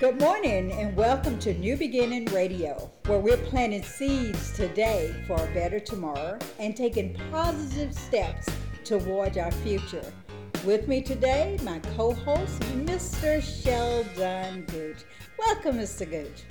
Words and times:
Good 0.00 0.20
morning 0.20 0.70
and 0.70 0.96
welcome 0.96 1.40
to 1.40 1.52
New 1.54 1.76
Beginning 1.76 2.26
Radio, 2.26 2.88
where 3.06 3.18
we're 3.18 3.36
planting 3.36 3.82
seeds 3.82 4.52
today 4.52 5.12
for 5.26 5.34
a 5.34 5.52
better 5.52 5.80
tomorrow 5.80 6.38
and 6.60 6.76
taking 6.76 7.14
positive 7.32 7.92
steps 7.92 8.48
towards 8.84 9.36
our 9.36 9.50
future. 9.50 10.04
With 10.64 10.86
me 10.86 11.02
today, 11.02 11.58
my 11.64 11.80
co 11.96 12.12
host, 12.12 12.60
Mr. 12.60 13.42
Sheldon 13.42 14.66
Gooch. 14.66 14.98
Welcome, 15.36 15.78
Mr. 15.78 16.08
Gooch. 16.08 16.44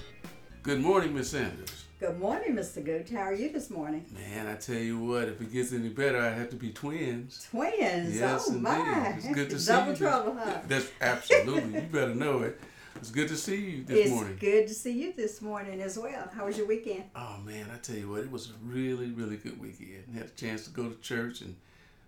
Good 0.62 0.82
morning, 0.82 1.16
Miss 1.16 1.30
Sanders. 1.30 1.86
Good 2.02 2.20
morning, 2.20 2.54
Mr. 2.54 2.84
Gooch. 2.84 3.12
How 3.12 3.22
are 3.22 3.34
you 3.34 3.50
this 3.54 3.70
morning? 3.70 4.06
Man, 4.14 4.48
I 4.48 4.56
tell 4.56 4.76
you 4.76 5.00
what, 5.00 5.30
if 5.30 5.40
it 5.40 5.54
gets 5.54 5.72
any 5.72 5.88
better, 5.88 6.20
I 6.20 6.32
have 6.32 6.50
to 6.50 6.58
be 6.58 6.72
twins. 6.72 7.48
Twins. 7.50 8.20
Yes, 8.20 8.44
oh 8.46 8.50
indeed. 8.50 8.62
my. 8.62 9.14
It's 9.16 9.34
good 9.34 9.50
to 9.52 9.58
see 9.58 9.72
Double 9.72 9.96
trouble, 9.96 10.36
huh? 10.38 10.60
That's 10.68 10.90
absolutely. 11.00 11.76
you 11.76 11.88
better 11.90 12.14
know 12.14 12.40
it. 12.40 12.60
It's 12.98 13.12
good 13.12 13.28
to 13.30 13.36
see 13.38 13.56
you 13.58 13.84
this 13.84 14.06
it's 14.06 14.10
morning. 14.12 14.38
good 14.40 14.68
to 14.68 14.74
see 14.74 14.92
you 14.92 15.14
this 15.14 15.42
morning 15.42 15.82
as 15.82 15.98
well. 15.98 16.30
How 16.34 16.46
was 16.46 16.58
your 16.58 16.68
weekend? 16.68 17.04
Oh 17.16 17.38
man, 17.46 17.68
I 17.74 17.78
tell 17.78 17.96
you 17.96 18.10
what, 18.10 18.22
it 18.22 18.32
was 18.32 18.50
a 18.50 18.54
really, 18.64 19.12
really 19.12 19.38
good 19.38 19.60
weekend. 19.60 20.06
Had 20.14 20.26
a 20.26 20.30
chance 20.30 20.64
to 20.66 20.72
go 20.72 20.90
to 20.90 20.96
church 21.00 21.42
and 21.42 21.56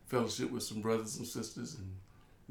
fellowship 0.07 0.52
with 0.52 0.63
some 0.63 0.81
brothers 0.81 1.17
and 1.17 1.27
sisters 1.27 1.75
and 1.75 1.88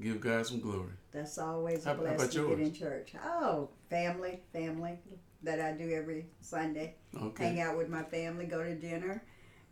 give 0.05 0.21
God 0.21 0.47
some 0.47 0.61
glory. 0.61 0.93
That's 1.11 1.39
always 1.39 1.85
a 1.85 1.89
How- 1.91 1.95
blessing 1.97 2.31
to 2.31 2.49
get 2.57 2.61
in 2.61 2.73
church. 2.73 3.13
Oh, 3.25 3.69
family, 3.91 4.41
family 4.53 4.99
that 5.43 5.61
I 5.61 5.73
do 5.73 5.91
every 5.93 6.27
Sunday. 6.41 6.95
Okay. 7.17 7.45
Hang 7.45 7.61
out 7.61 7.77
with 7.77 7.89
my 7.89 8.03
family, 8.05 8.47
go 8.47 8.63
to 8.63 8.75
dinner, 8.75 9.23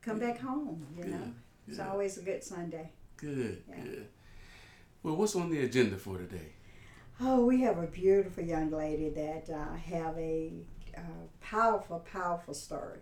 come 0.03 0.19
back 0.19 0.39
home. 0.41 0.85
You 0.97 1.05
know, 1.05 1.19
Good, 1.19 1.35
it's 1.69 1.77
good. 1.79 1.87
always 1.87 2.19
a 2.19 2.23
good 2.23 2.43
Sunday. 2.43 2.91
Good, 3.17 3.63
Yeah. 3.69 3.81
good. 3.85 4.07
Well, 5.03 5.17
what's 5.17 5.37
on 5.37 5.51
the 5.51 5.65
agenda 5.65 5.97
for 5.97 6.19
today? 6.19 6.53
Oh, 7.21 7.47
we 7.47 7.63
have 7.63 7.79
a 7.79 7.87
beautiful 7.87 8.45
young 8.45 8.71
lady 8.71 9.09
that 9.09 9.49
uh, 9.49 9.75
have 9.75 10.19
a 10.19 10.53
uh, 10.97 11.01
powerful, 11.41 12.01
powerful 12.01 12.53
story 12.53 13.01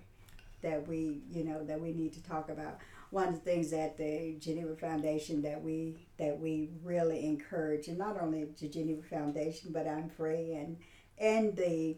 that 0.62 0.87
we, 0.87 1.23
you 1.31 1.45
know, 1.45 1.65
that 1.65 1.81
we 1.81 1.93
need 1.93 2.12
to 2.12 2.23
talk 2.23 2.48
about. 2.48 2.79
One 3.11 3.29
of 3.29 3.35
the 3.35 3.41
things 3.41 3.70
that 3.70 3.97
the 3.97 4.37
Geneva 4.39 4.77
Foundation 4.77 5.42
that 5.42 5.61
we 5.62 5.97
that 6.19 6.39
we 6.39 6.70
really 6.85 7.27
encourage, 7.27 7.89
and 7.89 7.98
not 7.98 8.20
only 8.20 8.45
the 8.45 8.69
Geneva 8.69 9.03
Foundation, 9.03 9.73
but 9.73 9.87
I'm 9.89 10.09
Free 10.09 10.55
and 10.55 10.77
and 11.19 11.57
the 11.57 11.97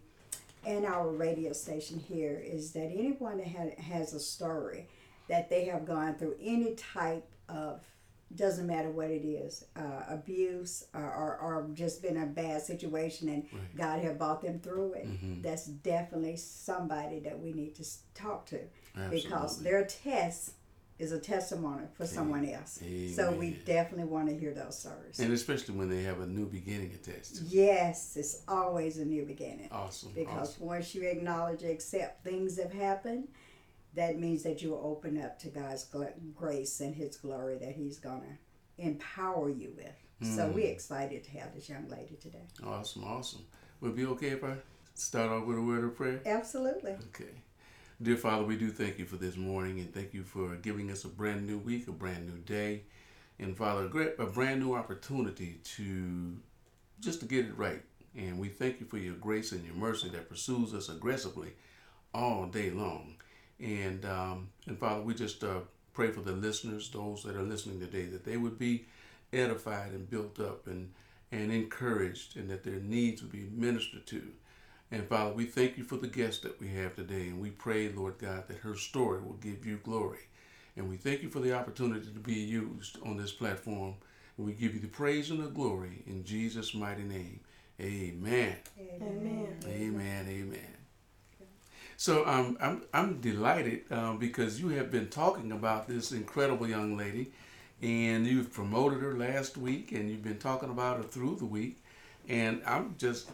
and 0.64 0.86
our 0.86 1.08
radio 1.10 1.52
station 1.52 1.98
here 1.98 2.42
is 2.44 2.72
that 2.72 2.86
anyone 2.86 3.38
that 3.38 3.48
ha- 3.48 3.82
has 3.82 4.14
a 4.14 4.20
story 4.20 4.88
that 5.28 5.50
they 5.50 5.66
have 5.66 5.86
gone 5.86 6.14
through 6.14 6.36
any 6.40 6.74
type 6.74 7.26
of 7.48 7.82
doesn't 8.34 8.66
matter 8.66 8.90
what 8.90 9.08
it 9.10 9.24
is 9.24 9.64
uh, 9.76 10.02
abuse 10.08 10.84
or, 10.94 11.00
or, 11.02 11.38
or 11.38 11.68
just 11.74 12.02
been 12.02 12.16
a 12.16 12.26
bad 12.26 12.60
situation 12.60 13.28
and 13.28 13.44
Right. 13.52 13.76
god 13.76 14.00
have 14.00 14.18
brought 14.18 14.42
them 14.42 14.58
through 14.58 14.94
it 14.94 15.06
Mhm. 15.06 15.42
that's 15.42 15.66
definitely 15.66 16.36
somebody 16.36 17.20
that 17.20 17.38
we 17.38 17.52
need 17.52 17.74
to 17.76 17.84
talk 18.14 18.46
to 18.46 18.58
because 19.10 19.62
their 19.62 19.84
test 19.86 20.54
is 20.98 21.12
a 21.12 21.18
testimony 21.20 21.84
for 21.94 22.06
someone 22.06 22.44
else 22.48 22.80
so 23.14 23.30
we 23.30 23.50
definitely 23.66 24.04
want 24.10 24.28
to 24.28 24.36
hear 24.36 24.52
those 24.54 24.78
stories 24.78 25.18
And 25.20 25.32
especially 25.32 25.76
when 25.76 25.88
they 25.90 26.02
have 26.02 26.20
a 26.20 26.26
new 26.26 26.46
beginning 26.46 26.92
attached 26.94 27.42
yes 27.46 28.16
it's 28.16 28.42
always 28.48 28.98
a 28.98 29.04
new 29.04 29.24
beginning 29.24 29.68
Awesome. 29.70 30.12
because 30.14 30.54
awesome. 30.54 30.66
once 30.66 30.94
you 30.94 31.02
acknowledge, 31.02 31.62
accept 31.62 32.24
things 32.24 32.58
have 32.58 32.72
happened, 32.72 33.28
that 33.96 34.18
means 34.18 34.42
that 34.44 34.62
you 34.62 34.70
will 34.70 34.82
open 34.84 35.20
up 35.20 35.38
to 35.40 35.48
God's 35.48 35.84
gl- 35.88 36.12
grace 36.34 36.80
and 36.80 36.94
His 36.94 37.16
glory 37.16 37.56
that 37.58 37.72
He's 37.74 37.98
gonna 37.98 38.38
empower 38.78 39.48
you 39.50 39.72
with. 39.76 39.94
So 40.22 40.48
Mm. 40.48 40.54
we're 40.54 40.70
excited 40.72 41.24
to 41.24 41.30
have 41.32 41.54
this 41.54 41.68
young 41.68 41.88
lady 41.88 42.16
today. 42.16 42.46
Awesome, 42.64 43.04
awesome. 43.04 43.44
Would 43.80 43.90
it 43.92 43.96
be 43.96 44.06
okay 44.06 44.28
if 44.28 44.42
I 44.44 44.56
start 44.94 45.30
off 45.30 45.46
with 45.46 45.58
a 45.58 45.62
word 45.62 45.84
of 45.84 45.94
prayer? 45.96 46.20
Absolutely. 46.24 46.92
Okay. 47.08 47.42
Dear 48.00 48.16
Father, 48.16 48.44
we 48.44 48.56
do 48.56 48.70
thank 48.70 48.98
you 48.98 49.04
for 49.06 49.16
this 49.16 49.36
morning 49.36 49.80
and 49.80 49.92
thank 49.92 50.14
you 50.14 50.22
for 50.24 50.56
giving 50.56 50.90
us 50.90 51.04
a 51.04 51.08
brand 51.08 51.46
new 51.46 51.58
week, 51.58 51.88
a 51.88 51.92
brand 51.92 52.26
new 52.26 52.38
day. 52.42 52.84
And 53.38 53.54
Father, 53.56 53.84
a 53.86 53.88
great- 53.90 54.18
a 54.18 54.26
brand 54.26 54.60
new 54.60 54.72
opportunity 54.74 55.60
to 55.76 56.38
just 57.00 57.20
to 57.20 57.26
get 57.26 57.44
it 57.44 57.56
right. 57.58 57.82
And 58.14 58.38
we 58.38 58.48
thank 58.48 58.80
you 58.80 58.86
for 58.86 58.96
your 58.96 59.16
grace 59.16 59.52
and 59.52 59.62
your 59.64 59.74
mercy 59.74 60.08
that 60.10 60.28
pursues 60.30 60.72
us 60.72 60.88
aggressively 60.88 61.52
all 62.14 62.46
day 62.46 62.70
long. 62.70 63.15
And 63.60 64.04
um, 64.04 64.48
and 64.66 64.78
Father, 64.78 65.02
we 65.02 65.14
just 65.14 65.42
uh, 65.42 65.60
pray 65.94 66.10
for 66.10 66.20
the 66.20 66.32
listeners, 66.32 66.90
those 66.90 67.22
that 67.22 67.36
are 67.36 67.42
listening 67.42 67.80
today, 67.80 68.04
that 68.06 68.24
they 68.24 68.36
would 68.36 68.58
be 68.58 68.84
edified 69.32 69.92
and 69.92 70.08
built 70.08 70.38
up 70.40 70.66
and 70.66 70.92
and 71.32 71.50
encouraged, 71.50 72.36
and 72.36 72.48
that 72.50 72.62
their 72.64 72.80
needs 72.80 73.22
would 73.22 73.32
be 73.32 73.48
ministered 73.52 74.06
to. 74.06 74.22
And 74.90 75.08
Father, 75.08 75.32
we 75.32 75.46
thank 75.46 75.76
you 75.76 75.84
for 75.84 75.96
the 75.96 76.06
guest 76.06 76.42
that 76.42 76.60
we 76.60 76.68
have 76.68 76.94
today, 76.94 77.28
and 77.28 77.40
we 77.40 77.50
pray, 77.50 77.88
Lord 77.88 78.18
God, 78.18 78.46
that 78.46 78.58
her 78.58 78.76
story 78.76 79.20
will 79.20 79.34
give 79.34 79.66
you 79.66 79.78
glory. 79.82 80.20
And 80.76 80.88
we 80.88 80.96
thank 80.96 81.22
you 81.22 81.30
for 81.30 81.40
the 81.40 81.54
opportunity 81.54 82.06
to 82.06 82.20
be 82.20 82.34
used 82.34 82.98
on 83.04 83.16
this 83.16 83.32
platform. 83.32 83.94
And 84.36 84.46
we 84.46 84.52
give 84.52 84.74
you 84.74 84.80
the 84.80 84.88
praise 84.88 85.30
and 85.30 85.42
the 85.42 85.48
glory 85.48 86.02
in 86.06 86.24
Jesus' 86.24 86.74
mighty 86.74 87.02
name. 87.02 87.40
Amen. 87.80 88.56
Amen. 88.78 89.56
Amen. 89.66 90.26
Amen. 90.28 90.75
So 91.96 92.26
um, 92.26 92.58
I'm 92.60 92.82
I'm 92.92 93.20
delighted 93.20 93.90
um, 93.90 94.18
because 94.18 94.60
you 94.60 94.68
have 94.70 94.90
been 94.90 95.08
talking 95.08 95.52
about 95.52 95.88
this 95.88 96.12
incredible 96.12 96.68
young 96.68 96.96
lady, 96.96 97.32
and 97.80 98.26
you've 98.26 98.52
promoted 98.52 99.00
her 99.00 99.16
last 99.16 99.56
week, 99.56 99.92
and 99.92 100.10
you've 100.10 100.22
been 100.22 100.38
talking 100.38 100.70
about 100.70 100.98
her 100.98 101.02
through 101.02 101.36
the 101.36 101.46
week, 101.46 101.82
and 102.28 102.62
I'm 102.66 102.96
just 102.98 103.30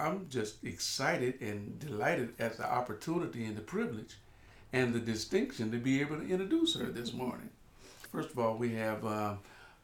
I'm 0.00 0.26
just 0.28 0.64
excited 0.64 1.40
and 1.40 1.78
delighted 1.78 2.34
at 2.40 2.56
the 2.56 2.68
opportunity 2.68 3.44
and 3.44 3.56
the 3.56 3.62
privilege, 3.62 4.16
and 4.72 4.92
the 4.92 5.00
distinction 5.00 5.70
to 5.70 5.78
be 5.78 6.00
able 6.00 6.16
to 6.16 6.28
introduce 6.28 6.74
her 6.74 6.86
this 6.86 7.12
morning. 7.12 7.50
First 8.10 8.30
of 8.30 8.38
all, 8.38 8.56
we 8.56 8.74
have 8.74 9.04
uh, 9.04 9.34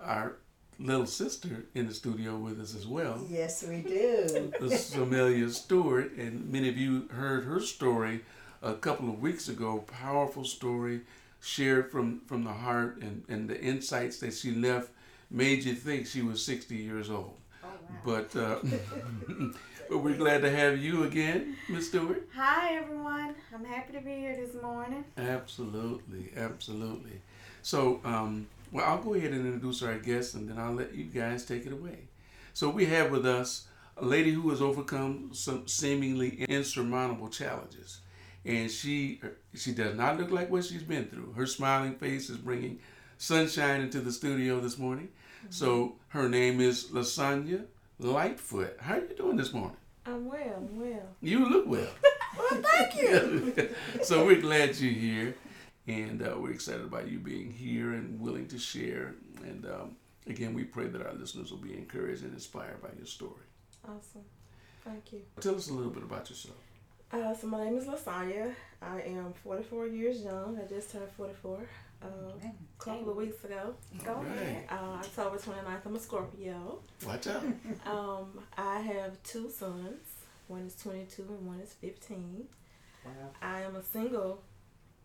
our 0.01 0.37
little 0.79 1.07
sister 1.07 1.65
in 1.75 1.87
the 1.87 1.95
studio 1.95 2.37
with 2.37 2.61
us 2.61 2.75
as 2.75 2.87
well. 2.87 3.25
Yes, 3.29 3.65
we 3.67 3.79
do. 3.79 4.53
Samelia 4.61 5.51
Stewart, 5.51 6.13
and 6.17 6.51
many 6.51 6.69
of 6.69 6.77
you 6.77 7.09
heard 7.11 7.45
her 7.45 7.61
story 7.61 8.21
a 8.63 8.75
couple 8.75 9.09
of 9.09 9.21
weeks 9.21 9.49
ago. 9.49 9.85
Powerful 9.87 10.45
story, 10.45 11.03
shared 11.41 11.91
from 11.91 12.21
from 12.27 12.45
the 12.45 12.53
heart, 12.53 12.99
and 13.01 13.25
and 13.29 13.49
the 13.49 13.61
insights 13.61 14.19
that 14.19 14.35
she 14.35 14.53
left 14.53 14.91
made 15.31 15.65
you 15.65 15.75
think 15.75 16.07
she 16.07 16.23
was 16.23 16.45
60 16.45 16.77
years 16.77 17.11
old. 17.11 17.35
Oh, 17.63 17.69
wow. 17.69 18.01
But 18.05 18.37
uh, 18.37 18.59
but 19.89 19.99
we're 19.99 20.17
glad 20.17 20.43
to 20.43 20.51
have 20.51 20.79
you 20.79 21.05
again, 21.05 21.57
Miss 21.69 21.89
Stewart. 21.89 22.29
Hi 22.35 22.77
everyone. 22.77 23.35
I'm 23.55 23.65
happy 23.65 23.93
to 23.95 24.01
be 24.01 24.17
here 24.17 24.37
this 24.37 24.61
morning. 24.61 25.05
Absolutely, 25.17 26.33
absolutely. 26.37 27.21
So, 27.63 28.01
um, 28.05 28.47
well, 28.75 28.85
I'll 28.85 28.99
go 28.99 29.15
ahead 29.15 29.31
and 29.31 29.47
introduce 29.47 29.85
our 29.85 29.97
guest, 29.99 30.35
and 30.35 30.49
then 30.49 30.59
I'll 30.59 30.75
let 30.75 30.93
you 30.93 31.05
guys 31.05 31.45
take 31.45 31.65
it 31.65 31.73
away. 31.73 32.09
So, 32.55 32.69
we 32.69 32.87
have 32.87 33.13
with 33.13 33.25
us 33.25 33.69
a 33.97 34.05
lady 34.05 34.33
who 34.33 34.51
has 34.51 34.61
overcome 34.61 35.31
some 35.33 35.69
seemingly 35.69 36.45
insurmountable 36.49 37.29
challenges, 37.29 38.01
and 38.45 38.69
she 38.69 39.21
she 39.55 39.71
does 39.71 39.97
not 39.97 40.19
look 40.19 40.33
like 40.33 40.51
what 40.51 40.65
she's 40.65 40.83
been 40.83 41.07
through. 41.07 41.35
Her 41.35 41.47
smiling 41.47 41.95
face 41.95 42.29
is 42.29 42.37
bringing 42.37 42.81
sunshine 43.17 43.81
into 43.81 44.01
the 44.01 44.11
studio 44.11 44.59
this 44.59 44.77
morning. 44.77 45.11
Mm-hmm. 45.39 45.53
So, 45.53 45.95
her 46.09 46.29
name 46.29 46.61
is 46.61 46.87
LaSanja 46.87 47.67
Lightfoot. 48.01 48.77
How 48.81 48.95
are 48.95 49.01
you 49.03 49.15
doing 49.17 49.37
this 49.37 49.53
morning? 49.53 49.77
I'm 50.05 50.27
well. 50.27 50.57
I'm 50.57 50.81
well. 50.81 51.07
You 51.21 51.49
look 51.49 51.67
well. 51.69 51.89
Well, 52.37 52.63
thank 52.63 52.97
you. 52.97 53.71
so 54.03 54.27
we're 54.27 54.41
glad 54.41 54.77
you're 54.81 54.93
here, 54.93 55.37
and 55.87 56.23
uh, 56.23 56.35
we're 56.39 56.51
excited 56.53 56.83
about 56.85 57.09
you 57.09 57.19
being 57.19 57.51
here 57.53 57.93
and 57.93 58.21
willing 58.21 58.47
to 58.49 58.59
share. 58.59 59.15
And 59.43 59.67
um, 59.67 59.97
again, 60.27 60.55
we 60.55 60.65
pray 60.65 60.87
that 60.87 61.05
our 61.05 61.13
listeners 61.15 61.51
will 61.51 61.59
be 61.59 61.75
encouraged 61.75 62.23
and 62.23 62.33
inspired 62.33 62.83
by 62.83 62.89
your 62.97 63.07
story. 63.07 63.45
awesome. 63.85 64.23
Thank 64.85 65.13
you. 65.13 65.23
Tell 65.41 65.55
us 65.55 65.69
a 65.71 65.73
little 65.73 65.91
bit 65.93 66.03
about 66.03 66.29
yourself. 66.29 66.57
Uh, 67.13 67.35
so 67.35 67.47
my 67.47 67.65
name 67.65 67.79
is 67.79 67.85
LaSanja. 67.87 68.53
I 68.83 69.01
am 69.03 69.33
44 69.43 69.87
years 69.87 70.23
young. 70.23 70.59
I 70.63 70.67
just 70.69 70.91
turned 70.91 71.09
44 71.17 71.59
uh, 72.03 72.07
a 72.07 72.53
couple 72.83 73.11
of 73.11 73.17
weeks 73.17 73.43
ago. 73.45 73.75
Go 74.05 74.15
All 74.15 74.23
ahead. 74.27 74.65
Uh, 74.69 74.99
October 74.99 75.39
29th. 75.39 75.87
I'm 75.87 75.97
a 75.97 76.01
Scorpio. 76.01 76.81
Watch 77.07 77.27
out. 77.29 77.43
Um, 77.87 78.41
I 78.59 78.81
have 78.81 79.23
two 79.23 79.51
sons. 79.51 80.01
One 80.49 80.63
is 80.67 80.75
22 80.77 81.23
and 81.23 81.47
one 81.47 81.61
is 81.61 81.73
15. 81.75 82.45
Wow. 83.05 83.13
I 83.41 83.63
am 83.63 83.77
a 83.77 83.83
single 83.83 84.43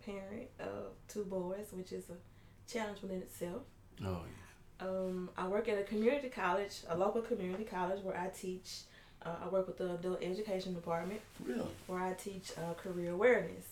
parent 0.05 0.49
of 0.59 0.93
two 1.07 1.23
boys, 1.25 1.67
which 1.71 1.91
is 1.91 2.05
a 2.09 2.71
challenge 2.71 3.01
within 3.01 3.21
itself. 3.21 3.63
Oh, 4.05 4.21
yeah. 4.25 4.87
Um, 4.87 5.29
I 5.37 5.47
work 5.47 5.67
at 5.67 5.77
a 5.77 5.83
community 5.83 6.29
college, 6.29 6.81
a 6.87 6.97
local 6.97 7.21
community 7.21 7.65
college, 7.65 8.03
where 8.03 8.17
I 8.17 8.27
teach. 8.27 8.81
Uh, 9.25 9.35
I 9.43 9.49
work 9.49 9.67
with 9.67 9.77
the 9.77 9.95
adult 9.95 10.23
education 10.23 10.73
department. 10.73 11.19
Really? 11.43 11.67
where 11.87 11.99
I 11.99 12.13
teach 12.13 12.51
uh, 12.57 12.73
career 12.75 13.11
awareness. 13.11 13.65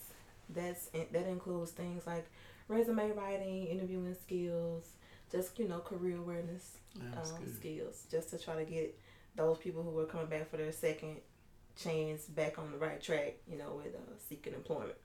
That's 0.50 0.88
that 0.88 1.28
includes 1.28 1.72
things 1.72 2.06
like 2.06 2.28
resume 2.68 3.12
writing, 3.12 3.68
interviewing 3.68 4.16
skills, 4.22 4.90
just 5.32 5.58
you 5.60 5.68
know 5.68 5.80
career 5.80 6.18
awareness 6.18 6.78
um, 7.02 7.54
skills, 7.56 8.04
just 8.12 8.30
to 8.32 8.38
try 8.38 8.56
to 8.56 8.70
get 8.70 8.98
those 9.36 9.58
people 9.58 9.84
who 9.84 9.98
are 10.00 10.06
coming 10.06 10.28
back 10.28 10.50
for 10.50 10.58
their 10.58 10.72
second 10.72 11.18
chance 11.82 12.24
back 12.24 12.58
on 12.58 12.72
the 12.72 12.78
right 12.78 13.02
track, 13.02 13.36
you 13.50 13.58
know, 13.58 13.74
with 13.78 13.96
uh, 13.96 14.14
seeking 14.28 14.54
employment. 14.54 14.98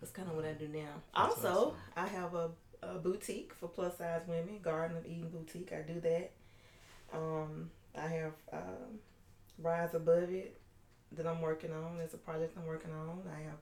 That's 0.00 0.12
kind 0.12 0.28
of 0.28 0.36
what 0.36 0.44
I 0.44 0.52
do 0.52 0.68
now. 0.68 1.02
That's 1.14 1.44
also, 1.44 1.48
awesome. 1.48 1.74
I 1.96 2.06
have 2.06 2.34
a, 2.34 2.50
a 2.82 2.98
boutique 2.98 3.52
for 3.54 3.68
plus 3.68 3.98
size 3.98 4.22
women, 4.26 4.60
Garden 4.62 4.96
of 4.96 5.06
Eden 5.06 5.28
Boutique. 5.30 5.72
I 5.72 5.82
do 5.82 6.00
that. 6.00 6.30
Um, 7.12 7.70
I 7.96 8.06
have 8.06 8.32
um, 8.52 9.00
Rise 9.58 9.94
Above 9.94 10.30
It 10.30 10.60
that 11.12 11.26
I'm 11.26 11.40
working 11.40 11.72
on. 11.72 11.98
It's 12.02 12.14
a 12.14 12.18
project 12.18 12.56
I'm 12.56 12.66
working 12.66 12.92
on. 12.92 13.22
I 13.34 13.42
have 13.44 13.58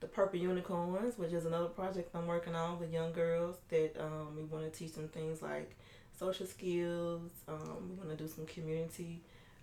the 0.00 0.06
Purple 0.06 0.38
Unicorns, 0.38 1.18
which 1.18 1.32
is 1.32 1.46
another 1.46 1.68
project 1.68 2.14
I'm 2.14 2.26
working 2.26 2.54
on 2.54 2.78
with 2.78 2.92
young 2.92 3.12
girls 3.12 3.56
that 3.68 3.96
um, 3.98 4.36
we 4.36 4.44
want 4.44 4.70
to 4.70 4.78
teach 4.78 4.92
them 4.92 5.08
things 5.08 5.42
like 5.42 5.76
social 6.18 6.46
skills. 6.46 7.30
Um, 7.48 7.90
we 7.90 7.94
want 7.96 8.16
to 8.16 8.16
do 8.16 8.28
some 8.28 8.46
community 8.46 9.20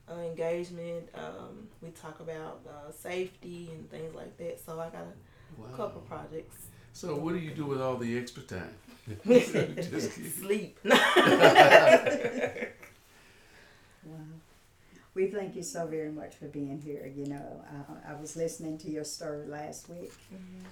uh, 0.10 0.20
engagement. 0.20 1.10
Um, 1.16 1.68
we 1.82 1.90
talk 1.90 2.20
about 2.20 2.62
uh, 2.68 2.92
safety 2.92 3.70
and 3.74 3.90
things 3.90 4.14
like 4.16 4.38
that. 4.38 4.64
So 4.64 4.80
I 4.80 4.90
got 4.90 5.02
a 5.02 5.14
Wow. 5.58 5.68
couple 5.76 6.02
projects. 6.02 6.68
So 6.94 7.16
what 7.16 7.34
do 7.34 7.40
you 7.40 7.52
do 7.52 7.66
with 7.66 7.82
all 7.82 7.98
the 7.98 8.18
extra 8.18 8.44
time? 8.44 8.76
Sleep. 10.40 10.80
Wow. 14.06 14.18
We 15.16 15.28
thank 15.28 15.56
you 15.56 15.64
so 15.64 15.86
very 15.86 16.12
much 16.12 16.36
for 16.36 16.46
being 16.48 16.80
here. 16.82 17.12
You 17.16 17.28
know, 17.28 17.64
uh, 17.70 17.94
I 18.10 18.16
was 18.20 18.36
listening 18.36 18.78
to 18.80 18.90
your 18.90 19.04
story 19.04 19.46
last 19.48 19.88
week 19.90 20.12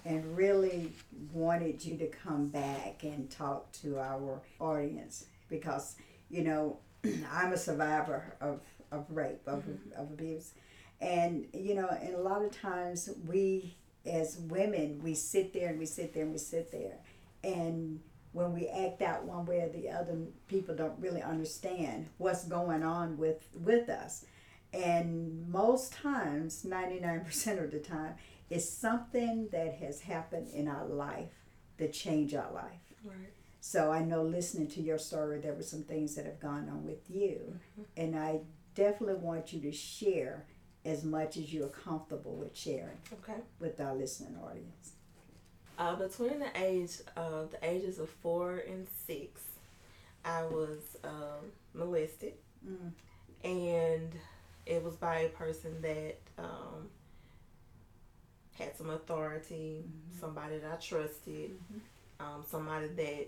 and 0.03 0.35
really 0.35 0.91
wanted 1.31 1.83
you 1.85 1.95
to 1.97 2.07
come 2.07 2.47
back 2.47 3.03
and 3.03 3.29
talk 3.29 3.71
to 3.83 3.99
our 3.99 4.41
audience 4.59 5.25
because, 5.47 5.95
you 6.29 6.43
know, 6.43 6.77
I'm 7.31 7.53
a 7.53 7.57
survivor 7.57 8.35
of, 8.41 8.61
of 8.91 9.05
rape, 9.09 9.41
of, 9.45 9.63
of 9.95 10.09
abuse. 10.11 10.51
And, 10.99 11.47
you 11.53 11.75
know, 11.75 11.87
and 12.01 12.15
a 12.15 12.21
lot 12.21 12.43
of 12.43 12.51
times 12.51 13.09
we, 13.27 13.75
as 14.05 14.37
women, 14.37 15.01
we 15.03 15.13
sit 15.13 15.53
there 15.53 15.69
and 15.69 15.79
we 15.79 15.85
sit 15.85 16.13
there 16.13 16.23
and 16.23 16.31
we 16.31 16.37
sit 16.37 16.71
there. 16.71 16.97
And 17.43 17.99
when 18.33 18.53
we 18.53 18.67
act 18.67 19.01
out 19.01 19.25
one 19.25 19.45
way 19.45 19.61
or 19.61 19.69
the 19.69 19.89
other, 19.89 20.17
people 20.47 20.75
don't 20.75 20.99
really 20.99 21.21
understand 21.21 22.07
what's 22.17 22.45
going 22.45 22.83
on 22.83 23.17
with 23.17 23.45
with 23.53 23.89
us. 23.89 24.25
And 24.73 25.49
most 25.49 25.91
times, 25.91 26.63
99% 26.65 27.61
of 27.61 27.71
the 27.71 27.79
time, 27.79 28.13
it's 28.49 28.69
something 28.69 29.49
that 29.51 29.75
has 29.75 30.01
happened 30.01 30.47
in 30.47 30.69
our 30.69 30.85
life 30.85 31.33
that 31.77 31.91
change 31.91 32.33
our 32.33 32.51
life. 32.53 32.93
right. 33.05 33.33
So 33.59 33.91
I 33.91 34.01
know 34.01 34.23
listening 34.23 34.67
to 34.69 34.81
your 34.81 34.97
story, 34.97 35.39
there 35.39 35.53
were 35.53 35.61
some 35.61 35.83
things 35.83 36.15
that 36.15 36.25
have 36.25 36.39
gone 36.39 36.67
on 36.69 36.83
with 36.85 37.09
you. 37.09 37.59
Mm-hmm. 37.73 37.81
And 37.95 38.17
I 38.17 38.39
definitely 38.75 39.15
want 39.15 39.53
you 39.53 39.61
to 39.61 39.71
share 39.71 40.45
as 40.85 41.03
much 41.03 41.37
as 41.37 41.53
you're 41.53 41.67
comfortable 41.67 42.35
with 42.35 42.55
sharing 42.55 42.97
Okay. 43.13 43.39
with 43.59 43.79
our 43.79 43.93
listening 43.95 44.37
audience. 44.43 44.93
Uh, 45.77 45.95
between 45.95 46.39
the 46.39 46.49
age 46.61 46.97
of 47.15 47.51
the 47.51 47.63
ages 47.67 47.99
of 47.99 48.09
four 48.09 48.57
and 48.67 48.87
six, 49.07 49.41
I 50.25 50.43
was 50.43 50.97
um, 51.03 51.51
molested, 51.73 52.33
Mm. 52.67 52.91
and 53.43 54.13
it 54.67 54.83
was 54.83 54.95
by 54.95 55.19
a 55.21 55.29
person 55.29 55.81
that 55.81 56.19
um, 56.37 56.89
had 58.57 58.75
some 58.77 58.91
authority, 58.91 59.83
somebody 60.19 60.59
that 60.59 60.71
I 60.71 60.75
trusted, 60.75 61.51
um, 62.19 62.43
somebody 62.47 62.87
that 62.89 63.27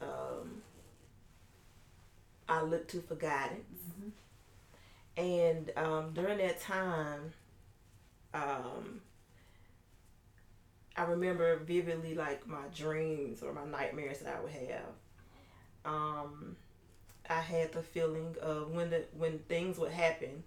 um, 0.00 0.62
I 2.48 2.62
looked 2.62 2.90
to 2.92 3.02
for 3.02 3.14
guidance. 3.16 3.80
And 5.16 5.70
um, 5.76 6.12
during 6.14 6.38
that 6.38 6.60
time, 6.60 7.32
um, 8.34 9.00
I 10.96 11.04
remember 11.04 11.56
vividly 11.58 12.14
like 12.14 12.46
my 12.46 12.64
dreams 12.74 13.42
or 13.42 13.52
my 13.52 13.64
nightmares 13.64 14.20
that 14.20 14.36
I 14.36 14.40
would 14.40 14.52
have. 14.52 14.92
Um, 15.84 16.56
I 17.28 17.40
had 17.40 17.72
the 17.72 17.82
feeling 17.82 18.36
of 18.40 18.70
when 18.70 18.90
the 18.90 19.04
when 19.16 19.38
things 19.40 19.78
would 19.78 19.92
happen. 19.92 20.44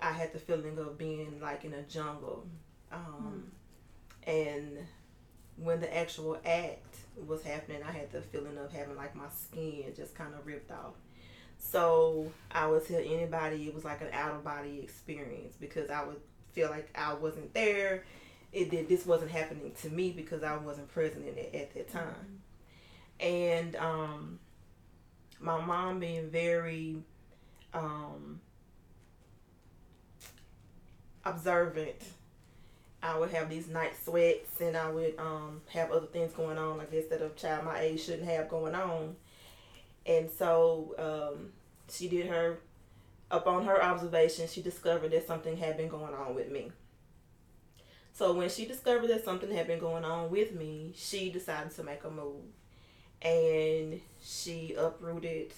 I 0.00 0.12
had 0.12 0.32
the 0.32 0.38
feeling 0.38 0.78
of 0.78 0.98
being 0.98 1.40
like 1.40 1.64
in 1.64 1.72
a 1.72 1.82
jungle, 1.82 2.46
um, 2.92 3.50
and 4.26 4.78
when 5.56 5.80
the 5.80 5.96
actual 5.96 6.38
act 6.44 6.96
was 7.26 7.42
happening, 7.42 7.82
I 7.82 7.92
had 7.92 8.12
the 8.12 8.20
feeling 8.20 8.58
of 8.58 8.72
having 8.72 8.96
like 8.96 9.14
my 9.16 9.28
skin 9.34 9.92
just 9.96 10.14
kind 10.14 10.34
of 10.34 10.46
ripped 10.46 10.70
off. 10.70 10.94
So 11.70 12.30
I 12.50 12.66
would 12.66 12.86
tell 12.86 12.98
anybody 12.98 13.66
it 13.66 13.74
was 13.74 13.84
like 13.84 14.00
an 14.00 14.08
out 14.12 14.32
of 14.32 14.44
body 14.44 14.80
experience 14.82 15.56
because 15.58 15.90
I 15.90 16.04
would 16.04 16.20
feel 16.52 16.70
like 16.70 16.88
I 16.96 17.14
wasn't 17.14 17.52
there. 17.54 18.04
It 18.52 18.70
did 18.70 18.88
this 18.88 19.04
wasn't 19.04 19.30
happening 19.30 19.72
to 19.82 19.90
me 19.90 20.12
because 20.12 20.42
I 20.42 20.56
wasn't 20.56 20.88
present 20.88 21.26
in 21.26 21.36
it 21.36 21.54
at 21.54 21.74
that 21.74 21.90
time. 21.90 22.40
And 23.20 23.76
um, 23.76 24.38
my 25.40 25.60
mom 25.60 25.98
being 25.98 26.30
very 26.30 26.96
um, 27.74 28.40
observant. 31.24 31.96
I 33.02 33.18
would 33.18 33.30
have 33.30 33.50
these 33.50 33.68
night 33.68 33.92
sweats 34.04 34.60
and 34.60 34.76
I 34.76 34.90
would 34.90 35.14
um, 35.18 35.60
have 35.68 35.90
other 35.90 36.06
things 36.06 36.32
going 36.32 36.58
on, 36.58 36.80
I 36.80 36.84
guess, 36.84 37.06
that 37.10 37.22
a 37.22 37.28
child 37.30 37.64
my 37.64 37.78
age 37.78 38.04
shouldn't 38.04 38.28
have 38.28 38.48
going 38.48 38.74
on. 38.74 39.16
And 40.06 40.30
so 40.30 40.94
um, 40.98 41.50
she 41.90 42.08
did 42.08 42.26
her, 42.26 42.58
upon 43.30 43.64
her 43.64 43.82
observation, 43.82 44.48
she 44.48 44.62
discovered 44.62 45.12
that 45.12 45.26
something 45.26 45.56
had 45.56 45.76
been 45.76 45.88
going 45.88 46.14
on 46.14 46.34
with 46.34 46.50
me. 46.50 46.72
So 48.12 48.32
when 48.32 48.48
she 48.48 48.64
discovered 48.64 49.08
that 49.08 49.24
something 49.24 49.50
had 49.50 49.66
been 49.66 49.78
going 49.78 50.04
on 50.04 50.30
with 50.30 50.54
me, 50.54 50.94
she 50.96 51.30
decided 51.30 51.74
to 51.76 51.84
make 51.84 52.02
a 52.04 52.10
move. 52.10 52.44
And 53.20 54.00
she 54.22 54.74
uprooted 54.74 55.52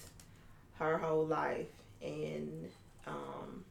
her 0.79 0.99
whole 0.99 1.25
life 1.25 1.69
and 2.03 2.69
um, 3.07 3.65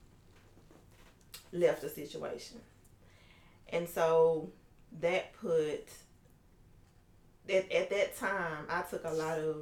left 1.52 1.82
the 1.82 1.90
situation. 1.90 2.60
And 3.70 3.88
so 3.90 4.50
that 5.02 5.34
put, 5.34 5.90
at, 7.50 7.70
at 7.72 7.90
that 7.90 8.18
time, 8.18 8.66
I 8.70 8.82
took 8.84 9.04
a 9.04 9.12
lot 9.12 9.38
of 9.38 9.58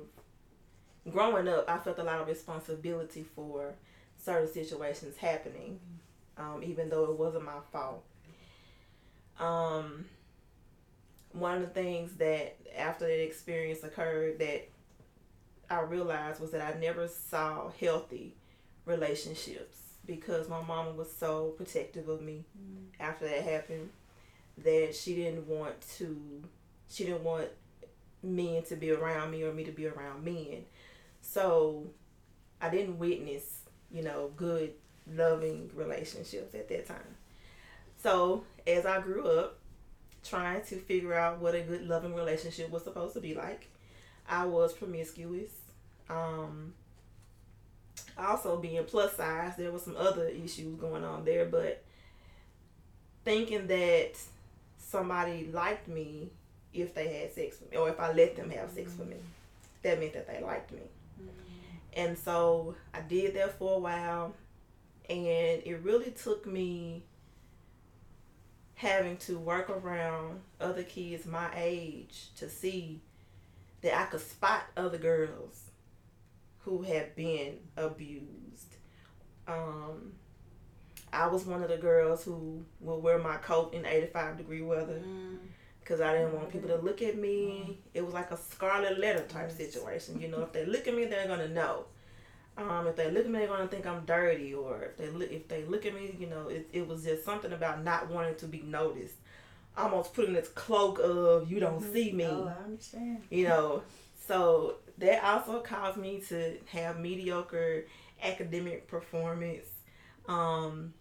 growing 1.12 1.48
up, 1.48 1.70
I 1.70 1.78
felt 1.78 2.00
a 2.00 2.04
lot 2.04 2.22
of 2.22 2.28
responsibility 2.28 3.26
for 3.36 3.74
certain 4.18 4.52
situations 4.52 5.18
happening, 5.18 5.80
um, 6.38 6.62
even 6.64 6.90
though 6.90 7.06
it 7.06 7.18
wasn't 7.18 7.46
my 7.46 7.60
fault. 7.72 8.04
Um, 9.40 10.06
one 11.32 11.56
of 11.56 11.62
the 11.62 11.68
things 11.68 12.14
that 12.16 12.58
after 12.78 13.06
that 13.06 13.24
experience 13.24 13.84
occurred 13.84 14.40
that 14.40 14.68
I 15.70 15.82
realized 15.82 16.40
was 16.40 16.52
that 16.52 16.62
I 16.62 16.80
never 16.80 17.08
saw 17.08 17.70
healthy 17.80 18.36
relationships 18.86 19.78
because 20.06 20.48
my 20.48 20.62
mama 20.62 20.92
was 20.92 21.12
so 21.12 21.50
protective 21.58 22.08
of 22.08 22.22
me 22.22 22.46
after 23.00 23.28
that 23.28 23.44
happened 23.44 23.90
that 24.60 24.96
she 24.96 25.16
didn't 25.16 25.48
want 25.48 25.74
to 25.98 26.44
she 26.88 27.04
didn't 27.04 27.24
want 27.24 27.48
men 28.22 28.64
to 28.64 28.76
be 28.76 28.92
around 28.92 29.32
me 29.32 29.44
or 29.44 29.52
me 29.52 29.64
to 29.64 29.72
be 29.72 29.88
around 29.88 30.24
men 30.24 30.64
so 31.25 31.88
I 32.62 32.70
didn't 32.70 33.00
witness, 33.00 33.62
you 33.91 34.03
know, 34.03 34.32
good, 34.36 34.74
loving 35.12 35.70
relationships 35.74 36.53
at 36.53 36.70
that 36.70 36.88
time. 36.88 37.15
So 38.01 38.44
as 38.67 38.86
I 38.86 39.01
grew 39.01 39.27
up, 39.27 39.58
trying 40.24 40.62
to 40.65 40.77
figure 40.77 41.13
out 41.13 41.39
what 41.39 41.55
a 41.55 41.62
good, 41.62 41.88
loving 41.88 42.15
relationship 42.15 42.70
was 42.70 42.84
supposed 42.84 43.13
to 43.15 43.22
be 43.22 43.34
like, 43.34 43.67
I 44.27 44.46
was 44.46 44.74
promiscuous. 44.74 45.51
Um, 46.10 46.74
also 48.17 48.58
being 48.58 48.84
plus 48.86 49.15
size, 49.15 49.53
there 49.58 49.72
was 49.72 49.84
some 49.84 49.98
other 49.98 50.27
issues 50.27 50.75
going 50.79 51.03
on 51.03 51.25
there, 51.25 51.46
but 51.46 51.84
thinking 53.24 53.67
that 53.67 54.12
somebody 54.77 55.50
liked 55.51 55.88
me 55.88 56.29
if 56.74 56.94
they 56.94 57.08
had 57.08 57.34
sex 57.34 57.60
with 57.60 57.72
me 57.72 57.77
or 57.77 57.89
if 57.89 58.00
I 58.00 58.13
let 58.13 58.36
them 58.36 58.50
have 58.51 58.72
sex 58.72 58.91
with 58.98 59.10
me, 59.10 59.17
that 59.84 60.00
meant 60.00 60.13
that 60.13 60.27
they 60.27 60.41
liked 60.41 60.72
me. 60.72 60.82
And 61.96 62.18
so 62.18 62.75
I 62.94 63.02
did 63.02 63.36
that 63.36 63.58
for 63.58 63.78
a 63.78 63.80
while, 63.80 64.36
and 65.10 65.18
it 65.18 65.80
really 65.82 66.12
took 66.12 66.46
me 66.46 67.06
having 68.75 69.16
to 69.16 69.40
work 69.40 69.70
around 69.70 70.42
other 70.60 70.84
kids 70.84 71.25
my 71.25 71.50
age 71.56 72.32
to 72.36 72.50
see 72.50 73.02
that 73.82 73.98
I 73.98 74.04
could 74.06 74.20
spot 74.20 74.64
other 74.75 74.98
girls 74.98 75.70
who 76.60 76.82
had 76.82 77.16
been 77.16 77.60
abused. 77.78 78.75
Um, 79.48 80.14
I 81.14 81.28
was 81.28 81.46
one 81.46 81.64
of 81.64 81.70
the 81.70 81.78
girls 81.78 82.25
who 82.25 82.66
would 82.82 82.98
wear 82.98 83.20
my 83.20 83.38
coat 83.38 83.74
in 83.74 83.86
85 83.86 84.38
degree 84.38 84.62
weather 84.62 85.02
because 85.86 86.01
I 86.01 86.13
didn't 86.18 86.34
want 86.34 86.51
people 86.51 86.68
to 86.70 86.77
look 86.77 87.04
at 87.04 87.15
me. 87.15 87.80
It 87.94 88.04
was 88.04 88.13
like 88.15 88.32
a 88.32 88.38
scarlet 88.38 89.00
letter 89.00 89.24
type 89.27 89.51
situation. 89.51 90.20
You 90.20 90.30
know, 90.30 90.42
if 90.42 90.51
they 90.51 90.65
look 90.65 90.88
at 90.88 90.96
me, 90.96 91.06
they're 91.06 91.27
gonna 91.27 91.48
know. 91.48 91.86
Um, 92.58 92.88
if 92.88 92.96
they 92.96 93.12
look 93.12 93.25
at 93.25 93.32
me, 93.32 93.38
they're 93.39 93.48
gonna 93.48 93.68
think 93.68 93.86
I'm 93.86 94.04
dirty, 94.06 94.54
or 94.56 94.82
if 94.82 94.98
they 94.98 95.10
look 95.10 95.30
if 95.32 95.48
they 95.48 95.63
look 95.65 95.86
at 95.86 95.94
me, 95.94 96.15
you 96.20 96.25
know, 96.27 96.48
it, 96.48 96.68
it 96.74 96.88
was 96.88 97.04
just 97.04 97.24
something 97.24 97.51
about 97.54 97.84
not 97.84 98.10
wanting 98.10 98.36
to 98.38 98.48
be 98.48 98.62
noticed, 98.63 99.15
almost 99.77 100.13
putting 100.15 100.34
this 100.34 100.48
cloak 100.50 101.00
of 101.04 101.51
you 101.51 101.60
don't 101.60 101.84
see 101.94 102.12
me, 102.12 102.24
Oh, 102.25 102.48
I 102.60 102.63
understand. 102.63 103.22
you 103.30 103.48
know. 103.48 103.84
So 104.27 104.77
that 104.98 105.24
also 105.24 105.60
caused 105.60 105.98
me 105.98 106.20
to 106.30 106.58
have 106.72 107.00
mediocre 107.00 107.86
academic 108.24 108.88
performance. 108.88 109.68
Um, 110.27 110.94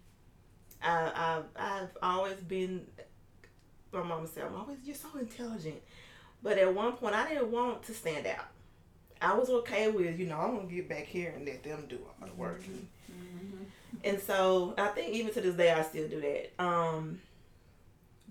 I, 0.82 1.10
I've 1.16 1.44
I've 1.56 1.96
always 2.02 2.36
been. 2.36 2.86
My 3.94 4.02
mama 4.02 4.26
said, 4.26 4.44
"I'm 4.44 4.56
always 4.56 4.78
you're 4.84 4.94
so 4.96 5.08
intelligent," 5.18 5.80
but 6.42 6.58
at 6.58 6.74
one 6.74 6.92
point 6.92 7.14
I 7.14 7.28
didn't 7.28 7.50
want 7.50 7.82
to 7.84 7.94
stand 7.94 8.26
out. 8.26 8.46
I 9.22 9.34
was 9.34 9.48
okay 9.48 9.90
with 9.90 10.18
you 10.18 10.26
know 10.26 10.38
I'm 10.38 10.56
gonna 10.56 10.68
get 10.68 10.88
back 10.88 11.04
here 11.04 11.32
and 11.34 11.46
let 11.46 11.62
them 11.62 11.86
do 11.88 11.98
all 12.20 12.26
the 12.26 12.34
work, 12.34 12.62
and 14.02 14.20
so 14.20 14.74
I 14.76 14.88
think 14.88 15.14
even 15.14 15.32
to 15.34 15.40
this 15.40 15.54
day 15.54 15.72
I 15.72 15.82
still 15.82 16.08
do 16.08 16.20
that. 16.20 16.52
Um, 16.62 17.20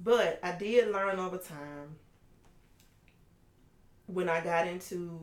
but 0.03 0.39
I 0.43 0.51
did 0.51 0.91
learn 0.91 1.19
over 1.19 1.37
time 1.37 1.95
when 4.07 4.29
I 4.29 4.41
got 4.41 4.67
into 4.67 5.19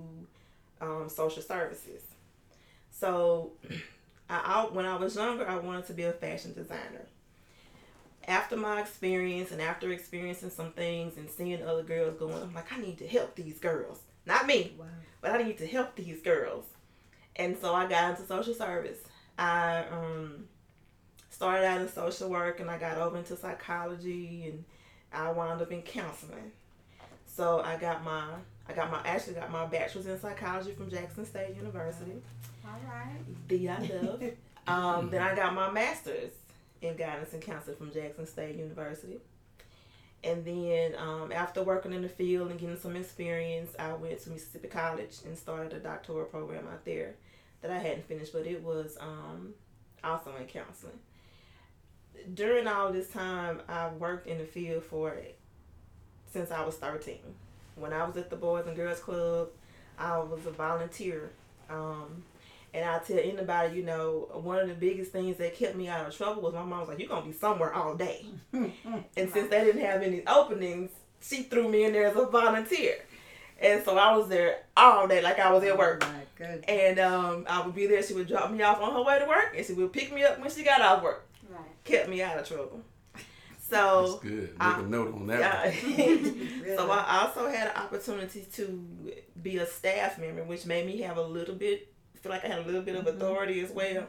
um, 0.81 1.09
social 1.09 1.43
services. 1.43 2.03
So, 2.91 3.53
I, 4.31 4.41
I 4.45 4.63
when 4.73 4.87
I 4.87 4.97
was 4.97 5.17
younger, 5.17 5.47
I 5.47 5.57
wanted 5.57 5.87
to 5.87 5.93
be 5.93 6.05
a 6.05 6.13
fashion 6.13 6.55
designer. 6.55 7.07
After 8.31 8.57
my 8.57 8.81
experience 8.81 9.51
and 9.51 9.61
after 9.61 9.91
experiencing 9.91 10.51
some 10.51 10.71
things 10.71 11.17
and 11.17 11.29
seeing 11.29 11.63
other 11.65 11.83
girls 11.83 12.15
going, 12.17 12.41
I'm 12.41 12.55
like, 12.55 12.73
I 12.73 12.79
need 12.79 12.99
to 12.99 13.07
help 13.07 13.35
these 13.35 13.59
girls. 13.59 13.99
Not 14.25 14.47
me, 14.47 14.75
Wow. 14.79 14.87
but 15.21 15.33
I 15.33 15.43
need 15.43 15.59
to 15.59 15.67
help 15.67 15.97
these 15.97 16.21
girls. 16.21 16.65
And 17.35 17.59
so 17.61 17.75
I 17.75 17.89
got 17.89 18.11
into 18.11 18.25
social 18.25 18.55
service. 18.55 18.99
I 19.37 19.85
um, 19.91 20.45
started 21.29 21.67
out 21.67 21.81
in 21.81 21.89
social 21.89 22.31
work 22.31 22.61
and 22.61 22.71
I 22.71 22.79
got 22.79 22.99
over 22.99 23.19
into 23.19 23.37
psychology 23.37 24.45
and 24.47 24.65
I 25.13 25.33
wound 25.33 25.61
up 25.61 25.73
in 25.73 25.83
counseling. 25.83 26.53
So 27.27 27.61
I 27.65 27.77
got 27.79 28.05
my 28.05 28.27
I 28.69 28.73
got 28.73 28.93
my 28.93 29.01
actually 29.05 29.35
got 29.35 29.51
my 29.51 29.67
bachelor's 29.67 30.07
in 30.07 30.21
psychology 30.21 30.73
from 30.73 30.89
Jackson 30.89 31.25
State 31.25 31.57
University. 31.57 32.13
All 32.65 32.79
right. 32.87 33.49
The 33.49 33.69
I 33.71 33.79
love. 34.03 34.23
um, 34.69 35.11
then 35.11 35.21
I 35.21 35.35
got 35.35 35.53
my 35.53 35.69
master's 35.71 36.31
in 36.83 36.97
guidance 36.97 37.33
and 37.33 37.43
counseling 37.43 37.77
from 37.77 37.93
Jackson 37.93 38.27
State 38.27 38.57
University. 38.57 39.21
And 40.23 40.45
then 40.45 40.95
um, 40.99 41.33
after 41.33 41.63
working 41.63 41.93
in 41.93 42.03
the 42.03 42.09
field 42.09 42.51
and 42.51 42.61
getting 42.61 42.79
some 42.79 42.95
experience, 42.97 43.75
I 43.79 43.95
went 43.95 44.21
to 44.23 44.31
Mississippi 44.31 44.69
College 44.69 45.17
and 45.25 45.37
started 45.37 45.73
a 45.73 45.79
doctoral 45.79 46.27
program 46.27 46.67
out 46.71 46.85
there 46.85 47.15
that 47.63 47.71
I 47.71 47.79
hadn't 47.79 48.07
finished, 48.07 48.33
but 48.33 48.47
it 48.47 48.63
was 48.63 48.99
um, 49.01 49.55
also 50.05 50.35
in 50.39 50.47
counseling. 50.47 50.99
During 52.35 52.67
all 52.67 52.93
this 52.93 53.09
time, 53.09 53.63
I 53.69 53.89
worked 53.89 54.27
in 54.27 54.39
the 54.39 54.45
field 54.45 54.85
for 54.85 55.17
since 56.33 56.51
I 56.51 56.65
was 56.65 56.77
13. 56.77 57.19
When 57.77 57.93
I 57.93 58.05
was 58.05 58.17
at 58.17 58.29
the 58.31 58.37
Boys 58.37 58.67
and 58.67 58.77
Girls 58.77 59.01
Club, 59.01 59.49
I 59.99 60.19
was 60.19 60.45
a 60.47 60.51
volunteer. 60.51 61.31
Um, 61.69 62.23
and 62.75 62.85
I 62.89 62.99
tell 62.99 63.19
anybody, 63.19 63.77
you 63.77 63.83
know, 63.85 64.29
one 64.43 64.59
of 64.59 64.69
the 64.69 64.75
biggest 64.75 65.13
things 65.13 65.37
that 65.39 65.55
kept 65.57 65.77
me 65.77 65.89
out 65.89 66.07
of 66.07 66.17
trouble 66.17 66.43
was 66.43 66.55
my 66.55 66.63
mom 66.65 66.81
was 66.81 66.89
like, 66.91 66.99
"You're 66.99 67.09
gonna 67.09 67.27
be 67.27 67.33
somewhere 67.33 67.73
all 67.75 67.95
day." 67.95 68.27
and 68.53 68.73
since 69.15 69.51
they 69.51 69.65
didn't 69.65 69.81
have 69.85 70.03
any 70.03 70.23
openings, 70.27 70.91
she 71.23 71.43
threw 71.45 71.69
me 71.69 71.85
in 71.85 71.93
there 71.93 72.07
as 72.07 72.17
a 72.17 72.27
volunteer. 72.27 72.95
And 73.61 73.85
so 73.85 73.99
I 73.99 74.17
was 74.17 74.29
there 74.29 74.61
all 74.77 75.07
day, 75.07 75.21
like 75.21 75.39
I 75.39 75.53
was 75.53 75.63
at 75.65 75.77
work. 75.77 76.03
Oh. 76.43 76.45
And 76.67 76.99
um, 76.99 77.45
I 77.49 77.61
would 77.65 77.75
be 77.75 77.87
there. 77.87 78.03
She 78.03 78.15
would 78.15 78.27
drop 78.27 78.51
me 78.51 78.63
off 78.63 78.81
on 78.81 78.95
her 78.95 79.03
way 79.03 79.19
to 79.19 79.27
work, 79.27 79.53
and 79.55 79.67
she 79.67 79.75
would 79.75 79.93
pick 79.93 80.13
me 80.15 80.25
up 80.25 80.41
when 80.41 80.51
she 80.51 80.63
got 80.65 80.81
off 80.81 81.03
work. 81.03 81.27
Right. 81.51 81.61
Kept 81.85 82.09
me 82.09 82.23
out 82.23 82.39
of 82.39 82.49
trouble. 82.49 82.81
That's 83.13 83.67
So, 83.69 84.19
good. 84.23 84.51
Make 84.53 84.61
I- 84.61 84.81
a 84.81 84.83
note 84.83 85.15
on 85.15 85.27
that. 85.27 85.41
yeah. 85.41 85.75
Really? 86.63 86.77
so 86.77 86.91
I 86.91 87.21
also 87.23 87.49
had 87.49 87.69
an 87.69 87.77
opportunity 87.77 88.47
to 88.55 88.87
be 89.43 89.59
a 89.59 89.67
staff 89.67 90.19
member, 90.19 90.43
which 90.45 90.65
made 90.65 90.87
me 90.87 91.01
have 91.03 91.19
a 91.19 91.23
little 91.23 91.55
bit, 91.55 91.93
feel 92.23 92.33
like 92.33 92.45
I 92.45 92.49
had 92.49 92.59
a 92.61 92.63
little 92.67 92.83
bit 92.83 92.97
of 92.97 93.05
Mhm. 93.05 93.17
authority 93.17 93.61
as 93.61 93.71
well. 93.71 94.07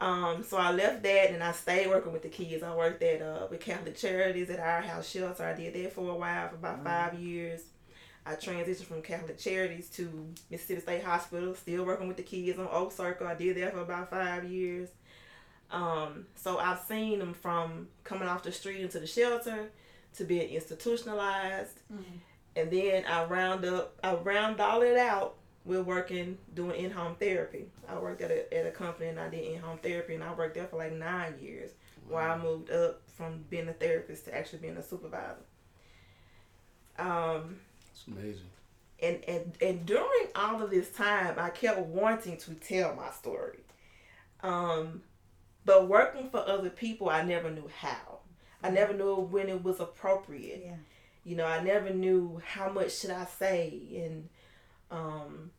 Um, 0.00 0.44
so 0.44 0.56
I 0.58 0.70
left 0.70 1.02
that 1.02 1.30
and 1.30 1.42
I 1.42 1.50
stayed 1.52 1.88
working 1.88 2.12
with 2.12 2.22
the 2.22 2.28
kids. 2.28 2.62
I 2.62 2.74
worked 2.74 3.02
at 3.02 3.20
uh, 3.20 3.48
with 3.50 3.60
Catholic 3.60 3.96
Charities 3.96 4.48
at 4.50 4.60
our 4.60 4.80
house 4.80 5.08
shelter. 5.08 5.44
I 5.44 5.54
did 5.54 5.74
that 5.74 5.92
for 5.92 6.10
a 6.10 6.14
while, 6.14 6.48
for 6.48 6.54
about 6.54 6.80
Mhm. 6.80 6.84
five 6.84 7.14
years. 7.14 7.62
I 8.24 8.34
transitioned 8.36 8.84
from 8.84 9.02
Catholic 9.02 9.38
Charities 9.38 9.88
to 9.90 10.32
Mississippi 10.50 10.82
State 10.82 11.02
Hospital, 11.02 11.54
still 11.54 11.84
working 11.84 12.06
with 12.08 12.18
the 12.18 12.22
kids 12.22 12.58
on 12.58 12.68
Oak 12.70 12.92
Circle. 12.92 13.26
I 13.26 13.34
did 13.34 13.56
that 13.56 13.72
for 13.72 13.80
about 13.80 14.10
five 14.10 14.44
years. 14.44 14.90
Um, 15.70 16.26
so 16.34 16.58
I've 16.58 16.80
seen 16.80 17.18
them 17.18 17.34
from 17.34 17.88
coming 18.04 18.28
off 18.28 18.42
the 18.42 18.52
street 18.52 18.80
into 18.80 19.00
the 19.00 19.06
shelter 19.06 19.70
to 20.16 20.24
being 20.24 20.50
institutionalized, 20.50 21.80
Mhm. 21.92 22.04
and 22.56 22.70
then 22.70 23.04
I 23.06 23.24
round 23.24 23.64
up, 23.64 23.98
I 24.04 24.14
round 24.14 24.60
all 24.60 24.82
it 24.82 24.96
out. 24.98 25.37
We're 25.68 25.82
working 25.82 26.38
doing 26.54 26.80
in 26.84 26.90
home 26.90 27.14
therapy. 27.20 27.66
I 27.88 27.98
worked 27.98 28.22
at 28.22 28.30
a, 28.30 28.54
at 28.58 28.66
a 28.66 28.70
company 28.70 29.08
and 29.10 29.20
I 29.20 29.28
did 29.28 29.44
in 29.44 29.60
home 29.60 29.78
therapy, 29.78 30.14
and 30.14 30.24
I 30.24 30.32
worked 30.32 30.54
there 30.54 30.66
for 30.66 30.78
like 30.78 30.92
nine 30.94 31.34
years. 31.40 31.70
Where 32.08 32.22
I 32.22 32.38
moved 32.38 32.70
up 32.70 33.02
from 33.16 33.44
being 33.50 33.68
a 33.68 33.74
therapist 33.74 34.24
to 34.24 34.34
actually 34.34 34.60
being 34.60 34.78
a 34.78 34.82
supervisor. 34.82 35.44
Um, 36.98 37.60
It's 37.92 38.06
amazing. 38.06 38.46
and, 39.02 39.22
and 39.28 39.52
and 39.60 39.86
during 39.86 40.26
all 40.34 40.62
of 40.62 40.70
this 40.70 40.90
time 40.90 41.34
i 41.38 41.50
kept 41.50 41.78
wanting 41.80 42.36
to 42.38 42.54
tell 42.54 42.94
my 42.96 43.10
story 43.10 43.60
um 44.42 45.02
but 45.64 45.86
working 45.88 46.28
for 46.30 46.38
other 46.48 46.70
people 46.70 47.08
i 47.08 47.22
never 47.22 47.50
knew 47.50 47.68
how 47.80 48.18
i 48.64 48.70
never 48.70 48.92
knew 48.94 49.14
when 49.16 49.48
it 49.48 49.62
was 49.62 49.78
appropriate 49.80 50.62
Yeah. 50.64 50.76
you 51.24 51.36
know 51.36 51.46
i 51.46 51.62
never 51.62 51.90
knew 51.90 52.40
how 52.44 52.68
much 52.70 52.96
should 52.98 53.10
i 53.10 53.24
say 53.26 53.80
and 54.04 54.28
um 54.90 55.50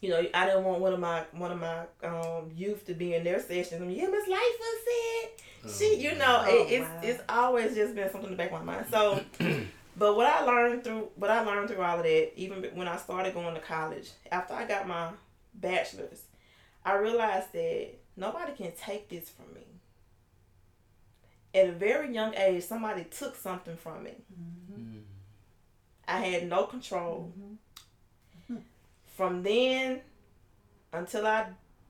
you 0.00 0.10
know 0.10 0.18
i 0.34 0.46
didn't 0.46 0.64
want 0.64 0.80
one 0.80 0.92
of 0.92 1.00
my 1.00 1.24
one 1.32 1.50
of 1.52 1.58
my 1.60 1.80
um 2.04 2.50
youth 2.54 2.84
to 2.86 2.94
be 2.94 3.14
in 3.14 3.24
their 3.24 3.40
sessions 3.40 3.80
and 3.80 3.92
yeah 3.92 4.06
miss 4.06 4.28
Lightfoot 4.28 4.78
said 4.86 5.72
she 5.78 5.96
you 6.00 6.14
know 6.16 6.44
Oh, 6.46 6.48
it, 6.66 6.72
it's 6.72 6.88
wow. 6.88 7.00
it's 7.02 7.22
always 7.28 7.74
just 7.74 7.94
been 7.94 8.10
something 8.10 8.30
in 8.30 8.36
the 8.36 8.42
back 8.42 8.52
of 8.52 8.64
my 8.64 8.74
mind 8.74 8.86
so 8.90 9.20
but 9.96 10.14
what 10.16 10.26
i 10.26 10.44
learned 10.44 10.84
through 10.84 11.08
what 11.16 11.30
i 11.30 11.40
learned 11.40 11.68
through 11.70 11.82
all 11.82 11.96
of 11.98 12.02
that 12.04 12.32
even 12.38 12.62
when 12.74 12.86
i 12.88 12.96
started 12.96 13.32
going 13.34 13.54
to 13.54 13.60
college 13.60 14.10
after 14.30 14.54
i 14.54 14.64
got 14.66 14.86
my 14.86 15.10
bachelor's 15.54 16.22
i 16.84 16.94
realized 16.94 17.52
that 17.52 17.88
nobody 18.16 18.52
can 18.52 18.72
take 18.76 19.08
this 19.08 19.28
from 19.30 19.52
me 19.54 19.62
at 21.54 21.68
a 21.68 21.72
very 21.72 22.12
young 22.14 22.34
age 22.36 22.62
somebody 22.62 23.04
took 23.04 23.34
something 23.34 23.76
from 23.76 24.04
me 24.04 24.12
Mm. 24.70 25.02
i 26.06 26.18
had 26.20 26.48
no 26.48 26.64
control 26.64 27.32
Mhm. 27.38 27.56
From 29.16 29.42
then 29.42 30.00
until 30.92 31.26
i 31.26 31.46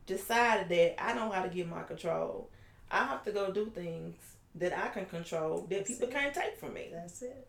decided 0.06 0.68
that 0.68 1.02
i 1.02 1.12
know 1.12 1.30
how 1.30 1.42
to 1.42 1.48
get 1.48 1.68
my 1.68 1.82
control 1.82 2.48
i 2.90 3.04
have 3.04 3.22
to 3.24 3.32
go 3.32 3.50
do 3.52 3.66
things 3.66 4.16
that 4.54 4.72
i 4.76 4.88
can 4.88 5.04
control 5.06 5.66
that 5.68 5.70
That's 5.78 5.90
people 5.90 6.08
it. 6.08 6.12
can't 6.14 6.34
take 6.34 6.56
from 6.58 6.74
me 6.74 6.88
That's 6.92 7.22
it. 7.22 7.46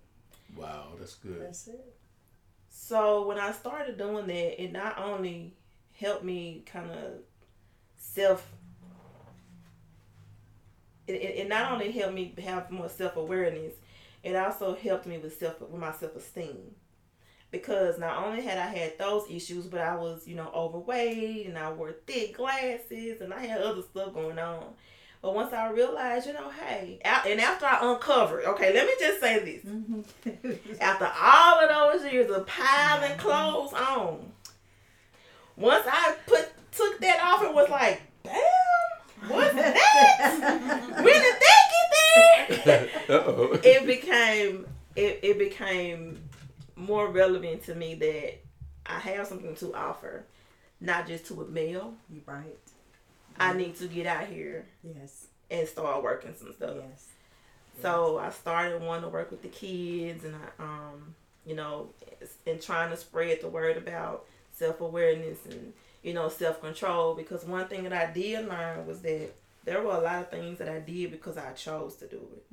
Wow, 0.55 0.88
that's 0.98 1.15
good. 1.15 1.41
That's 1.41 1.67
it. 1.67 1.93
So 2.69 3.27
when 3.27 3.38
I 3.38 3.51
started 3.51 3.98
doing 3.98 4.27
that, 4.27 4.63
it 4.63 4.72
not 4.72 4.98
only 4.98 5.53
helped 6.00 6.24
me 6.24 6.63
kind 6.65 6.89
of 6.89 7.12
self. 7.98 8.48
It, 11.05 11.13
it, 11.15 11.36
it 11.39 11.50
not 11.50 11.72
only 11.74 11.91
helped 11.91 12.13
me 12.13 12.34
have 12.43 12.72
more 12.72 12.88
self 12.89 13.17
awareness, 13.17 13.74
it 14.24 14.36
also 14.38 14.74
helped 14.75 15.05
me 15.05 15.17
with 15.17 15.38
self 15.38 15.60
with 15.60 15.79
my 15.79 15.91
self 15.91 16.15
esteem, 16.15 16.75
because 17.51 17.98
not 17.98 18.24
only 18.25 18.42
had 18.42 18.58
I 18.58 18.68
had 18.68 18.98
those 18.98 19.25
issues, 19.30 19.66
but 19.68 19.82
I 19.82 19.96
was 19.96 20.27
you 20.27 20.36
know 20.36 20.51
overweight 20.54 21.48
and 21.48 21.58
I 21.58 21.72
wore 21.72 21.94
thick 22.06 22.38
glasses 22.38 23.22
and 23.22 23.34
I 23.34 23.46
had 23.46 23.62
other 23.62 23.82
stuff 23.82 24.13
going 24.13 24.39
on. 24.39 24.63
But 25.22 25.34
once 25.34 25.51
I 25.51 25.72
realized, 25.72 26.27
you 26.27 26.34
know, 26.34 26.50
hey, 26.50 27.00
and 27.04 27.42
after 27.42 27.66
I 27.66 27.80
uncovered, 27.82 28.46
okay, 28.46 28.72
let 28.72 28.86
me 28.86 28.94
just 29.00 29.20
say 29.20 29.39
this. 29.39 29.66
Mm-hmm. 29.66 30.51
After 30.82 31.12
all 31.20 31.60
of 31.60 32.01
those 32.01 32.12
years 32.12 32.30
of 32.30 32.46
piling 32.46 33.18
clothes 33.18 33.74
on, 33.74 34.32
once 35.56 35.86
I 35.92 36.16
put 36.27 36.50
took 36.72 37.00
that 37.00 37.20
off, 37.22 37.44
it 37.44 37.54
was 37.54 37.68
like, 37.70 38.01
damn, 38.24 38.36
what's 39.27 39.54
that? 39.56 40.82
when 40.96 41.06
did 41.06 41.36
that 41.42 42.63
get 42.63 43.08
there? 43.08 43.60
It 43.63 43.88
became 43.88 44.68
it, 44.96 45.20
it 45.24 45.39
became 45.39 46.20
more 46.77 47.10
relevant 47.10 47.63
to 47.65 47.75
me 47.75 47.96
that 47.96 48.39
I 48.86 49.00
have 49.00 49.27
something 49.27 49.55
to 49.57 49.74
offer, 49.74 50.25
not 50.79 51.07
just 51.07 51.25
to 51.27 51.41
a 51.41 51.46
male. 51.48 51.96
You 52.10 52.22
right. 52.25 52.57
I 53.39 53.53
need 53.53 53.75
to 53.77 53.88
get 53.88 54.05
out 54.07 54.27
here 54.27 54.65
Yes. 54.84 55.27
and 55.51 55.67
start 55.67 56.03
working 56.03 56.34
some 56.38 56.53
stuff. 56.53 56.77
Yes. 56.77 57.07
So 57.81 58.17
I 58.17 58.29
started 58.31 58.81
wanting 58.81 59.03
to 59.03 59.10
work 59.10 59.29
with 59.29 59.41
the 59.43 59.50
kids, 59.50 60.24
and 60.24 60.36
I, 60.36 60.63
um, 60.63 61.13
you 61.46 61.55
know, 61.55 61.89
and 62.48 62.62
trying 62.62 62.89
to 62.91 62.98
spread 62.98 63.41
the 63.41 63.50
word 63.50 63.77
about 63.77 64.25
self 64.51 64.81
awareness 64.81 65.46
and 65.46 65.74
you 66.03 66.13
know 66.13 66.29
self 66.29 66.62
control. 66.62 67.13
Because 67.13 67.43
one 67.46 67.67
thing 67.67 67.84
that 67.84 67.93
I 67.93 68.12
did 68.12 68.48
learn 68.48 68.88
was 68.88 69.01
that 69.01 69.29
there 69.65 69.81
were 69.84 69.91
a 69.96 70.01
lot 70.01 70.22
of 70.22 70.29
things 70.31 70.57
that 70.60 70.69
I 70.69 70.79
did 70.79 71.12
because 71.12 71.38
I 71.38 71.51
chose 71.53 71.96
to 71.98 72.07
do 72.07 72.17
it. 72.36 72.46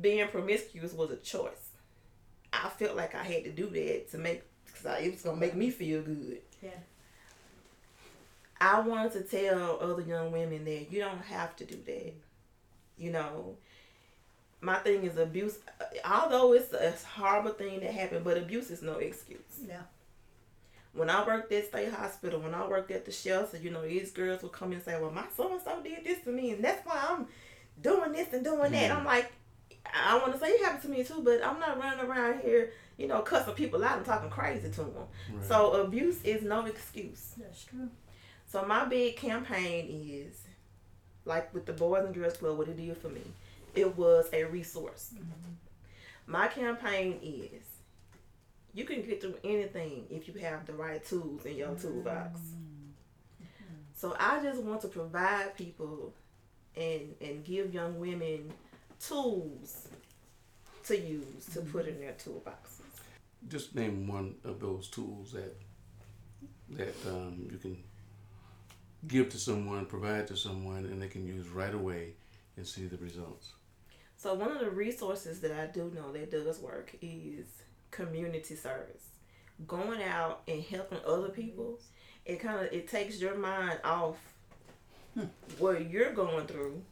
Being 0.00 0.28
promiscuous 0.28 0.92
was 0.92 1.10
a 1.10 1.16
choice. 1.16 1.65
I 2.64 2.68
felt 2.68 2.96
like 2.96 3.14
I 3.14 3.22
had 3.22 3.44
to 3.44 3.50
do 3.50 3.68
that 3.68 4.10
to 4.10 4.18
make 4.18 4.42
because 4.66 5.02
it 5.02 5.12
was 5.12 5.22
gonna 5.22 5.36
make 5.36 5.54
me 5.54 5.70
feel 5.70 6.02
good. 6.02 6.40
Yeah. 6.62 6.70
I 8.60 8.80
wanted 8.80 9.12
to 9.12 9.20
tell 9.22 9.78
other 9.80 10.02
young 10.02 10.32
women 10.32 10.64
that 10.64 10.90
you 10.90 11.00
don't 11.00 11.22
have 11.22 11.56
to 11.56 11.64
do 11.64 11.76
that. 11.86 12.14
You 12.96 13.12
know, 13.12 13.56
my 14.60 14.76
thing 14.76 15.04
is 15.04 15.18
abuse. 15.18 15.58
Although 16.04 16.54
it's 16.54 16.72
a 16.72 16.94
horrible 17.06 17.52
thing 17.52 17.80
that 17.80 17.92
happened, 17.92 18.24
but 18.24 18.38
abuse 18.38 18.70
is 18.70 18.82
no 18.82 18.94
excuse. 18.94 19.40
Yeah. 19.66 19.82
When 20.94 21.10
I 21.10 21.26
worked 21.26 21.52
at 21.52 21.66
state 21.66 21.92
hospital, 21.92 22.40
when 22.40 22.54
I 22.54 22.66
worked 22.66 22.90
at 22.90 23.04
the 23.04 23.12
shelter, 23.12 23.58
you 23.58 23.70
know, 23.70 23.86
these 23.86 24.10
girls 24.10 24.42
would 24.42 24.52
come 24.52 24.72
and 24.72 24.82
say, 24.82 24.98
"Well, 24.98 25.10
my 25.10 25.24
so 25.36 25.52
and 25.52 25.60
so 25.60 25.82
did 25.82 26.04
this 26.04 26.24
to 26.24 26.30
me, 26.30 26.52
and 26.52 26.64
that's 26.64 26.86
why 26.86 27.04
I'm 27.10 27.26
doing 27.82 28.12
this 28.12 28.32
and 28.32 28.42
doing 28.42 28.72
that." 28.72 28.90
Mm-hmm. 28.90 28.98
I'm 28.98 29.04
like, 29.04 29.30
I 29.94 30.18
want 30.18 30.32
to 30.32 30.38
say 30.38 30.48
it 30.48 30.64
happened 30.64 30.82
to 30.82 30.88
me 30.88 31.04
too, 31.04 31.20
but 31.22 31.44
I'm 31.44 31.60
not 31.60 31.78
running 31.78 32.04
around 32.04 32.40
here, 32.40 32.72
you 32.96 33.06
know, 33.06 33.20
cussing 33.20 33.54
people 33.54 33.84
out 33.84 33.96
and 33.98 34.06
talking 34.06 34.30
crazy 34.30 34.70
to 34.70 34.76
them. 34.76 34.92
Right. 35.32 35.44
So 35.44 35.72
abuse 35.82 36.22
is 36.22 36.42
no 36.42 36.64
excuse. 36.66 37.34
That's 37.38 37.64
true. 37.64 37.88
So 38.46 38.64
my 38.64 38.84
big 38.84 39.16
campaign 39.16 39.86
is, 39.90 40.42
like 41.24 41.52
with 41.52 41.66
the 41.66 41.72
Boys 41.72 42.04
and 42.04 42.14
Girls 42.14 42.36
Club, 42.36 42.56
what 42.56 42.68
it 42.68 42.76
did 42.76 42.96
for 42.96 43.08
me, 43.08 43.22
it 43.74 43.96
was 43.96 44.28
a 44.32 44.44
resource. 44.44 45.10
Mm-hmm. 45.14 45.52
My 46.26 46.48
campaign 46.48 47.18
is, 47.22 47.64
you 48.72 48.84
can 48.84 49.02
get 49.02 49.20
through 49.20 49.36
anything 49.44 50.06
if 50.10 50.28
you 50.28 50.34
have 50.40 50.66
the 50.66 50.72
right 50.72 51.04
tools 51.04 51.44
in 51.44 51.56
your 51.56 51.74
toolbox. 51.74 52.40
Mm-hmm. 52.40 53.46
So 53.94 54.14
I 54.18 54.42
just 54.42 54.62
want 54.62 54.82
to 54.82 54.88
provide 54.88 55.56
people 55.56 56.12
and 56.76 57.14
and 57.20 57.42
give 57.42 57.72
young 57.72 57.98
women 57.98 58.52
tools 59.00 59.88
to 60.84 60.98
use 60.98 61.46
to 61.52 61.60
put 61.60 61.86
in 61.88 62.00
their 62.00 62.12
toolboxes. 62.12 62.82
Just 63.48 63.74
name 63.74 64.06
one 64.06 64.36
of 64.44 64.60
those 64.60 64.88
tools 64.88 65.32
that 65.32 65.56
that 66.70 66.94
um, 67.08 67.48
you 67.50 67.58
can 67.58 67.76
give 69.06 69.28
to 69.30 69.38
someone, 69.38 69.86
provide 69.86 70.26
to 70.28 70.36
someone, 70.36 70.84
and 70.86 71.00
they 71.00 71.08
can 71.08 71.26
use 71.26 71.48
right 71.48 71.74
away 71.74 72.14
and 72.56 72.66
see 72.66 72.86
the 72.86 72.96
results. 72.96 73.52
So 74.16 74.34
one 74.34 74.50
of 74.50 74.60
the 74.60 74.70
resources 74.70 75.40
that 75.40 75.52
I 75.52 75.66
do 75.66 75.92
know 75.94 76.12
that 76.12 76.30
does 76.30 76.58
work 76.58 76.96
is 77.02 77.46
community 77.90 78.56
service. 78.56 79.04
Going 79.66 80.02
out 80.02 80.42
and 80.48 80.62
helping 80.62 80.98
other 81.06 81.28
people, 81.28 81.78
it 82.24 82.40
kind 82.40 82.66
of 82.66 82.72
it 82.72 82.88
takes 82.88 83.20
your 83.20 83.36
mind 83.36 83.78
off 83.84 84.16
what 85.58 85.88
you're 85.88 86.12
going 86.12 86.46
through 86.46 86.82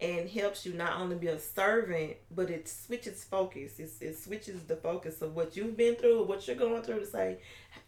and 0.00 0.28
helps 0.28 0.66
you 0.66 0.74
not 0.74 1.00
only 1.00 1.16
be 1.16 1.28
a 1.28 1.38
servant, 1.38 2.16
but 2.30 2.50
it 2.50 2.68
switches 2.68 3.24
focus. 3.24 3.78
It, 3.78 3.90
it 4.00 4.18
switches 4.18 4.62
the 4.64 4.76
focus 4.76 5.22
of 5.22 5.34
what 5.34 5.56
you've 5.56 5.76
been 5.76 5.96
through, 5.96 6.24
what 6.24 6.46
you're 6.46 6.56
going 6.56 6.82
through 6.82 7.00
to 7.00 7.06
say, 7.06 7.38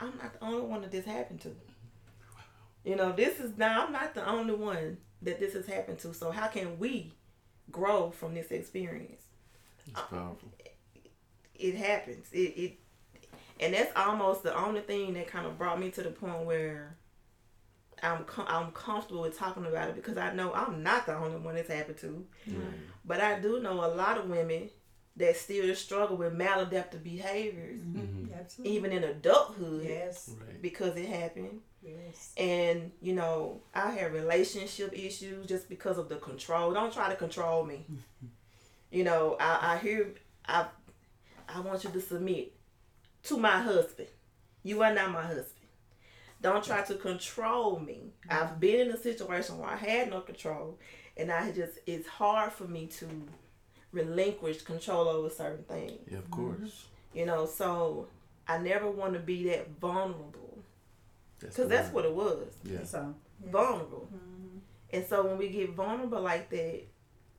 I'm 0.01 0.17
not 0.17 0.39
the 0.39 0.45
only 0.45 0.63
one 0.63 0.83
that 0.83 0.91
this 0.91 1.05
happened 1.05 1.41
to. 1.43 1.55
You 2.85 2.97
know, 2.97 3.13
this 3.13 3.39
is 3.41 3.59
now 3.59 3.87
I'm 3.87 3.93
not 3.93 4.15
the 4.15 4.27
only 4.27 4.55
one 4.55 4.97
that 5.23 5.39
this 5.39 5.53
has 5.53 5.67
happened 5.67 5.99
to. 6.01 6.15
So 6.15 6.31
how 6.31 6.47
can 6.47 6.79
we 6.79 7.13
grow 7.71 8.11
from 8.11 8.35
this 8.35 8.51
experience? 8.51 9.25
It's 9.87 10.01
powerful. 10.01 10.49
It 11.55 11.75
happens. 11.75 12.29
It 12.33 12.39
it 12.39 12.79
and 13.61 13.75
that's 13.75 13.93
almost 13.97 14.45
the 14.45 14.57
only 14.57 14.81
thing 14.81 15.15
that 15.15 15.27
kind 15.27 15.47
of 15.47 15.59
brought 15.59 15.81
me 15.81 15.91
to 15.91 16.03
the 16.03 16.11
point 16.11 16.45
where 16.45 16.97
I'm 18.03 18.25
com- 18.25 18.47
I'm 18.49 18.71
comfortable 18.73 19.23
with 19.23 19.39
talking 19.39 19.67
about 19.67 19.89
it 19.91 19.97
because 19.97 20.17
I 20.17 20.33
know 20.35 20.53
I'm 20.53 20.83
not 20.83 21.07
the 21.07 21.17
only 21.17 21.39
one 21.39 21.57
it's 21.57 21.71
happened 21.71 21.99
to. 21.99 22.25
But 23.05 23.21
I 23.21 23.39
do 23.41 23.61
know 23.61 23.85
a 23.85 23.89
lot 23.95 24.19
of 24.19 24.29
women 24.29 24.71
that 25.17 25.37
still 25.37 25.75
struggle 25.75 26.17
with 26.17 26.33
maladaptive 26.33 27.03
behaviors, 27.03 27.81
mm-hmm. 27.81 27.99
Mm-hmm. 28.01 28.35
Absolutely. 28.39 28.77
even 28.77 28.93
in 28.93 29.03
adulthood, 29.05 29.85
Yes. 29.85 30.31
Right. 30.39 30.63
because 30.63 30.97
it 30.97 31.09
happened. 31.09 31.61
Yes. 31.83 32.33
And 32.37 32.93
you 33.03 33.15
know, 33.15 33.61
I 33.75 33.91
have 33.93 34.13
relationship 34.13 34.93
issues 34.93 35.47
just 35.47 35.69
because 35.69 35.99
of 35.99 36.09
the 36.09 36.17
control. 36.17 36.73
Don't 36.73 36.93
try 36.93 37.09
to 37.09 37.17
control 37.17 37.65
me. 37.65 37.85
you 38.91 39.05
know, 39.05 39.37
I, 39.41 39.75
I 39.75 39.79
hear 39.79 40.15
I 40.47 40.67
I 41.49 41.61
want 41.61 41.83
you 41.85 41.91
to 41.91 42.01
submit 42.01 42.53
to 43.25 43.37
my 43.39 43.61
husband. 43.61 44.09
You 44.63 44.83
are 44.83 44.93
not 44.95 45.11
my 45.13 45.23
husband. 45.23 45.47
Don't 46.41 46.65
try 46.65 46.83
to 46.83 46.95
control 46.95 47.81
me. 47.81 48.13
I've 48.29 48.61
been 48.61 48.89
in 48.89 48.91
a 48.93 48.97
situation 48.97 49.59
where 49.59 49.71
I 49.71 49.77
had 49.77 50.11
no 50.11 50.21
control 50.21 50.79
and 51.17 51.33
I 51.33 51.51
just 51.51 51.79
it's 51.87 52.07
hard 52.07 52.53
for 52.53 52.65
me 52.65 52.87
to 52.99 53.07
relinquish 53.93 54.63
control 54.63 55.09
over 55.09 55.31
certain 55.31 55.65
things. 55.65 56.01
Yeah, 56.11 56.19
of 56.19 56.31
course. 56.31 56.59
Mm-hmm. 56.59 57.19
You 57.19 57.27
know, 57.27 57.47
so 57.47 58.07
I 58.47 58.59
never 58.59 58.91
want 58.91 59.15
to 59.15 59.19
be 59.19 59.45
that 59.49 59.69
vulnerable 59.81 60.63
because 61.41 61.57
the 61.57 61.65
that's 61.67 61.93
what 61.93 62.05
it 62.05 62.13
was 62.15 62.47
Yeah. 62.65 62.85
So. 62.85 63.15
vulnerable. 63.45 64.09
Mm-hmm. 64.15 64.59
And 64.93 65.07
so 65.07 65.27
when 65.27 65.39
we 65.39 65.49
get 65.49 65.71
vulnerable 65.75 66.21
like 66.21 66.51
that, 66.51 66.85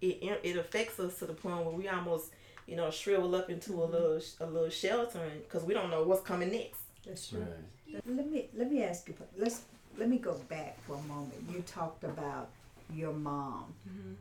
it 0.01 0.39
it 0.43 0.57
affects 0.57 0.99
us 0.99 1.19
to 1.19 1.25
the 1.25 1.33
point 1.33 1.65
where 1.65 1.73
we 1.73 1.87
almost, 1.87 2.31
you 2.67 2.75
know, 2.75 2.91
shrivel 2.91 3.33
up 3.35 3.49
into 3.49 3.81
a 3.81 3.87
mm-hmm. 3.87 3.93
little 3.93 4.21
a 4.41 4.45
little 4.45 4.69
sheltering 4.69 5.39
because 5.43 5.63
we 5.63 5.73
don't 5.73 5.89
know 5.89 6.03
what's 6.03 6.21
coming 6.21 6.51
next. 6.51 6.81
That's 7.05 7.27
true. 7.29 7.39
Right. 7.41 8.01
Let 8.05 8.29
me 8.29 8.49
let 8.55 8.71
me 8.71 8.83
ask 8.83 9.07
you. 9.07 9.15
Let's 9.37 9.61
let 9.97 10.09
me 10.09 10.17
go 10.17 10.35
back 10.49 10.77
for 10.85 10.93
a 10.95 11.01
moment. 11.03 11.33
You 11.51 11.61
talked 11.61 12.03
about 12.03 12.49
your 12.93 13.13
mom. 13.13 13.73
Mm-hmm. 13.87 14.13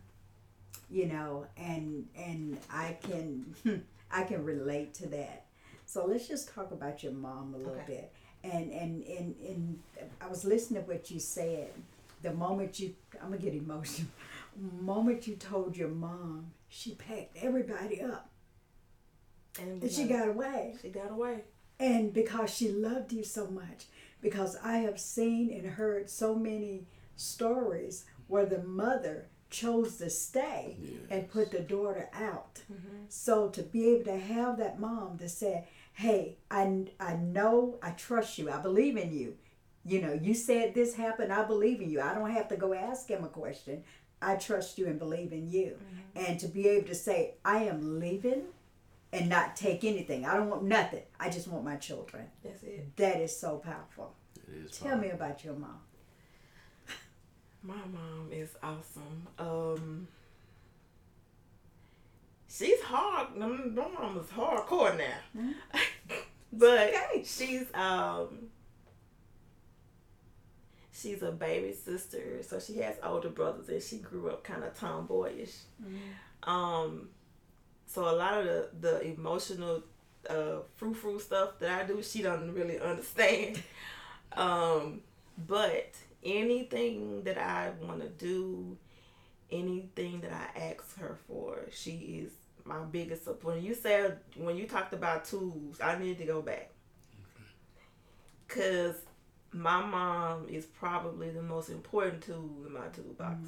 You 0.90 1.06
know, 1.06 1.46
and 1.56 2.06
and 2.16 2.58
I 2.70 2.96
can 3.02 3.54
I 4.10 4.22
can 4.22 4.44
relate 4.44 4.94
to 4.94 5.06
that. 5.08 5.46
So 5.86 6.06
let's 6.06 6.28
just 6.28 6.52
talk 6.54 6.70
about 6.72 7.02
your 7.02 7.12
mom 7.12 7.54
a 7.54 7.58
little 7.58 7.74
Okay. 7.74 7.84
bit. 7.86 8.12
And 8.44 8.70
and 8.72 9.02
and 9.04 9.34
and 9.46 9.78
I 10.20 10.28
was 10.28 10.44
listening 10.44 10.82
to 10.82 10.88
what 10.88 11.10
you 11.10 11.18
said. 11.20 11.70
The 12.22 12.32
moment 12.32 12.80
you, 12.80 12.94
I'm 13.22 13.30
gonna 13.30 13.38
get 13.38 13.54
emotional. 13.54 14.08
moment 14.80 15.26
you 15.28 15.36
told 15.36 15.76
your 15.76 15.88
mom, 15.88 16.50
she 16.68 16.94
packed 16.94 17.36
everybody 17.40 18.02
up 18.02 18.28
And, 19.60 19.82
and 19.82 19.90
she 19.92 20.04
got 20.06 20.28
away. 20.28 20.74
she 20.82 20.88
got 20.88 21.10
away. 21.10 21.44
And 21.78 22.12
because 22.12 22.54
she 22.54 22.68
loved 22.68 23.12
you 23.12 23.22
so 23.22 23.46
much 23.46 23.86
because 24.20 24.56
i 24.62 24.78
have 24.78 24.98
seen 24.98 25.52
and 25.52 25.66
heard 25.66 26.08
so 26.10 26.34
many 26.34 26.86
stories 27.16 28.04
where 28.26 28.46
the 28.46 28.62
mother 28.62 29.26
chose 29.50 29.96
to 29.96 30.10
stay 30.10 30.76
and 31.10 31.30
put 31.30 31.50
the 31.50 31.60
daughter 31.60 32.10
out. 32.12 32.60
Mm-hmm. 32.70 33.04
So 33.08 33.48
to 33.48 33.62
be 33.62 33.88
able 33.88 34.04
to 34.04 34.18
have 34.18 34.58
that 34.58 34.78
mom 34.78 35.18
to 35.18 35.28
say 35.28 35.66
hey 35.94 36.36
I, 36.50 36.84
I 37.00 37.14
know 37.14 37.78
i 37.82 37.90
trust 37.90 38.38
you 38.38 38.50
i 38.50 38.58
believe 38.58 38.96
in 38.96 39.12
you. 39.12 39.36
You 39.84 40.02
know 40.02 40.12
you 40.12 40.34
said 40.34 40.74
this 40.74 40.94
happened 40.94 41.32
i 41.32 41.44
believe 41.44 41.80
in 41.80 41.90
you. 41.90 42.00
I 42.00 42.14
don't 42.14 42.30
have 42.30 42.48
to 42.48 42.56
go 42.56 42.74
ask 42.74 43.08
him 43.08 43.24
a 43.24 43.28
question. 43.28 43.84
I 44.20 44.34
trust 44.34 44.78
you 44.78 44.86
and 44.86 44.98
believe 44.98 45.32
in 45.32 45.48
you. 45.48 45.76
Mm-hmm. 45.76 46.26
And 46.26 46.40
to 46.40 46.48
be 46.48 46.68
able 46.68 46.88
to 46.88 46.94
say 46.94 47.34
i 47.44 47.64
am 47.64 47.98
leaving 47.98 48.42
and 49.12 49.28
not 49.28 49.56
take 49.56 49.84
anything 49.84 50.24
i 50.26 50.34
don't 50.36 50.48
want 50.50 50.62
nothing 50.62 51.02
i 51.18 51.28
just 51.30 51.48
want 51.48 51.64
my 51.64 51.76
children 51.76 52.24
That's 52.44 52.62
it. 52.62 52.96
that 52.96 53.20
is 53.20 53.34
so 53.36 53.56
powerful 53.56 54.14
It 54.36 54.66
is 54.66 54.78
tell 54.78 54.96
me 54.98 55.08
about 55.10 55.44
your 55.44 55.54
mom 55.54 55.80
My 57.62 57.74
mom 57.74 58.28
is 58.30 58.50
awesome. 58.62 59.26
Um, 59.38 60.06
she's 62.48 62.80
hard. 62.82 63.36
My 63.36 63.46
my 63.48 63.88
mom 63.88 64.18
is 64.18 64.26
hardcore 64.30 64.96
now, 64.96 65.50
but 66.52 66.92
she's 67.24 67.66
um. 67.74 68.48
She's 70.92 71.22
a 71.22 71.30
baby 71.30 71.72
sister, 71.74 72.42
so 72.42 72.58
she 72.58 72.78
has 72.78 72.96
older 73.04 73.28
brothers, 73.28 73.68
and 73.68 73.80
she 73.82 73.98
grew 73.98 74.30
up 74.30 74.42
kind 74.42 74.64
of 74.64 74.74
tomboyish. 74.74 75.54
Um, 76.42 77.08
so 77.88 78.08
a 78.08 78.14
lot 78.14 78.38
of 78.38 78.44
the 78.46 78.68
the 78.80 79.02
emotional, 79.02 79.82
uh, 80.28 80.58
frou 80.76 80.94
frou 80.94 81.18
stuff 81.18 81.58
that 81.58 81.82
I 81.82 81.86
do, 81.86 82.02
she 82.02 82.22
doesn't 82.22 82.54
really 82.54 82.78
understand. 82.78 83.62
um, 84.34 85.00
but 85.46 85.94
anything 86.22 87.22
that 87.24 87.38
I 87.38 87.72
want 87.82 88.02
to 88.02 88.08
do, 88.08 88.76
anything 89.50 90.20
that 90.20 90.32
I 90.32 90.60
ask 90.70 90.98
her 90.98 91.16
for, 91.26 91.60
she 91.72 92.24
is 92.24 92.32
my 92.64 92.80
biggest 92.92 93.24
support. 93.24 93.56
When 93.56 93.64
you 93.64 93.74
said 93.74 94.18
when 94.36 94.56
you 94.56 94.66
talked 94.66 94.92
about 94.92 95.24
tools, 95.24 95.80
I 95.82 95.98
need 95.98 96.18
to 96.18 96.24
go 96.24 96.42
back 96.42 96.70
because 98.46 98.96
my 99.52 99.80
mom 99.84 100.46
is 100.48 100.66
probably 100.66 101.30
the 101.30 101.42
most 101.42 101.70
important 101.70 102.22
tool 102.22 102.50
in 102.66 102.72
my 102.74 102.88
toolbox. 102.88 103.38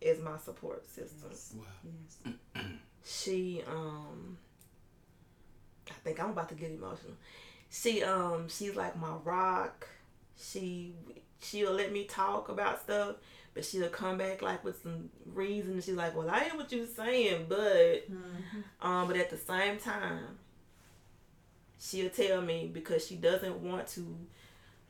Is 0.00 0.20
my 0.20 0.36
support 0.36 0.84
system. 0.90 1.30
Wow. 1.56 1.64
yes 1.84 2.64
She 3.04 3.62
um, 3.68 4.38
I 5.90 5.94
think 6.04 6.20
I'm 6.20 6.30
about 6.30 6.48
to 6.50 6.54
get 6.54 6.70
emotional. 6.70 7.14
she 7.70 8.02
um 8.02 8.48
she's 8.48 8.76
like 8.76 8.96
my 8.98 9.14
rock. 9.24 9.88
She 10.38 10.94
she'll 11.40 11.72
let 11.72 11.92
me 11.92 12.04
talk 12.04 12.48
about 12.48 12.80
stuff, 12.82 13.16
but 13.54 13.64
she'll 13.64 13.88
come 13.88 14.18
back 14.18 14.42
like 14.42 14.64
with 14.64 14.82
some 14.82 15.10
reason. 15.26 15.80
She's 15.80 15.94
like, 15.94 16.16
"Well, 16.16 16.30
I 16.30 16.40
hear 16.44 16.56
what 16.56 16.70
you're 16.72 16.86
saying, 16.86 17.46
but 17.48 18.06
um, 18.80 19.08
but 19.08 19.16
at 19.16 19.30
the 19.30 19.36
same 19.36 19.78
time, 19.78 20.38
she'll 21.80 22.10
tell 22.10 22.40
me 22.42 22.70
because 22.72 23.06
she 23.06 23.16
doesn't 23.16 23.56
want 23.60 23.88
to 23.88 24.16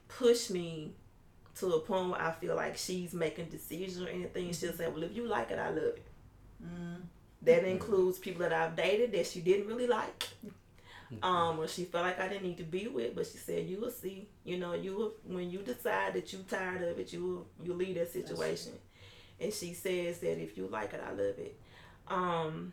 push 0.08 0.50
me 0.50 0.92
to 1.56 1.66
a 1.74 1.80
point 1.80 2.10
where 2.10 2.20
I 2.22 2.32
feel 2.32 2.56
like 2.56 2.76
she's 2.76 3.12
making 3.12 3.46
decisions 3.46 4.00
or 4.00 4.08
anything. 4.08 4.52
She'll 4.52 4.72
say, 4.72 4.88
"Well, 4.88 5.02
if 5.02 5.14
you 5.14 5.26
like 5.26 5.50
it, 5.50 5.58
I 5.58 5.68
love 5.70 5.78
it." 5.78 6.06
That 7.42 7.64
includes 7.64 8.18
people 8.18 8.42
that 8.42 8.52
I've 8.52 8.76
dated 8.76 9.12
that 9.12 9.26
she 9.26 9.40
didn't 9.40 9.66
really 9.66 9.86
like. 9.88 10.28
Um, 11.22 11.58
or 11.58 11.68
she 11.68 11.84
felt 11.84 12.06
like 12.06 12.18
I 12.18 12.26
didn't 12.28 12.44
need 12.44 12.56
to 12.58 12.62
be 12.64 12.86
with, 12.88 13.14
but 13.14 13.26
she 13.26 13.36
said, 13.36 13.66
"You 13.68 13.80
will 13.80 13.90
see. 13.90 14.28
You 14.44 14.58
know, 14.58 14.72
you 14.72 14.94
will 14.96 15.12
when 15.24 15.50
you 15.50 15.58
decide 15.58 16.14
that 16.14 16.32
you're 16.32 16.42
tired 16.42 16.82
of 16.82 16.98
it, 16.98 17.12
you 17.12 17.22
will 17.22 17.46
you 17.66 17.74
leave 17.74 17.96
that 17.96 18.10
situation." 18.12 18.72
And 19.40 19.52
she 19.52 19.74
says 19.74 20.18
that 20.20 20.40
if 20.40 20.56
you 20.56 20.68
like 20.68 20.94
it, 20.94 21.02
I 21.06 21.10
love 21.10 21.38
it, 21.38 21.60
um, 22.08 22.72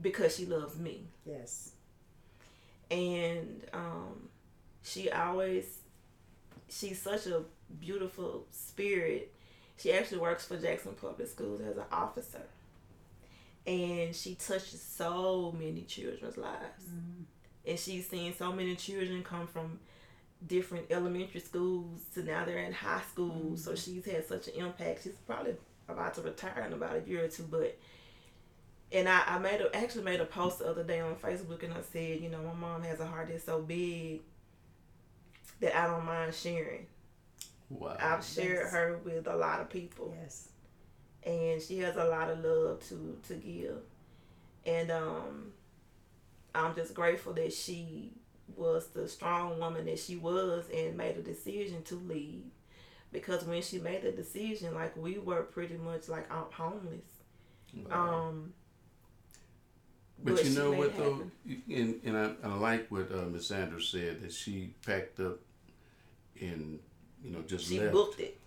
because 0.00 0.36
she 0.36 0.46
loves 0.46 0.78
me, 0.78 1.06
Yes. 1.26 1.72
and 2.90 3.64
um, 3.72 4.28
she 4.82 5.10
always 5.10 5.78
she's 6.68 7.00
such 7.00 7.26
a 7.26 7.42
beautiful 7.80 8.46
spirit. 8.50 9.32
She 9.78 9.92
actually 9.92 10.18
works 10.18 10.46
for 10.46 10.56
Jackson 10.56 10.92
Public 11.00 11.28
Schools 11.28 11.60
as 11.60 11.76
an 11.76 11.84
officer. 11.90 12.42
And 13.66 14.14
she 14.14 14.34
touches 14.34 14.82
so 14.82 15.54
many 15.58 15.82
children's 15.82 16.36
lives. 16.36 16.84
Mm-hmm. 16.86 17.22
And 17.66 17.78
she's 17.78 18.08
seen 18.08 18.34
so 18.36 18.52
many 18.52 18.76
children 18.76 19.22
come 19.22 19.46
from 19.46 19.78
different 20.46 20.86
elementary 20.90 21.40
schools 21.40 22.02
to 22.12 22.22
now 22.22 22.44
they're 22.44 22.58
in 22.58 22.72
high 22.72 23.00
school. 23.10 23.56
So 23.56 23.72
mm-hmm. 23.72 23.92
she's 23.92 24.04
had 24.04 24.26
such 24.26 24.48
an 24.48 24.54
impact. 24.54 25.04
She's 25.04 25.14
probably 25.26 25.54
about 25.88 26.14
to 26.14 26.22
retire 26.22 26.64
in 26.66 26.72
about 26.72 26.96
a 26.96 27.08
year 27.08 27.24
or 27.24 27.28
two, 27.28 27.44
but 27.44 27.78
and 28.92 29.08
I, 29.08 29.22
I 29.26 29.38
made 29.38 29.60
a, 29.60 29.74
actually 29.74 30.04
made 30.04 30.20
a 30.20 30.24
post 30.24 30.60
the 30.60 30.66
other 30.66 30.84
day 30.84 31.00
on 31.00 31.16
Facebook 31.16 31.62
and 31.62 31.72
I 31.72 31.80
said, 31.92 32.20
you 32.20 32.28
know, 32.28 32.42
my 32.42 32.52
mom 32.52 32.82
has 32.82 33.00
a 33.00 33.06
heart 33.06 33.28
that's 33.28 33.44
so 33.44 33.60
big 33.60 34.20
that 35.60 35.76
I 35.76 35.86
don't 35.86 36.04
mind 36.04 36.34
sharing. 36.34 36.86
Wow. 37.70 37.96
I've 37.98 38.24
shared 38.24 38.60
Yes. 38.64 38.72
her 38.72 39.00
with 39.04 39.26
a 39.26 39.34
lot 39.36 39.60
of 39.60 39.70
people 39.70 40.14
Yes. 40.20 40.48
And 41.26 41.60
she 41.62 41.78
has 41.78 41.96
a 41.96 42.04
lot 42.04 42.30
of 42.30 42.44
love 42.44 42.80
to 42.88 43.18
to 43.28 43.34
give. 43.34 43.78
And 44.66 44.90
um 44.90 45.52
I'm 46.54 46.74
just 46.74 46.94
grateful 46.94 47.32
that 47.34 47.52
she 47.52 48.12
was 48.56 48.88
the 48.88 49.08
strong 49.08 49.58
woman 49.58 49.86
that 49.86 49.98
she 49.98 50.16
was 50.16 50.64
and 50.72 50.96
made 50.96 51.16
a 51.16 51.22
decision 51.22 51.82
to 51.84 51.94
leave. 51.96 52.44
Because 53.12 53.44
when 53.44 53.62
she 53.62 53.78
made 53.78 54.02
the 54.02 54.12
decision, 54.12 54.74
like 54.74 54.96
we 54.96 55.18
were 55.18 55.42
pretty 55.42 55.76
much 55.76 56.08
like 56.08 56.30
out 56.30 56.52
homeless. 56.52 57.04
Wow. 57.88 58.28
Um 58.28 58.52
But, 60.22 60.36
But 60.36 60.44
you 60.44 60.50
know 60.58 60.72
what 60.72 60.96
though, 60.96 61.22
and 61.68 62.00
and 62.04 62.16
I, 62.16 62.34
I 62.44 62.54
like 62.54 62.90
what 62.90 63.10
uh, 63.12 63.24
Miss 63.26 63.48
Sanders 63.48 63.88
said 63.88 64.22
that 64.22 64.32
she 64.32 64.74
packed 64.86 65.20
up 65.20 65.38
and 66.40 66.78
you 67.22 67.30
know 67.32 67.42
just 67.42 67.66
she 67.68 67.80
left. 67.80 67.92
booked 67.92 68.20
it. 68.20 68.38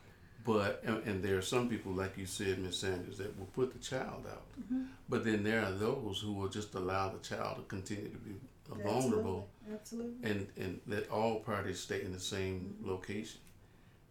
But 0.48 0.82
and, 0.86 1.04
and 1.06 1.22
there 1.22 1.38
are 1.38 1.42
some 1.42 1.68
people 1.68 1.92
like 1.92 2.18
you 2.18 2.26
said, 2.26 2.60
Miss 2.60 2.80
Sanders, 2.80 3.18
that 3.18 3.38
will 3.38 3.48
put 3.48 3.74
the 3.74 3.80
child 3.80 4.26
out. 4.32 4.48
Mm-hmm. 4.58 4.84
But 5.10 5.26
then 5.26 5.44
there 5.44 5.62
are 5.62 5.74
those 5.74 6.22
who 6.24 6.32
will 6.32 6.48
just 6.48 6.74
allow 6.74 7.10
the 7.10 7.20
child 7.20 7.58
to 7.58 7.64
continue 7.64 8.10
to 8.10 8.18
be 8.18 8.36
uh, 8.72 8.76
vulnerable 8.76 9.50
Absolutely. 9.74 10.30
and 10.30 10.48
and 10.56 10.80
let 10.88 11.10
all 11.10 11.42
parties 11.42 11.82
stay 11.82 12.02
in 12.02 12.14
the 12.14 12.20
same 12.20 12.78
location. 12.82 13.42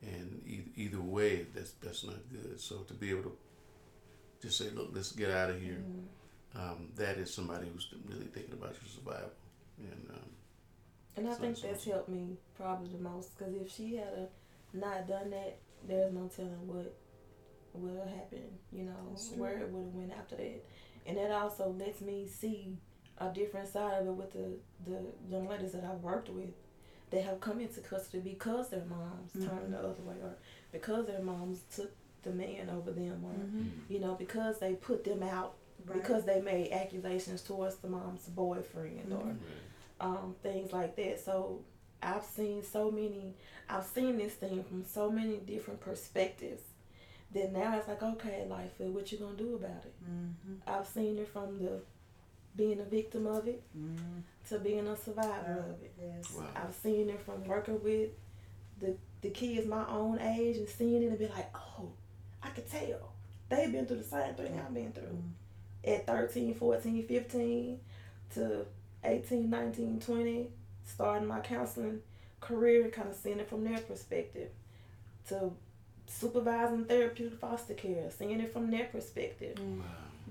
And 0.03 0.43
either, 0.47 0.71
either 0.77 1.01
way, 1.01 1.47
that's 1.55 1.73
that's 1.83 2.05
not 2.05 2.21
good. 2.31 2.61
So 2.61 2.77
to 2.81 2.93
be 2.93 3.09
able 3.11 3.23
to 3.23 3.37
just 4.43 4.59
say, 4.59 4.67
look, 4.75 4.91
let's 4.93 5.13
get 5.13 5.31
out 5.31 5.49
of 5.49 5.61
here. 5.61 5.83
Um, 6.55 6.89
that 6.97 7.17
is 7.17 7.33
somebody 7.33 7.67
who's 7.73 7.89
really 8.07 8.27
thinking 8.27 8.53
about 8.53 8.75
your 8.75 8.91
survival. 8.95 9.33
And 9.79 10.11
um, 10.11 10.31
And 11.17 11.29
I 11.31 11.35
think 11.35 11.59
that's 11.63 11.85
helped 11.85 12.11
me 12.11 12.37
probably 12.57 12.91
the 12.91 13.03
most 13.03 13.37
because 13.39 13.55
if 13.55 13.75
she 13.75 13.97
had 13.97 14.09
a 14.09 14.29
not 14.77 15.09
done 15.09 15.31
that, 15.31 15.59
there's 15.87 16.13
no 16.13 16.29
telling 16.35 16.67
what 16.67 16.95
would 17.75 17.99
have 17.99 18.09
happened. 18.09 18.59
You 18.73 18.85
know 18.85 19.17
where 19.37 19.59
it 19.59 19.71
would 19.71 19.87
have 19.87 19.95
went 19.95 20.13
after 20.13 20.37
that, 20.37 20.65
and 21.07 21.17
that 21.17 21.31
also 21.31 21.75
lets 21.79 22.01
me 22.01 22.27
see 22.27 22.77
a 23.19 23.33
different 23.33 23.69
side 23.69 24.03
of 24.03 24.07
it 24.07 24.13
with 24.13 24.33
the 24.33 24.59
the 24.85 24.99
young 25.31 25.49
ladies 25.49 25.73
that 25.73 25.85
I've 25.85 26.03
worked 26.03 26.29
with 26.29 26.51
that 27.11 27.23
have 27.23 27.41
come 27.41 27.61
into 27.61 27.81
custody 27.81 28.21
because 28.21 28.71
their 28.71 28.85
moms 28.85 29.33
mm-hmm. 29.33 29.49
turned 29.49 29.73
the 29.73 29.79
other 29.79 30.03
way 30.03 30.17
or 30.23 30.35
because 30.73 31.07
their 31.07 31.23
moms 31.23 31.61
took 31.75 31.93
the 32.23 32.31
man 32.31 32.69
over 32.69 32.91
them 32.91 33.23
or 33.25 33.31
mm-hmm. 33.31 33.59
Mm-hmm. 33.59 33.93
you 33.93 34.01
know 34.01 34.15
because 34.15 34.59
they 34.59 34.75
put 34.75 35.05
them 35.05 35.23
out 35.23 35.55
Right. 35.85 36.03
because 36.03 36.25
they 36.25 36.41
made 36.41 36.73
accusations 36.73 37.43
towards 37.43 37.77
the 37.77 37.89
mom's 37.89 38.27
boyfriend 38.29 39.13
or 39.13 39.37
um, 40.01 40.35
things 40.43 40.73
like 40.73 40.97
that. 40.97 41.21
So 41.25 41.61
I've 42.03 42.25
seen 42.25 42.63
so 42.63 42.91
many, 42.91 43.35
I've 43.69 43.85
seen 43.87 44.19
this 44.19 44.35
thing 44.35 44.63
from 44.65 44.85
so 44.85 45.11
many 45.11 45.37
different 45.39 45.81
perspectives. 45.81 46.63
That 47.35 47.53
now 47.53 47.77
it's 47.77 47.89
like, 47.89 48.03
okay, 48.03 48.47
life, 48.49 48.71
what 48.79 49.11
you 49.11 49.19
gonna 49.19 49.37
do 49.37 49.57
about 49.57 49.85
it? 49.85 49.95
Mm-hmm. 50.05 50.55
I've 50.67 50.87
seen 50.87 51.19
it 51.19 51.29
from 51.29 51.59
the 51.59 51.81
being 52.57 52.81
a 52.81 52.85
victim 52.85 53.27
of 53.27 53.47
it 53.49 53.63
Mm-hmm. 53.77 54.21
to 54.49 54.59
being 54.61 54.87
a 54.87 54.97
survivor 54.97 55.65
of 55.69 55.83
it. 55.83 55.93
Yes. 56.01 56.33
wow. 56.35 56.45
I've 56.55 56.75
seen 56.75 57.11
it 57.11 57.21
from 57.21 57.45
working 57.45 57.83
with 57.83 58.11
the 58.81 58.95
the 59.23 59.31
kids 59.31 59.67
my 59.67 59.85
own 59.89 60.21
age 60.21 60.57
and 60.57 60.69
seeing 60.69 61.03
it 61.03 61.07
and 61.09 61.19
be 61.19 61.27
like, 61.27 61.51
oh, 61.55 61.89
I 62.43 62.49
could 62.51 62.71
tell. 62.71 63.13
They've 63.49 63.73
been 63.73 63.87
through 63.87 63.99
the 63.99 64.05
same 64.05 64.35
thing 64.35 64.59
I've 64.65 64.73
been 64.73 64.93
through. 64.93 65.23
At 65.85 66.07
13, 66.07 66.55
14, 66.55 67.07
15 67.07 67.81
to 68.35 68.67
18, 69.05 69.51
19, 69.51 70.01
20, 70.01 70.49
starting 70.87 71.29
my 71.29 71.41
counseling 71.41 72.01
career 72.41 72.85
and 72.85 72.93
kind 72.93 73.09
of 73.11 73.15
seeing 73.17 73.39
it 73.41 73.49
from 73.49 73.65
their 73.65 73.79
perspective. 73.79 74.49
To 75.29 75.53
supervising 76.07 76.85
therapeutic 76.85 77.39
foster 77.39 77.75
care, 77.75 78.09
seeing 78.17 78.41
it 78.41 78.53
from 78.53 78.71
their 78.71 78.85
perspective. 78.87 79.59
Wow. 79.59 79.85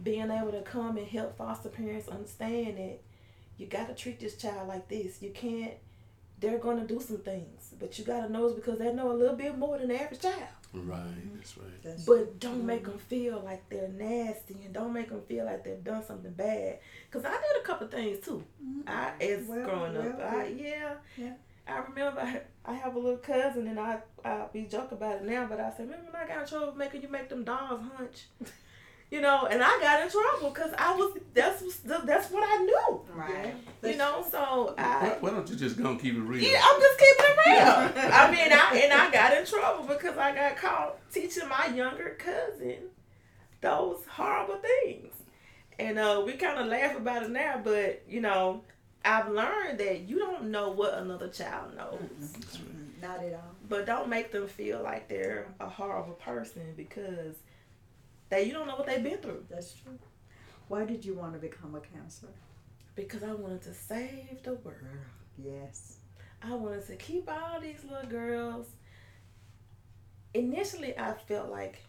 being 0.03 0.29
able 0.31 0.51
to 0.51 0.61
come 0.61 0.97
and 0.97 1.07
help 1.07 1.37
foster 1.37 1.69
parents 1.69 2.07
understand 2.09 2.77
that 2.77 2.99
you 3.57 3.65
got 3.67 3.87
to 3.87 3.93
treat 3.95 4.19
this 4.19 4.35
child 4.37 4.67
like 4.67 4.87
this. 4.89 5.21
You 5.21 5.31
can't. 5.31 5.73
They're 6.39 6.57
going 6.57 6.85
to 6.85 6.93
do 6.93 6.99
some 6.99 7.19
things, 7.19 7.73
but 7.79 7.97
you 7.97 8.03
got 8.03 8.25
to 8.27 8.31
know 8.31 8.45
it's 8.47 8.55
because 8.55 8.77
they 8.77 8.91
know 8.93 9.11
a 9.11 9.13
little 9.15 9.37
bit 9.37 9.57
more 9.57 9.77
than 9.77 9.87
the 9.87 10.01
average 10.01 10.21
child. 10.21 10.35
Right. 10.83 10.99
Mm-hmm. 10.99 11.35
That's 11.37 11.57
right. 11.57 11.83
That's 11.83 12.05
But 12.05 12.39
don't 12.39 12.65
make 12.65 12.85
them 12.85 12.97
feel 12.97 13.41
like 13.43 13.69
they're 13.69 13.87
nasty 13.89 14.55
and 14.65 14.73
don't 14.73 14.93
make 14.93 15.09
them 15.09 15.21
feel 15.27 15.45
like 15.45 15.63
they've 15.63 15.83
done 15.83 16.03
something 16.03 16.33
bad. 16.33 16.79
Cause 17.11 17.23
I 17.25 17.31
did 17.31 17.61
a 17.61 17.65
couple 17.65 17.87
things 17.87 18.23
too. 18.25 18.43
Mm-hmm. 18.63 18.89
I 18.89 19.13
as 19.23 19.47
Well, 19.47 19.65
growing 19.65 19.97
up, 19.97 20.17
well, 20.17 20.35
I 20.39 20.47
yeah. 20.47 20.93
yeah. 21.17 21.33
I 21.67 21.79
remember 21.79 22.21
I, 22.21 22.41
I 22.63 22.73
have 22.73 22.95
a 22.95 22.99
little 22.99 23.17
cousin 23.17 23.67
and 23.67 23.79
I 23.79 23.99
I 24.23 24.45
we 24.53 24.65
joke 24.65 24.91
about 24.91 25.17
it 25.17 25.23
now, 25.23 25.47
but 25.47 25.59
I 25.59 25.71
said, 25.71 25.87
remember 25.89 26.11
when 26.11 26.21
I 26.21 26.27
got 26.27 26.41
in 26.41 26.47
trouble 26.47 26.75
making 26.75 27.01
you 27.01 27.07
make 27.09 27.29
them 27.29 27.43
dolls 27.43 27.81
hunch? 27.95 28.25
You 29.11 29.21
know, 29.21 29.45
and 29.45 29.61
I 29.63 29.79
got 29.79 30.01
in 30.01 30.09
trouble 30.09 30.49
because 30.49 30.73
I 30.77 30.95
was 30.95 31.17
that's 31.33 31.61
that's 32.05 32.31
what 32.31 32.43
I 32.45 32.63
knew. 32.63 33.01
right. 33.13 33.53
You 33.83 33.97
know, 33.97 34.25
so 34.29 34.73
I 34.77 35.03
Why, 35.09 35.17
why 35.21 35.29
don't 35.29 35.47
you 35.47 35.55
just 35.55 35.77
go 35.81 35.91
and 35.91 35.99
keep 35.99 36.15
it 36.15 36.19
real? 36.19 36.41
yeah, 36.43 36.59
I'm 36.61 36.81
just 36.81 36.99
keeping 36.99 37.25
it 37.29 37.45
real. 37.45 38.11
I 38.13 38.31
mean, 38.31 38.51
I 38.51 38.81
and 38.83 38.93
I 38.93 39.11
got 39.11 39.37
in 39.37 39.45
trouble 39.45 39.85
because 39.87 40.17
I 40.17 40.33
got 40.33 40.57
caught 40.57 41.11
teaching 41.13 41.47
my 41.47 41.67
younger 41.67 42.17
cousin 42.17 42.77
those 43.61 43.99
horrible 44.09 44.57
things, 44.57 45.13
and 45.79 45.97
uh, 45.99 46.21
we 46.25 46.33
kind 46.33 46.59
of 46.59 46.65
laugh 46.67 46.97
about 46.97 47.23
it 47.23 47.29
now. 47.29 47.61
But 47.63 48.03
you 48.09 48.21
know, 48.21 48.63
I've 49.05 49.29
learned 49.29 49.77
that 49.79 50.01
you 50.09 50.17
don't 50.17 50.45
know 50.51 50.71
what 50.71 50.95
another 50.95 51.27
child 51.29 51.75
knows, 51.77 51.99
That's 52.33 52.57
right. 52.59 52.67
Mm, 52.69 53.01
Not 53.03 53.23
at 53.23 53.33
all. 53.33 53.55
but 53.69 53.85
don't 53.85 54.09
make 54.09 54.31
them 54.31 54.47
feel 54.47 54.81
like 54.81 55.07
they're 55.07 55.45
a 55.59 55.69
horrible 55.69 56.13
person 56.15 56.73
because 56.75 57.35
they 58.35 58.43
you 58.43 58.53
don't 58.53 58.67
know 58.67 58.75
what 58.75 58.85
they've 58.85 59.03
been 59.03 59.17
through. 59.17 59.45
That's 59.49 59.73
true. 59.73 59.97
Why 60.67 60.85
did 60.85 61.05
you 61.05 61.13
want 61.13 61.33
to 61.33 61.39
become 61.39 61.75
a 61.75 61.79
counselor? 61.79 62.33
Because 62.95 63.23
I 63.23 63.33
wanted 63.33 63.61
to 63.63 63.73
save 63.73 64.43
the 64.43 64.55
world. 64.55 64.77
Yes. 65.37 65.97
I 66.41 66.53
wanted 66.53 66.85
to 66.87 66.95
keep 66.95 67.29
all 67.31 67.59
these 67.59 67.83
little 67.89 68.09
girls. 68.09 68.67
Initially, 70.33 70.97
I 70.97 71.13
felt 71.13 71.49
like 71.49 71.79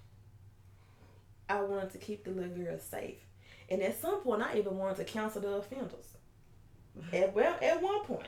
I 1.49 1.61
wanted 1.63 1.91
to 1.91 1.99
keep 1.99 2.25
the 2.25 2.31
little 2.31 2.57
girls 2.57 2.83
safe, 2.83 3.19
and 3.69 3.83
at 3.83 4.01
some 4.01 4.21
point, 4.21 4.43
I 4.43 4.57
even 4.59 4.79
wanted 4.79 4.97
to 4.99 5.05
counsel 5.05 5.43
the 5.43 5.49
offenders. 5.49 6.17
At 7.13 7.35
well, 7.35 7.55
at 7.61 7.83
one 7.83 8.01
point, 8.05 8.27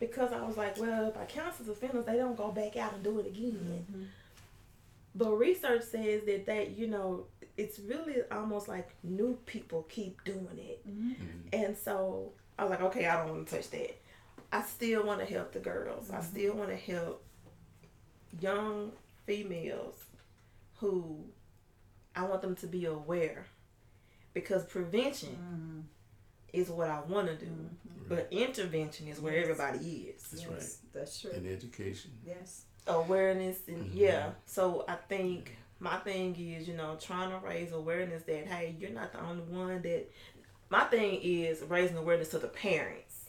because 0.00 0.32
I 0.32 0.40
was 0.40 0.56
like, 0.56 0.78
well, 0.80 1.06
if 1.06 1.18
I 1.18 1.26
counsel 1.26 1.66
the 1.66 1.72
offenders, 1.72 2.06
they 2.06 2.16
don't 2.16 2.34
go 2.34 2.50
back 2.50 2.76
out 2.76 2.94
and 2.94 3.04
do 3.04 3.18
it 3.18 3.26
again. 3.26 3.84
Mm-hmm. 3.90 4.02
But 5.16 5.32
research 5.36 5.82
says 5.82 6.22
that 6.26 6.46
that 6.46 6.76
you 6.76 6.86
know 6.88 7.26
it's 7.56 7.78
really 7.78 8.16
almost 8.30 8.68
like 8.68 8.90
new 9.02 9.38
people 9.46 9.86
keep 9.88 10.22
doing 10.24 10.58
it, 10.58 10.86
Mm-hmm. 10.86 11.48
and 11.52 11.76
so 11.76 12.32
I 12.58 12.62
was 12.64 12.70
like, 12.70 12.82
okay, 12.82 13.06
I 13.06 13.16
don't 13.24 13.34
want 13.34 13.48
to 13.48 13.56
touch 13.56 13.70
that. 13.70 13.98
I 14.52 14.62
still 14.62 15.04
want 15.04 15.20
to 15.20 15.26
help 15.26 15.52
the 15.52 15.58
girls. 15.58 16.10
I 16.10 16.16
mm-hmm. 16.16 16.26
still 16.26 16.54
want 16.54 16.70
to 16.70 16.76
help 16.76 17.24
young 18.40 18.92
females 19.26 20.04
who 20.76 21.24
I 22.14 22.24
want 22.24 22.42
them 22.42 22.54
to 22.56 22.66
be 22.66 22.84
aware 22.86 23.46
because 24.34 24.64
prevention 24.64 25.30
mm-hmm. 25.30 25.80
is 26.52 26.68
what 26.70 26.90
I 26.90 27.00
want 27.00 27.26
to 27.28 27.36
do, 27.36 27.46
mm-hmm. 27.46 28.08
but 28.08 28.28
intervention 28.30 29.08
is 29.08 29.20
where 29.20 29.34
Yes. 29.34 29.42
everybody 29.48 30.14
is. 30.14 30.22
That's 30.28 30.42
yes, 30.42 30.50
right. 30.50 30.92
That's 30.92 31.20
true. 31.20 31.30
And 31.32 31.46
education. 31.46 32.12
Yes. 32.24 32.64
Awareness 32.86 33.58
and 33.68 33.86
Mhm. 33.86 33.94
yeah. 33.94 34.30
So 34.46 34.84
I 34.88 34.94
think 34.94 35.56
my 35.80 35.96
thing 35.98 36.34
is, 36.36 36.68
you 36.68 36.74
know, 36.74 36.96
trying 37.00 37.30
to 37.30 37.38
raise 37.44 37.72
awareness 37.72 38.22
that 38.24 38.46
hey, 38.46 38.76
you're 38.78 38.90
not 38.90 39.12
the 39.12 39.20
only 39.20 39.42
one 39.44 39.82
that. 39.82 40.06
My 40.68 40.84
thing 40.84 41.20
is 41.22 41.62
raising 41.62 41.96
awareness 41.96 42.30
to 42.30 42.38
the 42.38 42.48
parents. 42.48 43.26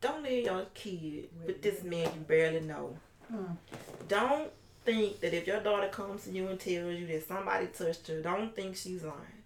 Don't 0.00 0.22
leave 0.22 0.44
your 0.46 0.66
kid 0.74 1.28
with 1.44 1.62
this 1.62 1.82
man 1.82 2.04
you 2.14 2.20
barely 2.20 2.60
know. 2.60 2.96
Mm. 3.32 3.56
Don't 4.08 4.50
think 4.84 5.20
that 5.20 5.34
if 5.34 5.46
your 5.46 5.60
daughter 5.60 5.88
comes 5.88 6.24
to 6.24 6.30
you 6.30 6.46
and 6.48 6.60
tells 6.60 6.94
you 6.94 7.06
that 7.08 7.26
somebody 7.26 7.66
touched 7.66 8.06
her, 8.08 8.22
don't 8.22 8.54
think 8.54 8.76
she's 8.76 9.02
lying. 9.02 9.42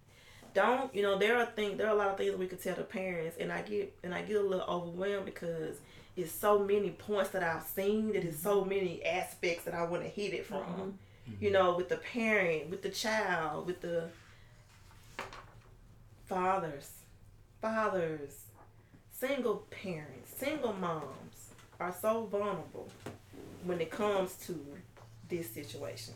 Don't 0.52 0.92
you 0.94 1.02
know 1.02 1.16
there 1.16 1.38
are 1.38 1.46
things 1.46 1.78
there 1.78 1.86
are 1.86 1.94
a 1.94 1.98
lot 1.98 2.08
of 2.08 2.16
things 2.18 2.36
we 2.36 2.46
could 2.48 2.62
tell 2.62 2.74
the 2.74 2.82
parents, 2.82 3.36
and 3.38 3.52
I 3.52 3.62
get 3.62 3.96
and 4.02 4.12
I 4.14 4.22
get 4.22 4.36
a 4.36 4.42
little 4.42 4.66
overwhelmed 4.68 5.24
because 5.26 5.76
it's 6.16 6.32
so 6.32 6.58
many 6.58 6.90
points 6.90 7.30
that 7.30 7.42
I've 7.42 7.62
seen 7.62 8.12
that 8.12 8.24
is 8.24 8.38
so 8.38 8.64
many 8.64 9.04
aspects 9.04 9.64
that 9.64 9.74
I 9.74 9.84
want 9.84 10.02
to 10.02 10.08
hit 10.08 10.34
it 10.34 10.46
from. 10.46 10.62
Mm-hmm. 10.62 11.44
You 11.44 11.50
know, 11.52 11.76
with 11.76 11.88
the 11.88 11.96
parent, 11.96 12.70
with 12.70 12.82
the 12.82 12.88
child, 12.88 13.66
with 13.66 13.80
the 13.80 14.08
fathers, 16.26 16.90
fathers, 17.60 18.44
single 19.12 19.66
parents, 19.70 20.32
single 20.36 20.72
moms 20.72 21.50
are 21.78 21.94
so 22.00 22.26
vulnerable 22.26 22.88
when 23.64 23.80
it 23.80 23.90
comes 23.90 24.34
to 24.46 24.58
this 25.28 25.50
situation. 25.50 26.14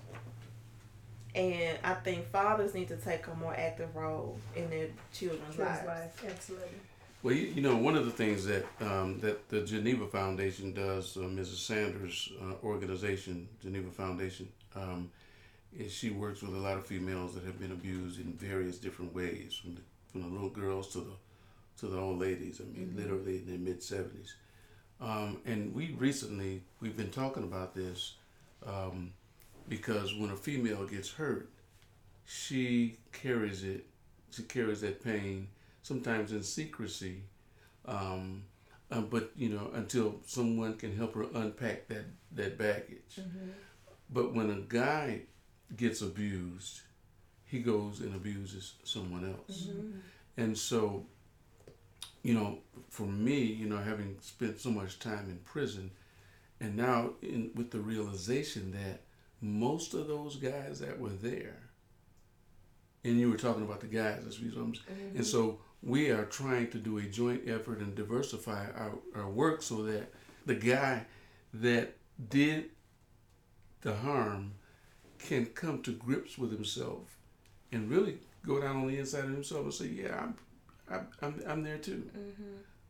And 1.34 1.78
I 1.82 1.94
think 1.94 2.30
fathers 2.30 2.74
need 2.74 2.88
to 2.88 2.96
take 2.96 3.26
a 3.26 3.34
more 3.34 3.54
active 3.54 3.94
role 3.96 4.38
in 4.54 4.70
their 4.70 4.88
children's 5.12 5.58
lives. 5.58 5.86
life. 5.86 6.24
Absolutely. 6.24 6.68
Well, 7.24 7.32
you, 7.32 7.46
you 7.54 7.62
know, 7.62 7.74
one 7.74 7.96
of 7.96 8.04
the 8.04 8.10
things 8.10 8.44
that 8.44 8.66
um, 8.82 9.18
that 9.20 9.48
the 9.48 9.62
Geneva 9.62 10.06
Foundation 10.06 10.74
does, 10.74 11.16
uh, 11.16 11.20
Mrs. 11.20 11.56
Sanders' 11.56 12.30
uh, 12.38 12.52
organization, 12.62 13.48
Geneva 13.62 13.90
Foundation, 13.90 14.46
um, 14.76 15.10
is 15.74 15.90
she 15.90 16.10
works 16.10 16.42
with 16.42 16.54
a 16.54 16.58
lot 16.58 16.76
of 16.76 16.84
females 16.84 17.34
that 17.34 17.44
have 17.44 17.58
been 17.58 17.72
abused 17.72 18.20
in 18.20 18.34
various 18.34 18.76
different 18.76 19.14
ways, 19.14 19.54
from 19.54 19.74
the, 19.74 19.80
from 20.12 20.20
the 20.20 20.26
little 20.26 20.50
girls 20.50 20.92
to 20.92 20.98
the 20.98 21.14
to 21.78 21.86
the 21.86 21.98
old 21.98 22.18
ladies. 22.18 22.60
I 22.60 22.64
mean, 22.64 22.92
literally 22.94 23.38
in 23.38 23.46
their 23.46 23.58
mid 23.58 23.82
seventies. 23.82 24.34
Um, 25.00 25.40
and 25.46 25.74
we 25.74 25.96
recently 25.98 26.60
we've 26.82 26.96
been 26.96 27.10
talking 27.10 27.44
about 27.44 27.74
this 27.74 28.16
um, 28.66 29.14
because 29.66 30.14
when 30.14 30.28
a 30.28 30.36
female 30.36 30.84
gets 30.84 31.10
hurt, 31.10 31.48
she 32.26 32.98
carries 33.12 33.64
it. 33.64 33.86
She 34.30 34.42
carries 34.42 34.82
that 34.82 35.02
pain 35.02 35.48
sometimes 35.84 36.32
in 36.32 36.42
secrecy, 36.42 37.22
um, 37.84 38.42
uh, 38.90 39.02
but 39.02 39.30
you 39.36 39.50
know 39.50 39.70
until 39.74 40.16
someone 40.26 40.76
can 40.76 40.96
help 40.96 41.14
her 41.14 41.26
unpack 41.34 41.86
that 41.88 42.06
that 42.32 42.58
baggage. 42.58 43.20
But 44.10 44.34
when 44.34 44.50
a 44.50 44.60
guy 44.68 45.22
gets 45.76 46.02
abused, 46.02 46.80
he 47.44 47.60
goes 47.60 48.00
and 48.00 48.14
abuses 48.16 48.74
someone 48.82 49.34
else, 49.36 49.68
and 50.36 50.58
so 50.58 51.06
you 52.22 52.34
know 52.34 52.58
for 52.88 53.06
me, 53.06 53.42
you 53.42 53.66
know 53.66 53.78
having 53.78 54.16
spent 54.20 54.58
so 54.58 54.70
much 54.70 54.98
time 54.98 55.28
in 55.28 55.38
prison, 55.44 55.90
and 56.60 56.76
now 56.76 57.10
in 57.22 57.50
with 57.54 57.70
the 57.70 57.80
realization 57.80 58.72
that 58.72 59.02
most 59.40 59.92
of 59.92 60.08
those 60.08 60.36
guys 60.36 60.80
that 60.80 60.98
were 60.98 61.10
there 61.10 61.58
and 63.04 63.20
you 63.20 63.30
were 63.30 63.36
talking 63.36 63.62
about 63.62 63.80
the 63.80 63.86
guys 63.86 64.20
that's 64.24 64.40
reasons 64.40 64.80
and 65.14 65.26
so 65.26 65.58
we 65.84 66.10
are 66.10 66.24
trying 66.24 66.68
to 66.70 66.78
do 66.78 66.98
a 66.98 67.02
joint 67.02 67.42
effort 67.46 67.78
and 67.80 67.94
diversify 67.94 68.64
our, 68.76 68.92
our 69.14 69.28
work 69.28 69.62
so 69.62 69.82
that 69.82 70.10
the 70.46 70.54
guy 70.54 71.04
that 71.52 71.94
did 72.30 72.70
the 73.82 73.94
harm 73.94 74.52
can 75.18 75.46
come 75.46 75.82
to 75.82 75.92
grips 75.92 76.38
with 76.38 76.50
himself 76.52 77.16
and 77.72 77.90
really 77.90 78.18
go 78.46 78.60
down 78.60 78.76
on 78.76 78.86
the 78.88 78.98
inside 78.98 79.24
of 79.24 79.30
himself 79.30 79.62
and 79.64 79.74
say 79.74 79.86
yeah 79.86 80.20
i'm 80.22 80.34
i'm, 80.90 81.06
I'm, 81.22 81.42
I'm 81.46 81.62
there 81.62 81.78
too 81.78 82.10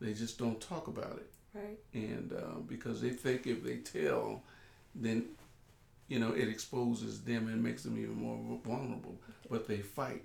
they 0.00 0.12
just 0.12 0.38
don't 0.38 0.60
talk 0.60 0.86
about 0.88 1.16
it 1.16 1.30
Right. 1.54 1.78
and 1.92 2.32
uh, 2.32 2.58
because 2.66 3.00
they 3.00 3.10
think 3.10 3.46
if 3.46 3.62
they 3.62 3.76
tell, 3.76 4.42
then 4.92 5.26
you 6.08 6.18
know 6.18 6.32
it 6.32 6.48
exposes 6.48 7.22
them 7.22 7.46
and 7.46 7.62
makes 7.62 7.84
them 7.84 7.96
even 7.96 8.16
more 8.16 8.58
vulnerable. 8.66 9.14
But 9.48 9.68
they 9.68 9.76
fight 9.76 10.24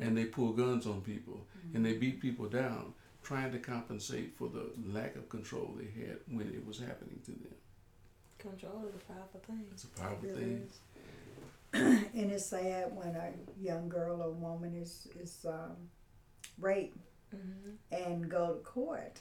and 0.00 0.16
they 0.16 0.24
pull 0.26 0.52
guns 0.52 0.86
on 0.86 1.00
people 1.00 1.46
and 1.74 1.84
they 1.84 1.94
beat 1.94 2.20
people 2.20 2.46
down, 2.46 2.94
trying 3.22 3.50
to 3.52 3.58
compensate 3.58 4.36
for 4.36 4.48
the 4.48 4.70
lack 4.86 5.16
of 5.16 5.28
control 5.28 5.74
they 5.78 5.90
had 6.00 6.18
when 6.30 6.48
it 6.48 6.64
was 6.66 6.78
happening 6.78 7.20
to 7.24 7.30
them. 7.32 7.54
Control 8.38 8.84
is 8.88 8.94
a 8.94 9.12
powerful 9.12 9.40
thing. 9.46 9.64
It's 9.72 9.84
a 9.84 9.88
powerful 9.88 10.28
Really 10.28 10.40
thing. 10.40 10.68
is. 10.68 10.78
and 12.14 12.30
it's 12.32 12.46
sad 12.46 12.94
when 12.94 13.14
a 13.14 13.30
young 13.60 13.88
girl 13.88 14.20
or 14.22 14.30
woman 14.30 14.74
is 14.74 15.08
is 15.20 15.44
um, 15.48 15.76
raped 16.58 16.96
Mm-hmm. 17.34 17.94
and 18.10 18.28
go 18.28 18.52
to 18.52 18.60
court. 18.60 19.18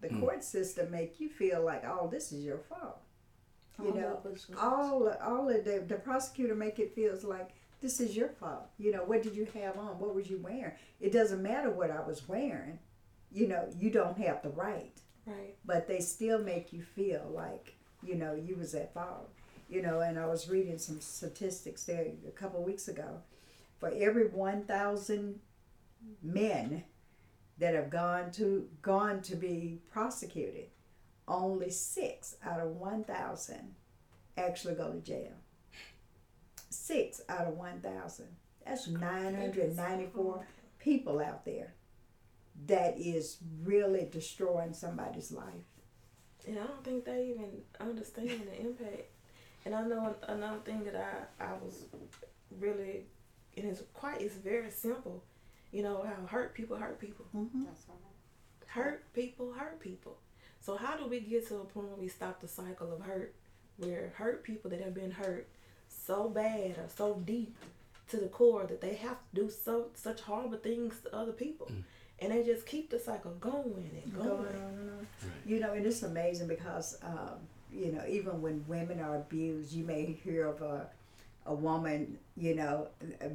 The 0.00 0.08
Mm. 0.08 0.20
court 0.20 0.42
system 0.42 0.90
make 0.90 1.20
you 1.20 1.28
feel 1.28 1.62
like, 1.62 1.84
oh, 1.86 2.08
this 2.10 2.32
is 2.32 2.42
your 2.42 2.56
fault. 2.56 3.02
You 3.78 3.88
All 3.88 3.94
know, 3.94 4.16
of 4.24 4.32
us 4.32 4.48
was- 4.48 4.58
all 4.58 5.08
all 5.22 5.46
of 5.50 5.62
the 5.66 5.80
the 5.86 5.96
prosecutor 5.96 6.54
make 6.54 6.78
it 6.78 6.94
feels 6.94 7.22
like 7.22 7.50
this 7.80 8.00
is 8.00 8.16
your 8.16 8.28
fault. 8.28 8.68
You 8.78 8.92
know, 8.92 9.04
what 9.04 9.22
did 9.22 9.34
you 9.34 9.46
have 9.54 9.78
on? 9.78 9.98
What 9.98 10.14
was 10.14 10.28
you 10.28 10.38
wearing? 10.38 10.72
It 11.00 11.12
doesn't 11.12 11.42
matter 11.42 11.70
what 11.70 11.90
I 11.90 12.00
was 12.02 12.28
wearing. 12.28 12.78
You 13.32 13.48
know, 13.48 13.68
you 13.78 13.90
don't 13.90 14.18
have 14.18 14.42
the 14.42 14.50
right, 14.50 14.92
right. 15.26 15.54
but 15.64 15.86
they 15.86 16.00
still 16.00 16.38
make 16.40 16.72
you 16.72 16.82
feel 16.82 17.30
like 17.32 17.74
you 18.02 18.16
know 18.16 18.34
you 18.34 18.56
was 18.56 18.74
at 18.74 18.92
fault. 18.92 19.30
You 19.68 19.82
know, 19.82 20.00
and 20.00 20.18
I 20.18 20.26
was 20.26 20.48
reading 20.48 20.78
some 20.78 21.00
statistics 21.00 21.84
there 21.84 22.06
a 22.26 22.30
couple 22.32 22.62
weeks 22.62 22.88
ago. 22.88 23.20
For 23.78 23.90
every 23.94 24.26
one 24.26 24.64
thousand 24.64 25.40
men 26.22 26.84
that 27.58 27.74
have 27.74 27.88
gone 27.88 28.32
to 28.32 28.68
gone 28.82 29.22
to 29.22 29.36
be 29.36 29.80
prosecuted, 29.92 30.66
only 31.28 31.70
six 31.70 32.36
out 32.44 32.60
of 32.60 32.76
one 32.76 33.04
thousand 33.04 33.74
actually 34.36 34.74
go 34.74 34.90
to 34.90 35.00
jail. 35.00 35.32
Six 36.70 37.20
out 37.28 37.46
of 37.46 37.56
one 37.56 37.80
thousand. 37.80 38.28
That's 38.64 38.86
nine 38.88 39.34
hundred 39.34 39.76
ninety-four 39.76 40.46
people 40.78 41.20
out 41.20 41.44
there 41.44 41.74
that 42.66 42.98
is 42.98 43.38
really 43.64 44.08
destroying 44.10 44.72
somebody's 44.72 45.32
life. 45.32 45.46
And 46.46 46.58
I 46.58 46.66
don't 46.66 46.84
think 46.84 47.04
they 47.04 47.34
even 47.34 47.50
understand 47.80 48.42
the 48.46 48.60
impact. 48.60 49.10
And 49.64 49.74
I 49.74 49.82
know 49.82 50.14
another 50.28 50.60
thing 50.60 50.84
that 50.84 50.94
I, 50.96 51.44
I 51.44 51.52
was 51.62 51.84
really, 52.58 53.06
and 53.56 53.66
it's 53.66 53.82
quite, 53.92 54.20
it's 54.20 54.36
very 54.36 54.70
simple. 54.70 55.24
You 55.72 55.82
know, 55.82 56.02
how 56.04 56.26
hurt 56.26 56.54
people 56.54 56.76
hurt 56.76 56.98
people. 56.98 57.26
Mm-hmm. 57.36 57.64
Hurt 58.66 59.12
people 59.12 59.52
hurt 59.52 59.80
people. 59.80 60.18
So 60.60 60.76
how 60.76 60.96
do 60.96 61.06
we 61.06 61.20
get 61.20 61.48
to 61.48 61.56
a 61.56 61.64
point 61.64 61.88
where 61.88 61.96
we 61.96 62.08
stop 62.08 62.40
the 62.40 62.48
cycle 62.48 62.92
of 62.92 63.00
hurt, 63.02 63.34
where 63.76 64.12
hurt 64.16 64.44
people 64.44 64.70
that 64.70 64.80
have 64.80 64.94
been 64.94 65.10
hurt 65.10 65.48
so 65.90 66.28
bad 66.28 66.78
or 66.78 66.88
so 66.96 67.14
deep 67.24 67.56
to 68.08 68.16
the 68.16 68.28
core 68.28 68.64
that 68.66 68.80
they 68.80 68.94
have 68.94 69.16
to 69.34 69.42
do 69.42 69.50
so 69.50 69.86
such 69.94 70.20
horrible 70.20 70.58
things 70.58 70.94
to 71.04 71.14
other 71.14 71.32
people, 71.32 71.70
and 72.18 72.32
they 72.32 72.42
just 72.42 72.66
keep 72.66 72.90
the 72.90 72.98
cycle 72.98 73.32
going 73.40 73.90
and 74.04 74.14
going. 74.14 74.28
Going 74.28 74.46
on 74.46 74.54
and 74.80 74.90
on. 74.90 75.06
You 75.46 75.60
know, 75.60 75.72
and 75.72 75.86
it's 75.86 76.02
amazing 76.02 76.48
because, 76.48 76.98
um, 77.02 77.38
you 77.72 77.92
know, 77.92 78.02
even 78.08 78.42
when 78.42 78.64
women 78.66 79.00
are 79.00 79.16
abused, 79.16 79.72
you 79.72 79.84
may 79.84 80.06
hear 80.24 80.46
of 80.48 80.60
a, 80.60 80.88
a 81.46 81.54
woman, 81.54 82.18
you 82.36 82.54
know, 82.56 82.88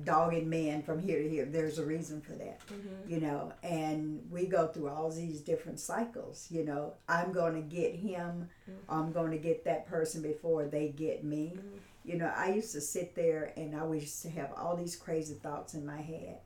dogging 0.03 0.49
men 0.49 0.83
from 0.83 0.99
here 0.99 1.21
to 1.23 1.29
here. 1.29 1.45
There's 1.45 1.79
a 1.79 1.85
reason 1.85 2.19
for 2.21 2.33
that, 2.33 2.59
Mhm. 2.67 3.09
you 3.09 3.19
know, 3.21 3.51
and 3.63 4.21
we 4.29 4.45
go 4.45 4.67
through 4.67 4.89
all 4.89 5.09
these 5.09 5.39
different 5.39 5.79
cycles. 5.79 6.47
You 6.51 6.65
know, 6.65 6.93
I'm 7.07 7.31
going 7.31 7.55
to 7.55 7.61
get 7.61 7.95
him, 7.95 8.49
I'm 8.89 9.11
going 9.13 9.31
to 9.31 9.37
get 9.37 9.63
that 9.65 9.87
person 9.87 10.21
before 10.21 10.65
they 10.65 10.89
get 10.89 11.23
me. 11.23 11.53
Mhm. 11.57 11.79
You 12.05 12.17
know, 12.17 12.31
I 12.35 12.53
used 12.53 12.71
to 12.73 12.81
sit 12.81 13.15
there 13.15 13.51
and 13.57 13.75
I 13.75 13.91
used 13.93 14.21
to 14.21 14.29
have 14.29 14.53
all 14.55 14.75
these 14.75 14.95
crazy 14.95 15.33
thoughts 15.33 15.73
in 15.73 15.85
my 15.85 15.99
head. 15.99 16.37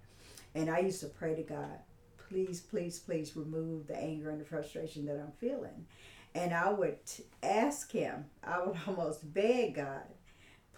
And 0.56 0.70
I 0.70 0.80
used 0.80 1.02
to 1.02 1.08
pray 1.08 1.36
to 1.36 1.44
God, 1.44 1.80
please, 2.30 2.62
please, 2.62 3.00
please 3.00 3.36
remove 3.36 3.88
the 3.88 3.98
anger 3.98 4.30
and 4.30 4.40
the 4.40 4.46
frustration 4.46 5.06
that 5.06 5.20
I'm 5.20 5.34
feeling. 5.40 5.86
And 6.34 6.54
I 6.54 6.72
would 6.72 7.06
t- 7.06 7.26
ask 7.44 7.92
Him, 7.92 8.26
I 8.44 8.64
would 8.64 8.78
almost 8.88 9.34
beg 9.34 9.76
God, 9.76 10.04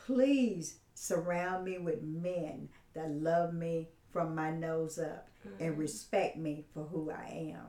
please 0.06 0.78
surround 0.96 1.66
me 1.66 1.78
with 1.78 2.02
men 2.02 2.70
that 2.94 3.12
love 3.12 3.54
me 3.54 3.88
from 4.12 4.36
my 4.36 4.52
nose 4.52 5.00
up 5.00 5.30
and 5.60 5.72
mm-hmm. 5.72 5.82
respect 5.82 6.38
me 6.38 6.66
for 6.74 6.84
who 6.84 7.12
I 7.12 7.54
am. 7.56 7.68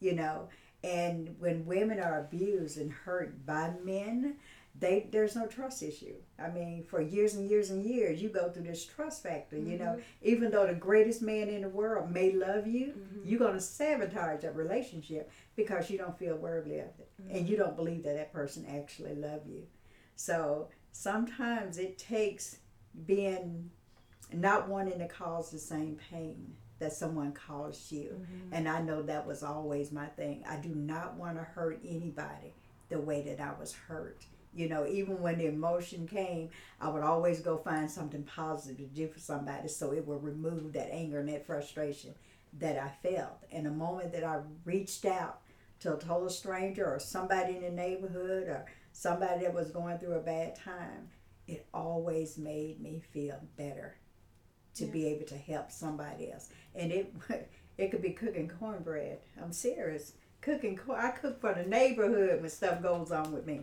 You 0.00 0.14
know, 0.14 0.48
And 0.82 1.34
when 1.38 1.64
women 1.64 1.98
are 1.98 2.20
abused 2.20 2.78
and 2.78 2.92
hurt 2.92 3.46
by 3.46 3.72
men, 3.82 4.36
they 4.78 5.08
there's 5.12 5.36
no 5.36 5.46
trust 5.46 5.82
issue. 5.82 6.14
I 6.38 6.48
mean, 6.48 6.82
for 6.82 7.00
years 7.00 7.34
and 7.34 7.48
years 7.48 7.70
and 7.70 7.84
years, 7.84 8.20
you 8.20 8.28
go 8.28 8.50
through 8.50 8.64
this 8.64 8.84
trust 8.84 9.22
factor. 9.22 9.56
You 9.56 9.78
know, 9.78 9.84
mm-hmm. 9.84 10.00
even 10.22 10.50
though 10.50 10.66
the 10.66 10.74
greatest 10.74 11.22
man 11.22 11.48
in 11.48 11.62
the 11.62 11.68
world 11.68 12.10
may 12.10 12.32
love 12.32 12.66
you, 12.66 12.86
mm-hmm. 12.86 13.28
you're 13.28 13.38
gonna 13.38 13.60
sabotage 13.60 14.42
that 14.42 14.56
relationship 14.56 15.30
because 15.54 15.90
you 15.90 15.98
don't 15.98 16.18
feel 16.18 16.36
worthy 16.36 16.78
of 16.78 16.88
it, 16.98 17.08
and 17.30 17.48
you 17.48 17.56
mm-hmm. 17.56 17.64
don't 17.64 17.76
believe 17.76 18.02
that 18.02 18.16
that 18.16 18.32
person 18.32 18.66
actually 18.68 19.14
love 19.14 19.42
you. 19.46 19.62
So 20.16 20.68
sometimes 20.92 21.78
it 21.78 21.98
takes 21.98 22.58
being 23.06 23.70
not 24.32 24.68
wanting 24.68 24.98
to 24.98 25.08
cause 25.08 25.50
the 25.50 25.58
same 25.58 25.98
pain 26.10 26.54
that 26.78 26.92
someone 26.92 27.32
caused 27.32 27.92
you. 27.92 28.26
And 28.52 28.68
I 28.68 28.80
know 28.80 29.02
that 29.02 29.26
was 29.26 29.42
always 29.42 29.92
my 29.92 30.06
thing. 30.06 30.44
I 30.48 30.56
do 30.56 30.70
not 30.70 31.14
want 31.14 31.36
to 31.36 31.44
hurt 31.44 31.80
anybody 31.84 32.54
the 32.88 33.00
way 33.00 33.22
that 33.22 33.40
I 33.40 33.58
was 33.58 33.72
hurt. 33.72 34.24
You 34.54 34.68
know, 34.68 34.86
even 34.86 35.20
when 35.20 35.38
the 35.38 35.46
emotion 35.46 36.06
came, 36.06 36.50
I 36.80 36.88
would 36.88 37.02
always 37.02 37.40
go 37.40 37.56
find 37.56 37.90
something 37.90 38.22
positive 38.22 38.88
to 38.88 38.94
do 38.94 39.08
for 39.08 39.18
somebody 39.18 39.68
so 39.68 39.92
it 39.92 40.06
would 40.06 40.22
remove 40.22 40.72
that 40.74 40.92
anger 40.92 41.20
and 41.20 41.28
that 41.28 41.46
frustration 41.46 42.14
that 42.58 42.78
I 42.78 42.90
felt. 43.06 43.42
And 43.50 43.66
the 43.66 43.70
moment 43.70 44.12
that 44.12 44.24
I 44.24 44.40
reached 44.64 45.04
out 45.04 45.40
to 45.80 45.94
a 45.94 45.98
total 45.98 46.30
stranger 46.30 46.86
or 46.86 46.98
somebody 46.98 47.56
in 47.56 47.62
the 47.62 47.70
neighborhood 47.70 48.48
or 48.48 48.64
somebody 48.92 49.42
that 49.42 49.54
was 49.54 49.70
going 49.70 49.98
through 49.98 50.14
a 50.14 50.20
bad 50.20 50.56
time, 50.56 51.08
it 51.46 51.66
always 51.74 52.38
made 52.38 52.80
me 52.80 53.02
feel 53.12 53.38
better 53.56 53.96
to 54.74 54.86
be 54.86 55.06
able 55.06 55.26
to 55.26 55.36
help 55.36 55.70
somebody 55.70 56.32
else. 56.32 56.48
And 56.74 56.92
it 56.92 57.14
it 57.78 57.90
could 57.90 58.02
be 58.02 58.10
cooking 58.10 58.50
cornbread. 58.58 59.18
I'm 59.42 59.52
serious. 59.52 60.12
Cooking 60.40 60.76
corn. 60.76 61.00
I 61.00 61.10
cook 61.10 61.40
for 61.40 61.54
the 61.54 61.64
neighborhood 61.64 62.40
when 62.40 62.50
stuff 62.50 62.82
goes 62.82 63.10
on 63.10 63.32
with 63.32 63.46
me. 63.46 63.62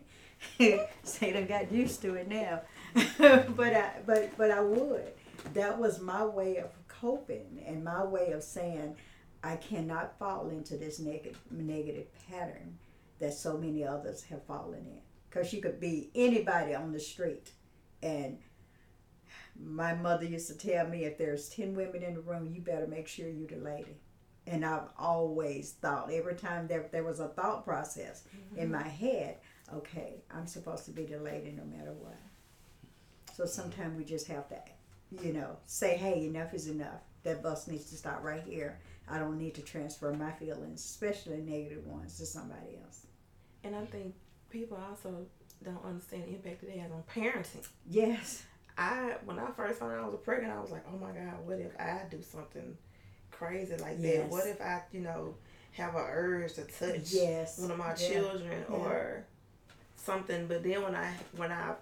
Say 1.03 1.33
I 1.35 1.41
got 1.41 1.71
used 1.71 2.01
to 2.01 2.15
it 2.15 2.27
now, 2.27 2.61
but 3.17 3.73
I 3.73 3.91
but 4.05 4.37
but 4.37 4.51
I 4.51 4.61
would. 4.61 5.13
That 5.53 5.79
was 5.79 5.99
my 5.99 6.23
way 6.23 6.57
of 6.57 6.69
coping 6.87 7.63
and 7.65 7.83
my 7.83 8.03
way 8.03 8.31
of 8.31 8.43
saying 8.43 8.95
I 9.43 9.55
cannot 9.55 10.17
fall 10.19 10.49
into 10.49 10.77
this 10.77 10.99
negative 10.99 11.39
negative 11.49 12.07
pattern 12.29 12.77
that 13.19 13.33
so 13.33 13.57
many 13.57 13.85
others 13.85 14.23
have 14.23 14.43
fallen 14.45 14.79
in. 14.79 15.01
Because 15.29 15.53
you 15.53 15.61
could 15.61 15.79
be 15.79 16.11
anybody 16.13 16.75
on 16.75 16.91
the 16.91 16.99
street, 16.99 17.51
and 18.03 18.37
my 19.57 19.93
mother 19.93 20.25
used 20.25 20.47
to 20.47 20.57
tell 20.57 20.87
me 20.87 21.05
if 21.05 21.17
there's 21.17 21.49
10 21.49 21.75
women 21.75 22.03
in 22.03 22.15
the 22.15 22.21
room, 22.21 22.51
you 22.53 22.61
better 22.61 22.87
make 22.87 23.07
sure 23.07 23.29
you're 23.29 23.47
the 23.47 23.57
lady. 23.57 23.95
And 24.47 24.65
I've 24.65 24.89
always 24.97 25.73
thought, 25.73 26.11
every 26.11 26.35
time 26.35 26.67
there, 26.67 26.89
there 26.91 27.03
was 27.03 27.19
a 27.19 27.29
thought 27.29 27.63
process 27.63 28.23
in 28.57 28.63
mm-hmm. 28.63 28.73
my 28.73 28.87
head, 28.87 29.37
okay, 29.75 30.23
I'm 30.31 30.47
supposed 30.47 30.85
to 30.85 30.91
be 30.91 31.05
the 31.05 31.17
lady 31.17 31.51
no 31.51 31.63
matter 31.65 31.93
what. 31.93 32.17
So 33.33 33.45
sometimes 33.45 33.97
we 33.97 34.03
just 34.03 34.27
have 34.27 34.47
to, 34.49 34.57
you 35.23 35.33
know, 35.33 35.57
say, 35.65 35.95
hey, 35.97 36.25
enough 36.25 36.53
is 36.53 36.67
enough. 36.67 37.01
That 37.23 37.41
bus 37.43 37.67
needs 37.67 37.85
to 37.91 37.95
stop 37.95 38.23
right 38.23 38.43
here. 38.43 38.79
I 39.09 39.17
don't 39.19 39.37
need 39.37 39.55
to 39.55 39.61
transfer 39.61 40.11
my 40.13 40.31
feelings, 40.31 40.81
especially 40.83 41.37
negative 41.37 41.85
ones, 41.85 42.17
to 42.17 42.25
somebody 42.25 42.77
else. 42.83 43.05
And 43.63 43.75
I 43.75 43.85
think 43.85 44.15
people 44.49 44.77
also 44.89 45.25
don't 45.63 45.83
understand 45.85 46.23
the 46.23 46.29
impact 46.35 46.63
it 46.63 46.79
has 46.79 46.91
on 46.91 47.03
parenting. 47.13 47.67
Yes. 47.89 48.43
I 48.77 49.15
when 49.25 49.37
I 49.37 49.51
first 49.51 49.79
found 49.79 49.93
out 49.93 50.03
I 50.03 50.07
was 50.07 50.19
pregnant, 50.23 50.53
I 50.53 50.59
was 50.59 50.71
like, 50.71 50.85
oh 50.91 50.97
my 50.97 51.11
god, 51.11 51.45
what 51.45 51.59
if 51.59 51.77
I 51.79 52.01
do 52.09 52.21
something 52.21 52.75
crazy 53.29 53.75
like 53.77 53.97
Yes. 53.99 54.17
that? 54.23 54.29
What 54.29 54.47
if 54.47 54.59
I, 54.61 54.81
you 54.91 55.01
know, 55.01 55.35
have 55.73 55.95
a 55.95 55.99
urge 56.09 56.53
to 56.53 56.63
touch 56.63 57.11
Yes. 57.11 57.59
one 57.59 57.69
of 57.71 57.77
my 57.77 57.93
children 57.93 58.65
Yeah. 58.69 58.75
or 58.75 59.25
something? 60.01 60.47
But 60.47 60.63
then 60.63 60.81
when 60.83 60.95
I 60.95 61.13
when 61.35 61.51
I 61.51 61.73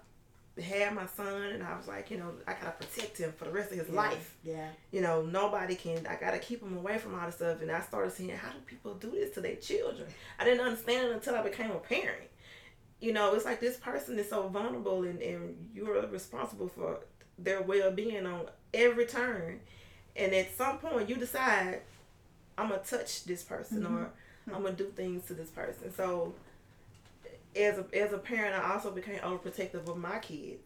had 0.62 0.94
my 0.94 1.06
son 1.06 1.42
and 1.42 1.62
I 1.62 1.76
was 1.76 1.88
like, 1.88 2.10
you 2.10 2.18
know, 2.18 2.32
I 2.46 2.52
gotta 2.52 2.72
protect 2.72 3.18
him 3.18 3.32
for 3.32 3.44
the 3.46 3.50
rest 3.50 3.72
of 3.72 3.78
his 3.78 3.88
Yeah. 3.88 3.94
life. 3.94 4.36
Yeah. 4.44 4.68
You 4.90 5.00
know, 5.00 5.22
nobody 5.22 5.74
can. 5.74 6.06
I 6.06 6.16
gotta 6.16 6.38
keep 6.38 6.62
him 6.62 6.76
away 6.76 6.98
from 6.98 7.18
all 7.18 7.26
this 7.26 7.36
stuff. 7.36 7.62
And 7.62 7.70
I 7.70 7.80
started 7.80 8.12
seeing 8.12 8.30
how 8.30 8.50
do 8.50 8.58
people 8.66 8.94
do 8.94 9.10
this 9.10 9.32
to 9.34 9.40
their 9.40 9.56
children. 9.56 10.08
I 10.38 10.44
didn't 10.44 10.60
understand 10.64 11.08
it 11.08 11.14
until 11.14 11.34
I 11.34 11.42
became 11.42 11.70
a 11.70 11.78
parent. 11.78 12.28
You 13.00 13.12
know, 13.14 13.32
it's 13.34 13.46
like 13.46 13.60
this 13.60 13.78
person 13.78 14.18
is 14.18 14.28
so 14.28 14.48
vulnerable, 14.48 15.04
and, 15.04 15.22
and 15.22 15.70
you're 15.72 16.06
responsible 16.08 16.68
for 16.68 16.98
their 17.38 17.62
well 17.62 17.90
being 17.90 18.26
on 18.26 18.42
every 18.74 19.06
turn. 19.06 19.60
And 20.16 20.34
at 20.34 20.54
some 20.54 20.78
point, 20.78 21.08
you 21.08 21.16
decide, 21.16 21.80
I'm 22.58 22.68
gonna 22.68 22.82
touch 22.82 23.24
this 23.24 23.42
person, 23.42 23.82
mm-hmm. 23.82 23.96
or 23.96 24.10
I'm 24.54 24.62
gonna 24.62 24.72
do 24.76 24.92
things 24.94 25.26
to 25.28 25.34
this 25.34 25.48
person. 25.48 25.90
So, 25.94 26.34
as 27.56 27.78
a 27.78 27.84
as 27.94 28.12
a 28.12 28.18
parent, 28.18 28.54
I 28.54 28.72
also 28.74 28.90
became 28.90 29.18
overprotective 29.20 29.88
of 29.88 29.96
my 29.96 30.18
kids, 30.18 30.62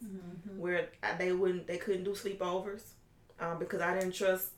where 0.56 0.88
I, 1.02 1.14
they 1.14 1.32
wouldn't, 1.32 1.66
they 1.66 1.78
couldn't 1.78 2.04
do 2.04 2.10
sleepovers, 2.12 2.82
um, 3.40 3.58
because 3.58 3.80
I 3.80 3.94
didn't 3.98 4.14
trust 4.14 4.50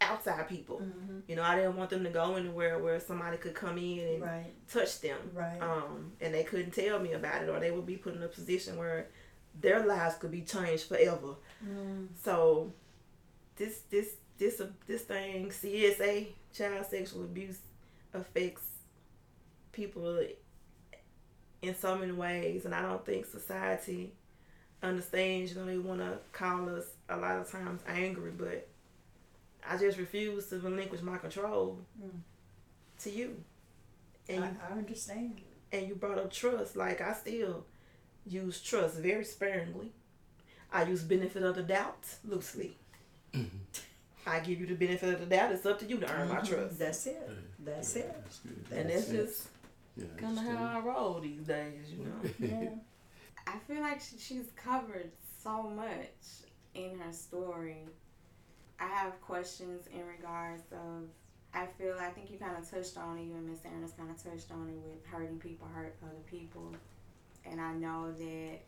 outside 0.00 0.48
people. 0.48 0.82
You 1.28 1.36
know, 1.36 1.42
I 1.42 1.54
didn't 1.56 1.76
want 1.76 1.90
them 1.90 2.02
to 2.04 2.10
go 2.10 2.34
anywhere 2.34 2.78
where 2.80 2.98
somebody 3.00 3.36
could 3.36 3.54
come 3.54 3.78
in 3.78 3.98
and 4.00 4.22
Right. 4.22 4.52
touch 4.68 5.00
them. 5.00 5.18
Right. 5.32 5.60
Um, 5.60 6.12
and 6.20 6.34
they 6.34 6.42
couldn't 6.44 6.72
tell 6.72 6.98
me 6.98 7.12
about 7.12 7.42
it, 7.44 7.48
or 7.48 7.60
they 7.60 7.70
would 7.70 7.86
be 7.86 7.96
put 7.96 8.14
in 8.16 8.22
a 8.22 8.28
position 8.28 8.76
where 8.76 9.08
their 9.60 9.84
lives 9.86 10.16
could 10.16 10.30
be 10.32 10.42
changed 10.42 10.84
forever. 10.84 11.34
So, 12.24 12.72
this 13.56 13.80
this 13.90 14.14
this 14.38 14.60
uh, 14.60 14.68
this 14.86 15.02
thing 15.02 15.50
CSA 15.50 16.28
child 16.52 16.86
sexual 16.86 17.22
abuse 17.24 17.58
affects 18.14 18.66
people 19.72 20.26
in 21.62 21.74
so 21.76 21.96
many 21.96 22.12
ways, 22.12 22.64
and 22.64 22.74
I 22.74 22.82
don't 22.82 23.04
think 23.06 23.24
society 23.24 24.12
understands. 24.82 25.52
You 25.52 25.60
know, 25.60 25.66
they 25.66 25.78
want 25.78 26.00
to 26.00 26.18
call 26.32 26.68
us 26.68 26.86
a 27.08 27.16
lot 27.16 27.38
of 27.38 27.50
times 27.50 27.80
angry, 27.86 28.32
but 28.36 28.68
I 29.68 29.76
just 29.76 29.96
refuse 29.98 30.48
to 30.48 30.58
relinquish 30.58 31.00
my 31.02 31.18
control 31.18 31.78
mm. 32.02 32.10
to 33.02 33.10
you. 33.10 33.36
And 34.28 34.44
I, 34.44 34.48
you, 34.48 34.56
I 34.68 34.72
understand. 34.78 35.40
and 35.72 35.88
you 35.88 35.94
brought 35.94 36.18
up 36.18 36.32
trust. 36.32 36.76
Like 36.76 37.00
I 37.00 37.12
still 37.14 37.64
use 38.26 38.60
trust 38.60 38.96
very 38.96 39.24
sparingly. 39.24 39.92
I 40.72 40.84
use 40.84 41.02
benefit 41.02 41.42
of 41.42 41.54
the 41.54 41.62
doubt 41.62 42.04
loosely. 42.24 42.76
Mm-hmm. 43.32 43.56
I 44.26 44.40
give 44.40 44.60
you 44.60 44.66
the 44.66 44.74
benefit 44.74 45.14
of 45.14 45.20
the 45.20 45.26
doubt. 45.26 45.52
It's 45.52 45.66
up 45.66 45.78
to 45.80 45.86
you 45.86 45.98
to 45.98 46.10
earn 46.10 46.28
my 46.28 46.36
mm-hmm. 46.36 46.54
trust. 46.54 46.78
That's 46.78 47.06
it. 47.06 47.30
That's 47.58 47.96
it. 47.96 48.14
That's 48.22 48.38
good. 48.38 48.78
And 48.78 48.90
that's 48.90 49.08
just 49.08 49.48
Yeah, 49.96 50.04
kind 50.16 50.38
of 50.38 50.44
that's 50.44 50.56
how 50.56 50.78
I 50.78 50.80
roll 50.80 51.20
these 51.20 51.42
days, 51.42 51.90
you 51.90 52.04
know. 52.04 52.30
Yeah. 52.38 52.70
I 53.46 53.58
feel 53.66 53.80
like 53.80 54.00
she, 54.00 54.18
she's 54.18 54.50
covered 54.56 55.10
so 55.42 55.64
much 55.64 56.46
in 56.74 56.98
her 56.98 57.12
story. 57.12 57.86
I 58.78 58.86
have 58.86 59.20
questions 59.20 59.86
in 59.92 60.06
regards 60.06 60.62
of. 60.72 61.08
I 61.54 61.66
feel 61.66 61.96
I 62.00 62.08
think 62.08 62.30
you 62.30 62.38
kind 62.38 62.56
of 62.56 62.68
touched 62.70 62.96
on 62.96 63.18
it. 63.18 63.24
You 63.24 63.34
and 63.34 63.50
Miss 63.50 63.60
Aaron's 63.66 63.92
kind 63.92 64.10
of 64.10 64.22
touched 64.22 64.50
on 64.50 64.68
it 64.70 64.76
with 64.76 65.04
hurting 65.06 65.38
people, 65.38 65.68
hurt 65.74 65.94
other 66.02 66.22
people, 66.30 66.74
and 67.44 67.60
I 67.60 67.74
know 67.74 68.12
that 68.12 68.60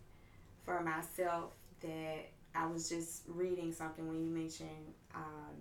for 0.65 0.83
myself 0.83 1.53
that 1.81 2.29
I 2.55 2.67
was 2.67 2.89
just 2.89 3.23
reading 3.27 3.73
something 3.73 4.07
when 4.07 4.23
you 4.23 4.31
mentioned 4.31 4.95
um, 5.15 5.57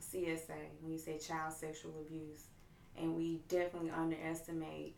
CSA 0.00 0.54
when 0.80 0.92
you 0.92 0.98
say 0.98 1.18
child 1.18 1.52
sexual 1.52 1.92
abuse, 2.00 2.44
and 2.98 3.16
we 3.16 3.40
definitely 3.48 3.90
underestimate 3.90 4.94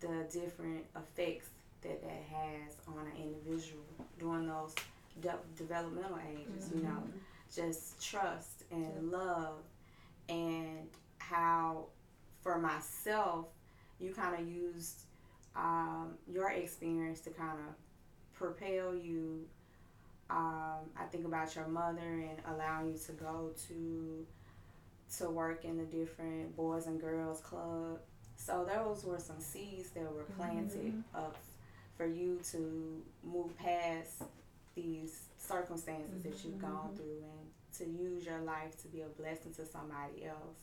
the 0.00 0.26
different 0.32 0.84
effects 0.96 1.48
that 1.82 2.02
that 2.02 2.22
has 2.30 2.76
on 2.86 3.06
an 3.06 3.22
individual 3.22 3.82
during 4.18 4.46
those 4.48 4.74
de- 5.20 5.34
developmental 5.56 6.18
ages. 6.32 6.70
You 6.74 6.82
know, 6.82 7.02
just 7.54 8.00
trust 8.02 8.64
and 8.70 9.10
love, 9.10 9.62
and 10.28 10.88
how 11.18 11.86
for 12.42 12.58
myself, 12.58 13.46
you 14.00 14.12
kind 14.12 14.40
of 14.40 14.48
used 14.48 15.02
um, 15.54 16.14
your 16.32 16.50
experience 16.50 17.20
to 17.20 17.30
kind 17.30 17.58
of 17.58 17.74
propel 18.34 18.94
you. 18.94 19.46
Um, 20.30 20.88
I 20.98 21.04
think 21.10 21.26
about 21.26 21.54
your 21.54 21.66
mother 21.68 22.00
and 22.00 22.38
allowing 22.48 22.92
you 22.92 22.98
to 23.06 23.12
go 23.12 23.50
to 23.68 24.26
to 25.18 25.28
work 25.28 25.64
in 25.64 25.76
the 25.76 25.84
different 25.84 26.56
boys 26.56 26.86
and 26.86 27.00
girls 27.00 27.40
club. 27.40 27.98
So 28.36 28.64
those 28.64 29.04
were 29.04 29.18
some 29.18 29.40
seeds 29.40 29.90
that 29.90 30.12
were 30.12 30.24
planted 30.36 31.02
up 31.14 31.36
for 31.96 32.06
you 32.06 32.40
to 32.50 33.02
move 33.22 33.56
past 33.58 34.22
these 34.74 35.22
circumstances 35.38 36.22
that 36.22 36.44
you've 36.44 36.60
gone 36.60 36.90
through 36.96 37.22
and 37.22 37.78
to 37.78 37.84
use 37.84 38.24
your 38.24 38.40
life 38.40 38.80
to 38.82 38.88
be 38.88 39.02
a 39.02 39.06
blessing 39.20 39.52
to 39.54 39.66
somebody 39.66 40.24
else. 40.24 40.58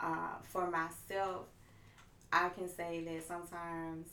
Uh, 0.00 0.40
for 0.42 0.70
myself, 0.70 1.46
I 2.32 2.48
can 2.50 2.68
say 2.68 3.04
that 3.04 3.26
sometimes 3.26 4.08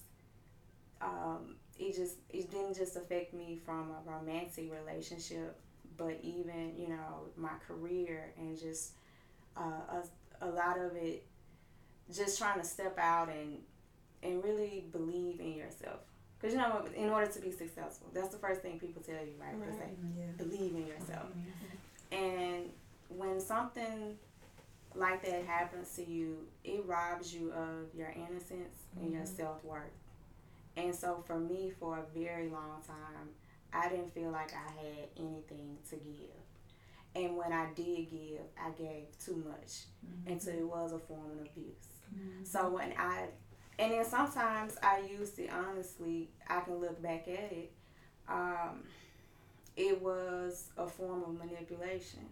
um, 1.02 1.56
it 1.78 1.96
just 1.96 2.16
it 2.30 2.50
didn't 2.52 2.76
just 2.76 2.96
affect 2.96 3.34
me 3.34 3.60
from 3.66 3.92
a 3.92 4.10
romantic 4.10 4.72
relationship, 4.72 5.58
but 5.98 6.20
even 6.24 6.74
you 6.78 6.90
know 6.90 7.28
my 7.36 7.52
career 7.68 8.34
and 8.38 8.58
just 8.58 8.92
uh, 9.58 10.02
a, 10.42 10.48
a 10.48 10.50
lot 10.50 10.78
of 10.80 10.96
it 10.96 11.26
just 12.14 12.38
trying 12.38 12.60
to 12.60 12.66
step 12.66 12.98
out 13.00 13.30
and 13.30 13.58
and 14.24 14.44
really 14.44 14.86
believe 14.92 15.40
in 15.40 15.54
yourself. 15.56 16.00
Because 16.40 16.54
you 16.54 16.60
know, 16.60 16.86
in 16.96 17.10
order 17.10 17.32
to 17.32 17.40
be 17.40 17.52
successful, 17.52 18.08
that's 18.14 18.30
the 18.30 18.38
first 18.38 18.62
thing 18.62 18.80
people 18.80 19.02
tell 19.02 19.16
you, 19.26 19.34
right? 19.40 19.60
They 19.72 19.78
say, 19.78 19.90
Yeah. 20.18 20.26
believe 20.38 20.76
in 20.76 20.86
yourself. 20.88 21.28
And 22.12 22.70
when 23.10 23.40
something 23.40 24.18
like 24.94 25.24
that 25.26 25.46
happens 25.46 25.94
to 25.96 26.06
you, 26.10 26.38
it 26.64 26.84
robs 26.86 27.34
you 27.34 27.52
of 27.52 27.94
your 27.98 28.10
innocence 28.16 28.76
and 29.00 29.12
your 29.12 29.26
self 29.26 29.64
worth. 29.64 29.92
And 30.78 30.94
so 30.94 31.24
for 31.26 31.40
me, 31.40 31.72
for 31.80 32.00
a 32.00 32.20
very 32.20 32.50
long 32.50 32.82
time, 32.86 33.30
I 33.74 33.90
didn't 33.90 34.14
feel 34.14 34.30
like 34.32 34.54
I 34.54 34.72
had 34.82 35.08
anything 35.18 35.78
to 35.90 35.96
give. 35.98 36.36
And 37.16 37.38
when 37.38 37.54
I 37.54 37.68
did 37.76 38.10
give, 38.12 38.42
I 38.62 38.70
gave 38.72 39.06
too 39.24 39.42
much 39.48 39.84
until 40.28 40.54
it 40.54 40.68
was 40.68 40.92
a 40.92 41.00
form 41.00 41.32
of 41.32 41.48
abuse. 41.48 41.88
So 42.44 42.70
when 42.70 42.94
I, 42.98 43.28
and 43.80 43.92
then 43.94 44.06
sometimes 44.06 44.78
I 44.84 45.02
used 45.10 45.40
it 45.40 45.50
honestly, 45.52 46.30
I 46.50 46.60
can 46.62 46.76
look 46.76 47.02
back 47.02 47.28
at 47.28 47.52
it. 47.52 47.72
Um, 48.28 48.84
it 49.78 50.02
was 50.02 50.70
a 50.78 50.88
form 50.88 51.24
of 51.24 51.34
manipulation 51.38 52.26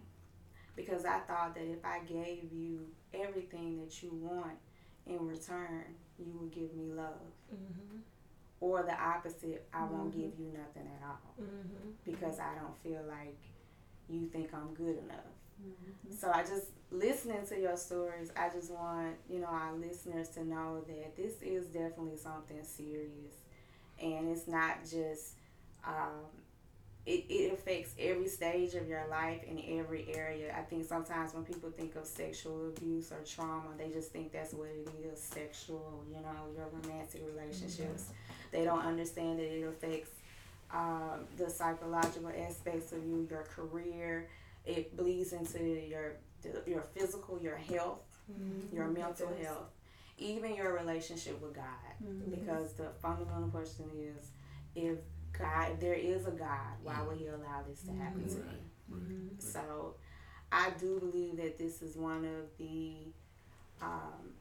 because 0.76 1.04
I 1.04 1.18
thought 1.20 1.54
that 1.54 1.64
if 1.64 1.84
I 1.84 2.00
gave 2.00 2.50
you 2.52 2.86
everything 3.14 3.78
that 3.84 4.02
you 4.02 4.10
want 4.12 4.56
in 5.06 5.26
return, 5.26 5.84
you 6.18 6.32
would 6.40 6.52
give 6.52 6.74
me 6.74 6.92
love. 6.92 7.20
Mm-hmm. 7.54 7.98
Or 8.60 8.82
the 8.82 8.94
opposite, 8.98 9.66
I 9.74 9.84
won't 9.84 10.12
give 10.12 10.32
you 10.38 10.52
nothing 10.56 10.90
at 11.00 11.06
all 11.06 11.34
Mm-hmm. 11.42 11.90
because 12.10 12.38
I 12.38 12.54
don't 12.54 12.76
feel 12.82 13.02
like 13.08 13.36
you 14.08 14.26
think 14.26 14.52
I'm 14.54 14.74
good 14.74 14.98
enough. 14.98 15.24
So 16.18 16.30
I 16.32 16.42
just 16.42 16.66
listening 16.90 17.46
to 17.48 17.58
your 17.58 17.76
stories, 17.76 18.30
I 18.36 18.48
just 18.50 18.70
want, 18.70 19.16
you 19.28 19.40
know, 19.40 19.46
our 19.46 19.74
listeners 19.74 20.28
to 20.30 20.44
know 20.44 20.84
that 20.86 21.16
this 21.16 21.40
is 21.42 21.66
definitely 21.66 22.16
something 22.16 22.62
serious. 22.62 23.34
And 24.00 24.28
it's 24.28 24.46
not 24.48 24.82
just 24.82 25.34
um, 25.86 26.26
it, 27.06 27.26
it 27.28 27.52
affects 27.52 27.94
every 27.98 28.28
stage 28.28 28.74
of 28.74 28.88
your 28.88 29.06
life 29.10 29.42
in 29.44 29.78
every 29.78 30.06
area. 30.14 30.54
I 30.56 30.62
think 30.62 30.86
sometimes 30.86 31.34
when 31.34 31.44
people 31.44 31.70
think 31.70 31.96
of 31.96 32.06
sexual 32.06 32.68
abuse 32.68 33.12
or 33.12 33.20
trauma, 33.26 33.68
they 33.76 33.90
just 33.90 34.10
think 34.10 34.32
that's 34.32 34.54
what 34.54 34.68
it 34.68 34.88
is 35.12 35.20
sexual, 35.20 36.02
you 36.08 36.22
know, 36.22 36.48
your 36.56 36.66
romantic 36.72 37.22
relationships. 37.26 38.06
They 38.52 38.64
don't 38.64 38.80
understand 38.80 39.38
that 39.38 39.54
it 39.54 39.64
affects 39.64 40.10
um, 40.74 41.20
the 41.36 41.48
psychological 41.48 42.30
aspects 42.36 42.92
of 42.92 43.04
you, 43.06 43.26
your 43.30 43.42
career. 43.44 44.28
It 44.66 44.96
bleeds 44.96 45.32
into 45.32 45.62
your 45.62 46.16
your 46.66 46.82
physical, 46.94 47.40
your 47.40 47.56
health, 47.56 48.02
your 48.72 48.88
mental 48.88 49.32
Yes. 49.38 49.46
health, 49.46 49.70
even 50.18 50.54
your 50.54 50.74
relationship 50.74 51.40
with 51.40 51.54
God. 51.54 51.64
Because 52.30 52.72
the 52.74 52.90
fundamental 53.00 53.48
question 53.48 53.86
is, 53.96 54.30
if 54.74 54.98
God, 55.38 55.72
if 55.72 55.80
there 55.80 55.94
is 55.94 56.26
a 56.26 56.30
God, 56.32 56.74
why 56.82 57.00
would 57.02 57.18
He 57.18 57.26
allow 57.28 57.62
this 57.68 57.82
to 57.84 57.92
happen 57.92 58.26
to 58.28 58.36
me? 58.36 58.62
Right. 58.88 59.42
So, 59.42 59.94
I 60.52 60.70
do 60.78 60.98
believe 61.00 61.36
that 61.38 61.58
this 61.58 61.82
is 61.82 61.96
one 61.96 62.24
of 62.24 62.46
the 62.58 62.96
um, 63.82 64.32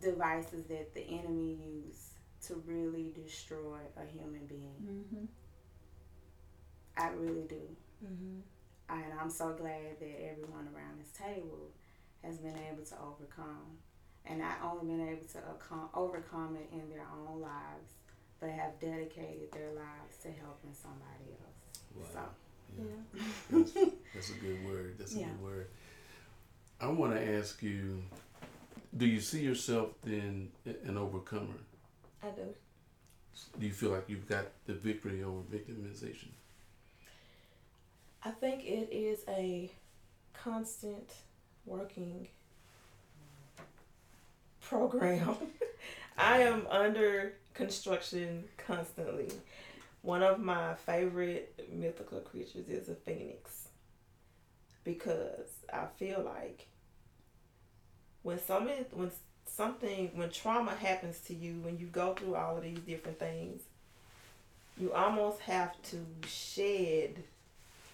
devices 0.00 0.64
that 0.66 0.94
the 0.94 1.02
enemy 1.02 1.58
use 1.86 2.11
to 2.48 2.62
really 2.66 3.12
destroy 3.14 3.78
a 3.96 4.04
human 4.04 4.46
being. 4.46 4.74
Mm-hmm. 4.84 5.24
I 6.96 7.08
really 7.10 7.46
do. 7.48 7.62
Mm-hmm. 8.04 8.40
And 8.90 9.12
I'm 9.20 9.30
so 9.30 9.52
glad 9.52 9.98
that 10.00 10.30
everyone 10.30 10.68
around 10.74 11.00
this 11.00 11.12
table 11.12 11.70
has 12.22 12.38
been 12.38 12.56
able 12.70 12.84
to 12.84 12.94
overcome. 12.96 13.78
And 14.24 14.38
not 14.38 14.58
only 14.64 14.94
been 14.94 15.08
able 15.08 15.26
to 15.32 15.40
overcome 15.94 16.56
it 16.56 16.68
in 16.72 16.88
their 16.88 17.06
own 17.12 17.40
lives, 17.40 17.92
but 18.38 18.50
have 18.50 18.78
dedicated 18.80 19.50
their 19.52 19.72
lives 19.72 20.16
to 20.22 20.28
helping 20.28 20.72
somebody 20.72 21.36
else. 21.40 22.12
Wow. 22.14 22.28
Yeah. 22.78 22.84
That's, 23.50 23.72
that's 24.14 24.30
a 24.30 24.34
good 24.34 24.64
word. 24.64 24.96
That's 24.98 25.14
a 25.14 25.18
Yeah. 25.20 25.26
good 25.26 25.42
word. 25.42 25.68
I 26.80 26.88
want 26.88 27.14
to 27.14 27.38
ask 27.38 27.62
you 27.62 28.02
do 28.96 29.06
you 29.06 29.20
see 29.20 29.40
yourself 29.40 29.88
then 30.02 30.50
an 30.84 30.98
overcomer? 30.98 31.54
I 32.22 32.28
do. 32.30 32.54
Do 33.58 33.66
you 33.66 33.72
feel 33.72 33.90
like 33.90 34.04
you've 34.08 34.28
got 34.28 34.46
the 34.66 34.74
victory 34.74 35.22
over 35.22 35.40
victimization? 35.40 36.28
I 38.24 38.30
think 38.30 38.64
it 38.64 38.88
is 38.92 39.24
a 39.28 39.70
constant 40.32 41.10
working 41.66 42.28
program. 44.60 45.36
I 46.18 46.40
am 46.40 46.66
under 46.70 47.34
construction 47.54 48.44
constantly. 48.56 49.28
One 50.02 50.22
of 50.22 50.40
my 50.40 50.74
favorite 50.74 51.68
mythical 51.72 52.20
creatures 52.20 52.68
is 52.68 52.88
a 52.88 52.94
phoenix 52.94 53.68
because 54.84 55.48
I 55.72 55.86
feel 55.96 56.22
like 56.22 56.66
when 58.22 58.38
something 58.38 58.84
when 58.92 59.10
something 59.46 60.10
when 60.14 60.30
trauma 60.30 60.72
happens 60.74 61.20
to 61.20 61.34
you 61.34 61.54
when 61.60 61.78
you 61.78 61.86
go 61.86 62.14
through 62.14 62.34
all 62.34 62.56
of 62.56 62.62
these 62.62 62.78
different 62.80 63.18
things 63.18 63.62
you 64.78 64.92
almost 64.92 65.40
have 65.40 65.80
to 65.82 66.04
shed 66.26 67.22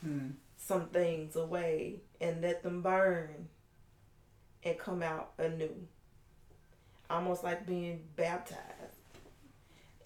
Hmm. 0.01 0.31
some 0.57 0.87
things 0.89 1.35
away 1.35 1.97
and 2.21 2.41
let 2.41 2.63
them 2.63 2.83
burn 2.83 3.49
and 4.63 4.79
come 4.79 5.03
out 5.03 5.33
anew. 5.39 5.89
Almost 7.11 7.43
like 7.43 7.67
being 7.67 8.05
baptized. 8.17 8.63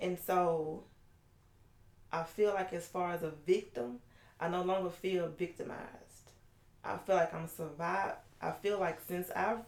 And 0.01 0.19
so 0.19 0.85
I 2.13 2.23
feel 2.23 2.55
like 2.55 2.73
as 2.73 2.87
far 2.87 3.13
as 3.13 3.23
a 3.23 3.31
victim, 3.47 3.99
I 4.41 4.49
no 4.49 4.63
longer 4.63 4.91
feel 4.91 5.29
victimized. 5.29 6.31
I 6.85 6.97
feel 6.99 7.17
like 7.17 7.35
I'm 7.35 7.49
survived. 7.49 8.17
I 8.41 8.53
feel 8.53 8.79
like 8.79 9.01
since 9.07 9.31
I've 9.31 9.61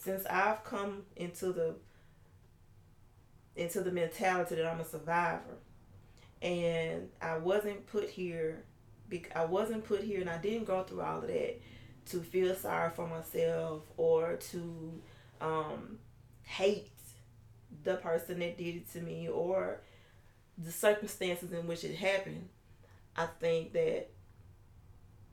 since 0.00 0.24
I've 0.26 0.64
come 0.64 1.02
into 1.16 1.52
the 1.52 1.74
into 3.56 3.82
the 3.82 3.92
mentality 3.92 4.54
that 4.54 4.66
I'm 4.66 4.80
a 4.80 4.84
survivor 4.84 5.58
and 6.40 7.08
I 7.20 7.36
wasn't 7.38 7.86
put 7.86 8.08
here 8.08 8.64
I 9.34 9.44
wasn't 9.44 9.84
put 9.84 10.02
here 10.02 10.20
and 10.20 10.30
I 10.30 10.38
didn't 10.38 10.66
go 10.66 10.84
through 10.84 11.02
all 11.02 11.18
of 11.18 11.26
that 11.26 11.60
to 12.06 12.20
feel 12.20 12.54
sorry 12.54 12.90
for 12.90 13.06
myself 13.06 13.82
or 13.96 14.36
to 14.36 15.02
um, 15.40 15.98
hate 16.42 16.90
the 17.82 17.96
person 17.96 18.38
that 18.38 18.56
did 18.56 18.76
it 18.76 18.92
to 18.92 19.00
me 19.00 19.28
or 19.28 19.80
the 20.56 20.70
circumstances 20.70 21.52
in 21.52 21.66
which 21.66 21.84
it 21.84 21.96
happened. 21.96 22.48
I 23.16 23.26
think 23.26 23.72
that 23.72 24.10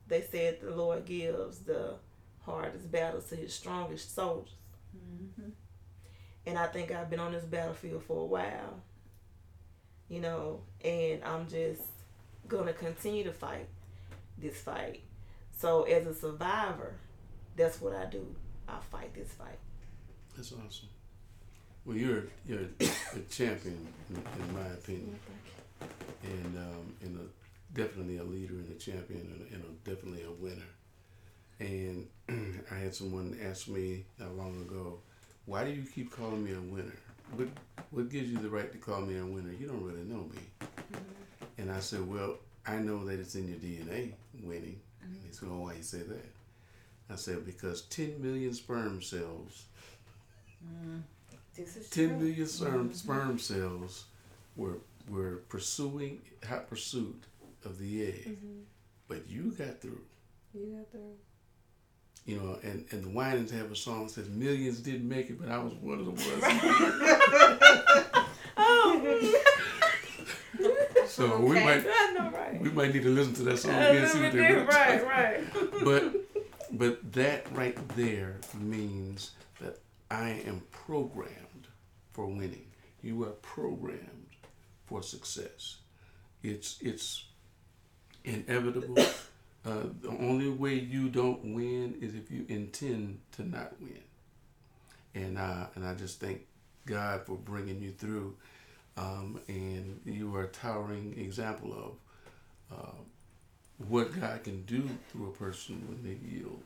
they 0.08 0.22
said 0.22 0.60
the 0.60 0.74
Lord 0.74 1.04
gives 1.04 1.60
the 1.60 1.94
hardest 2.42 2.90
battles 2.90 3.26
to 3.26 3.36
his 3.36 3.54
strongest 3.54 4.14
soldiers. 4.14 4.54
Mm-hmm. 4.96 5.50
And 6.46 6.58
I 6.58 6.66
think 6.66 6.90
I've 6.90 7.10
been 7.10 7.20
on 7.20 7.32
this 7.32 7.44
battlefield 7.44 8.02
for 8.04 8.22
a 8.22 8.26
while, 8.26 8.80
you 10.08 10.20
know, 10.20 10.62
and 10.82 11.22
I'm 11.24 11.46
just 11.48 11.82
gonna 12.46 12.72
continue 12.72 13.24
to 13.24 13.32
fight 13.32 13.68
this 14.38 14.60
fight. 14.60 15.02
So 15.56 15.82
as 15.82 16.06
a 16.06 16.14
survivor, 16.14 16.94
that's 17.56 17.80
what 17.80 17.94
I 17.94 18.06
do. 18.06 18.34
I 18.68 18.78
fight 18.90 19.14
this 19.14 19.32
fight. 19.32 19.58
That's 20.36 20.52
awesome. 20.52 20.88
Well, 21.84 21.96
you're 21.96 22.24
you're 22.46 22.60
a 22.60 23.20
champion 23.30 23.86
in, 24.10 24.16
in 24.16 24.54
my 24.54 24.66
opinion, 24.68 25.18
and 26.22 26.56
um, 26.56 26.94
and 27.02 27.18
a, 27.18 27.74
definitely 27.74 28.18
a 28.18 28.24
leader 28.24 28.54
and 28.54 28.70
a 28.70 28.78
champion 28.78 29.20
and, 29.20 29.40
a, 29.40 29.54
and 29.54 29.64
a, 29.64 29.90
definitely 29.90 30.22
a 30.22 30.30
winner. 30.30 30.62
And 31.60 32.06
I 32.70 32.74
had 32.74 32.94
someone 32.94 33.38
ask 33.42 33.68
me 33.68 34.04
not 34.18 34.36
long 34.36 34.60
ago, 34.62 34.98
"Why 35.46 35.64
do 35.64 35.70
you 35.70 35.82
keep 35.82 36.12
calling 36.12 36.44
me 36.44 36.52
a 36.52 36.60
winner? 36.60 36.96
What 37.34 37.48
what 37.90 38.10
gives 38.10 38.30
you 38.30 38.38
the 38.38 38.48
right 38.48 38.70
to 38.72 38.78
call 38.78 39.00
me 39.00 39.18
a 39.18 39.26
winner? 39.26 39.52
You 39.52 39.66
don't 39.66 39.82
really 39.82 40.04
know 40.04 40.24
me." 40.24 40.40
Mm-hmm. 40.60 41.60
And 41.60 41.72
I 41.72 41.80
said, 41.80 42.08
"Well, 42.08 42.38
I 42.66 42.76
know 42.76 43.04
that 43.06 43.18
it's 43.18 43.34
in 43.34 43.48
your 43.48 43.58
DNA, 43.58 44.12
winning." 44.42 44.80
And 45.02 45.16
he 45.26 45.32
said, 45.32 45.48
"Oh, 45.50 45.60
why 45.60 45.74
you 45.74 45.82
say 45.82 45.98
that?" 46.02 46.26
I 47.10 47.16
said, 47.16 47.44
"Because 47.44 47.82
10 47.82 48.22
million 48.22 48.54
sperm 48.54 49.02
cells." 49.02 49.64
Mm, 50.64 51.02
10 51.56 51.66
true. 51.90 52.16
million 52.18 52.46
sperm, 52.46 52.84
mm-hmm. 52.84 52.92
sperm 52.92 53.38
cells 53.38 54.04
were 54.56 54.78
were 55.08 55.42
pursuing 55.48 56.20
hot 56.46 56.68
pursuit 56.68 57.24
of 57.64 57.78
the 57.78 58.06
egg, 58.06 58.28
mm-hmm. 58.28 58.60
but 59.08 59.28
you 59.28 59.52
got 59.52 59.80
through. 59.80 60.02
You 60.54 60.76
got 60.76 60.90
through. 60.90 61.16
You 62.28 62.36
know, 62.36 62.58
and, 62.62 62.84
and 62.90 63.02
the 63.04 63.08
Winans 63.08 63.50
have 63.52 63.72
a 63.72 63.74
song 63.76 64.04
that 64.04 64.12
says 64.12 64.28
millions 64.28 64.80
didn't 64.80 65.08
make 65.08 65.30
it, 65.30 65.40
but 65.40 65.48
I 65.48 65.56
was 65.56 65.72
one 65.80 65.98
of 65.98 66.04
the 66.04 66.10
ones. 66.10 66.24
Oh, 68.60 69.32
so 71.06 71.38
we 71.40 71.56
Okay. 71.56 71.64
might 71.64 71.86
I 71.88 72.12
know, 72.12 72.30
right? 72.30 72.60
we 72.60 72.70
might 72.70 72.92
need 72.92 73.02
to 73.04 73.08
listen 73.08 73.32
to 73.34 73.42
that 73.44 73.58
song 73.58 73.72
Uh, 73.74 73.78
again. 73.78 74.08
See 74.08 74.20
what 74.22 74.32
they're 74.32 74.64
right, 74.66 75.00
talking- 75.02 75.08
right. 75.08 75.40
But 75.84 76.14
but 76.78 77.12
that 77.14 77.46
right 77.56 77.76
there 77.96 78.36
means 78.60 79.30
that 79.60 79.78
I 80.10 80.42
am 80.46 80.62
programmed 80.70 81.68
for 82.12 82.26
winning. 82.26 82.66
You 83.02 83.22
are 83.24 83.30
programmed 83.40 84.36
for 84.86 85.02
success. 85.02 85.78
It's 86.42 86.76
it's 86.82 87.24
inevitable. 88.24 88.96
Uh, 89.68 89.82
the 90.00 90.08
only 90.08 90.48
way 90.48 90.74
you 90.74 91.10
don't 91.10 91.54
win 91.54 91.94
is 92.00 92.14
if 92.14 92.30
you 92.30 92.46
intend 92.48 93.18
to 93.32 93.46
not 93.46 93.74
win. 93.80 94.00
And 95.14 95.36
uh, 95.36 95.66
and 95.74 95.84
I 95.84 95.94
just 95.94 96.20
thank 96.20 96.46
God 96.86 97.26
for 97.26 97.36
bringing 97.36 97.82
you 97.82 97.92
through. 97.92 98.34
Um, 98.96 99.40
and 99.46 100.00
you 100.06 100.34
are 100.36 100.44
a 100.44 100.48
towering 100.48 101.14
example 101.18 101.98
of 102.72 102.78
uh, 102.78 102.92
what 103.88 104.18
God 104.18 104.42
can 104.42 104.62
do 104.62 104.88
through 105.12 105.28
a 105.28 105.32
person 105.32 105.82
when 105.86 106.02
they 106.02 106.18
yield 106.28 106.62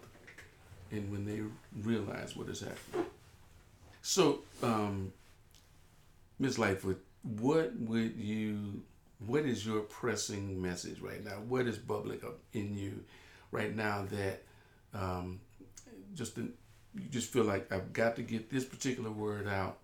and 0.92 1.10
when 1.10 1.26
they 1.26 1.42
realize 1.82 2.36
what 2.36 2.48
is 2.48 2.60
happening. 2.60 3.06
So, 4.00 4.40
um, 4.62 5.12
Ms. 6.38 6.58
Lightfoot, 6.58 7.04
what 7.22 7.74
would 7.80 8.16
you, 8.16 8.82
what 9.26 9.44
is 9.44 9.64
your 9.64 9.80
pressing 9.80 10.60
message 10.60 11.00
right 11.00 11.24
now? 11.24 11.36
What 11.48 11.66
is 11.66 11.78
bubbling 11.78 12.20
up 12.24 12.38
in 12.52 12.74
you 12.74 13.04
right 13.50 13.74
now 13.74 14.06
that 14.10 14.42
um, 14.94 15.40
just 16.14 16.36
you 16.36 16.52
just 17.10 17.32
feel 17.32 17.44
like 17.44 17.72
I've 17.72 17.92
got 17.92 18.16
to 18.16 18.22
get 18.22 18.50
this 18.50 18.64
particular 18.64 19.10
word 19.10 19.48
out 19.48 19.78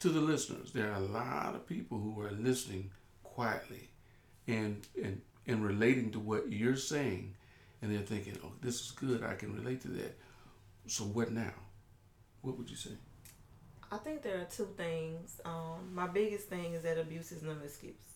to 0.00 0.08
the 0.08 0.20
listeners? 0.20 0.72
There 0.72 0.90
are 0.90 0.96
a 0.96 1.00
lot 1.00 1.54
of 1.54 1.66
people 1.66 1.98
who 1.98 2.20
are 2.22 2.30
listening 2.32 2.90
quietly 3.22 3.88
and 4.46 4.86
and 5.02 5.20
and 5.46 5.64
relating 5.64 6.12
to 6.12 6.20
what 6.20 6.52
you're 6.52 6.76
saying, 6.76 7.34
and 7.80 7.92
they're 7.92 8.02
thinking, 8.02 8.38
"Oh, 8.44 8.52
this 8.60 8.80
is 8.80 8.90
good. 8.90 9.22
I 9.22 9.34
can 9.34 9.54
relate 9.54 9.80
to 9.82 9.88
that." 9.88 10.16
So 10.86 11.04
what 11.04 11.32
now? 11.32 11.54
What 12.42 12.58
would 12.58 12.68
you 12.68 12.76
say? 12.76 12.90
I 13.90 13.98
think 13.98 14.22
there 14.22 14.40
are 14.40 14.44
two 14.44 14.68
things. 14.76 15.40
Um, 15.44 15.94
my 15.94 16.06
biggest 16.06 16.48
thing 16.48 16.72
is 16.74 16.82
that 16.82 16.98
abuse 16.98 17.30
is 17.30 17.42
no 17.42 17.54
excuse. 17.62 18.11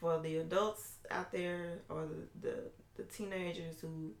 For 0.00 0.18
the 0.18 0.38
adults 0.38 0.94
out 1.10 1.30
there 1.30 1.82
or 1.90 2.06
the, 2.06 2.48
the, 2.48 2.56
the 2.96 3.02
teenagers 3.04 3.80
who 3.80 4.12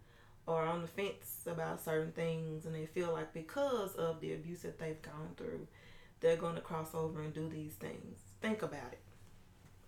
are 0.46 0.66
on 0.66 0.82
the 0.82 0.88
fence 0.88 1.42
about 1.46 1.82
certain 1.82 2.12
things 2.12 2.66
and 2.66 2.74
they 2.74 2.86
feel 2.86 3.12
like 3.12 3.32
because 3.32 3.94
of 3.94 4.20
the 4.20 4.34
abuse 4.34 4.62
that 4.62 4.78
they've 4.78 5.00
gone 5.00 5.30
through, 5.36 5.66
they're 6.20 6.36
going 6.36 6.54
to 6.56 6.60
cross 6.60 6.94
over 6.94 7.22
and 7.22 7.32
do 7.32 7.48
these 7.48 7.72
things. 7.74 8.18
Think 8.42 8.62
about 8.62 8.92
it. 8.92 9.00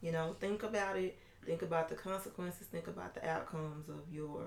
You 0.00 0.12
know, 0.12 0.34
think 0.40 0.62
about 0.62 0.96
it. 0.96 1.18
Think 1.44 1.62
about 1.62 1.88
the 1.88 1.94
consequences. 1.94 2.66
Think 2.68 2.86
about 2.86 3.14
the 3.14 3.28
outcomes 3.28 3.88
of 3.88 4.00
your 4.10 4.46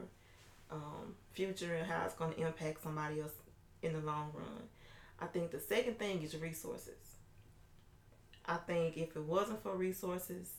um, 0.72 1.16
future 1.34 1.76
and 1.76 1.86
how 1.86 2.06
it's 2.06 2.16
going 2.16 2.34
to 2.34 2.41
impact 2.41 2.82
somebody 2.82 3.22
else 3.22 3.34
in 3.82 3.93
the 3.93 4.00
long 4.00 4.32
run. 4.34 4.64
I 5.20 5.28
think 5.28 5.52
the 5.52 5.60
second 5.60 6.00
thing 6.00 6.24
is 6.24 6.36
resources. 6.36 7.18
I 8.46 8.58
think 8.58 8.98
if 8.98 9.16
it 9.16 9.24
wasn't 9.24 9.64
for 9.64 9.76
resources, 9.76 10.50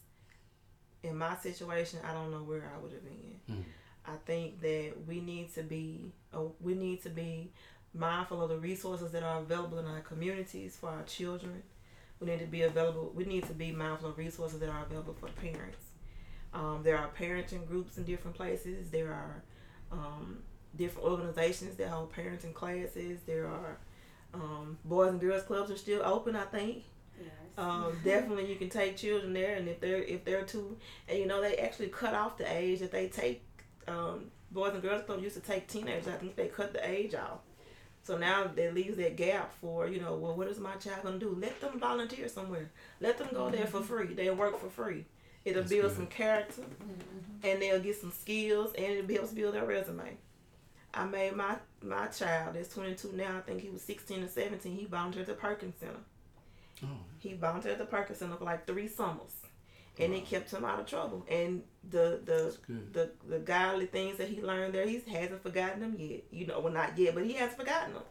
in 1.06 1.16
my 1.16 1.36
situation, 1.36 2.00
I 2.04 2.12
don't 2.12 2.30
know 2.30 2.42
where 2.42 2.70
I 2.74 2.82
would 2.82 2.92
have 2.92 3.04
been. 3.04 3.56
Mm. 3.56 3.64
I 4.06 4.16
think 4.24 4.60
that 4.60 4.92
we 5.06 5.20
need 5.20 5.52
to 5.54 5.62
be 5.62 6.12
uh, 6.34 6.42
we 6.60 6.74
need 6.74 7.02
to 7.02 7.10
be 7.10 7.50
mindful 7.94 8.42
of 8.42 8.50
the 8.50 8.58
resources 8.58 9.10
that 9.12 9.22
are 9.22 9.40
available 9.40 9.78
in 9.78 9.86
our 9.86 10.00
communities 10.00 10.76
for 10.76 10.90
our 10.90 11.02
children. 11.02 11.62
We 12.20 12.28
need 12.28 12.40
to 12.40 12.46
be 12.46 12.62
available. 12.62 13.12
We 13.14 13.24
need 13.24 13.46
to 13.46 13.52
be 13.52 13.72
mindful 13.72 14.10
of 14.10 14.18
resources 14.18 14.60
that 14.60 14.68
are 14.68 14.84
available 14.84 15.14
for 15.18 15.28
parents. 15.28 15.84
Um, 16.54 16.80
there 16.82 16.96
are 16.96 17.10
parenting 17.18 17.66
groups 17.66 17.98
in 17.98 18.04
different 18.04 18.36
places. 18.36 18.90
There 18.90 19.12
are 19.12 19.42
um, 19.92 20.38
different 20.76 21.08
organizations 21.08 21.76
that 21.76 21.88
hold 21.88 22.12
parenting 22.12 22.54
classes. 22.54 23.20
There 23.26 23.46
are 23.46 23.78
um, 24.32 24.78
boys 24.84 25.10
and 25.10 25.20
girls 25.20 25.42
clubs 25.42 25.70
are 25.70 25.76
still 25.76 26.02
open. 26.04 26.36
I 26.36 26.44
think. 26.44 26.84
Yes. 27.20 27.30
Um, 27.58 27.92
definitely, 28.04 28.50
you 28.50 28.56
can 28.56 28.68
take 28.68 28.96
children 28.96 29.32
there, 29.32 29.56
and 29.56 29.68
if 29.68 29.80
they're 29.80 30.02
if 30.02 30.24
they're 30.24 30.44
too, 30.44 30.76
and 31.08 31.18
you 31.18 31.26
know 31.26 31.40
they 31.40 31.56
actually 31.56 31.88
cut 31.88 32.14
off 32.14 32.38
the 32.38 32.50
age 32.50 32.80
that 32.80 32.92
they 32.92 33.08
take. 33.08 33.42
Um, 33.88 34.30
boys 34.50 34.72
and 34.72 34.82
girls 34.82 35.04
club 35.04 35.22
used 35.22 35.36
to 35.36 35.42
take 35.42 35.68
teenagers. 35.68 36.08
I 36.08 36.12
think 36.12 36.36
they 36.36 36.48
cut 36.48 36.72
the 36.72 36.88
age 36.88 37.14
off. 37.14 37.40
So 38.02 38.16
now 38.16 38.46
that 38.54 38.74
leaves 38.74 38.96
that 38.98 39.16
gap 39.16 39.52
for 39.60 39.88
you 39.88 40.00
know, 40.00 40.14
well, 40.14 40.34
what 40.34 40.48
is 40.48 40.60
my 40.60 40.74
child 40.76 41.02
gonna 41.02 41.18
do? 41.18 41.36
Let 41.40 41.60
them 41.60 41.80
volunteer 41.80 42.28
somewhere. 42.28 42.70
Let 43.00 43.18
them 43.18 43.28
go 43.32 43.50
there 43.50 43.66
for 43.66 43.80
free. 43.82 44.14
They'll 44.14 44.34
work 44.34 44.60
for 44.60 44.68
free. 44.68 45.04
It'll 45.44 45.62
That's 45.62 45.72
build 45.72 45.88
good. 45.88 45.96
some 45.96 46.06
character, 46.06 46.62
and 47.42 47.62
they'll 47.62 47.80
get 47.80 47.96
some 48.00 48.12
skills, 48.12 48.72
and 48.74 48.86
it 48.86 49.10
helps 49.10 49.32
build 49.32 49.54
their 49.54 49.64
resume. 49.64 50.16
I 50.94 51.04
made 51.04 51.36
my 51.36 51.56
my 51.82 52.06
child 52.06 52.54
that's 52.54 52.72
22 52.74 53.12
now. 53.14 53.36
I 53.38 53.40
think 53.40 53.60
he 53.60 53.68
was 53.70 53.82
16 53.82 54.24
or 54.24 54.28
17. 54.28 54.76
He 54.76 54.86
volunteered 54.86 55.28
at 55.28 55.36
the 55.36 55.40
Perkins 55.40 55.74
Center. 55.78 55.98
Oh, 56.84 56.88
He 57.18 57.34
volunteered 57.34 57.72
at 57.74 57.78
the 57.78 57.86
Perkins 57.86 58.18
Center 58.18 58.36
for 58.36 58.44
like 58.44 58.66
three 58.66 58.88
summers, 58.88 59.32
and 59.98 60.12
Wow. 60.12 60.18
it 60.18 60.26
kept 60.26 60.50
him 60.52 60.64
out 60.64 60.78
of 60.80 60.86
trouble. 60.86 61.24
And 61.30 61.62
the 61.88 62.20
the 62.24 62.42
that's 62.44 62.58
the 62.92 63.10
the 63.28 63.38
godly 63.38 63.86
things 63.86 64.18
that 64.18 64.28
he 64.28 64.42
learned 64.42 64.74
there, 64.74 64.86
he 64.86 65.00
hasn't 65.06 65.42
forgotten 65.42 65.80
them 65.80 65.96
yet. 65.98 66.24
You 66.30 66.46
know, 66.46 66.60
well 66.60 66.72
not 66.72 66.98
yet, 66.98 67.14
but 67.14 67.24
he 67.24 67.32
hasn't 67.34 67.58
forgotten 67.58 67.94
them. 67.94 68.02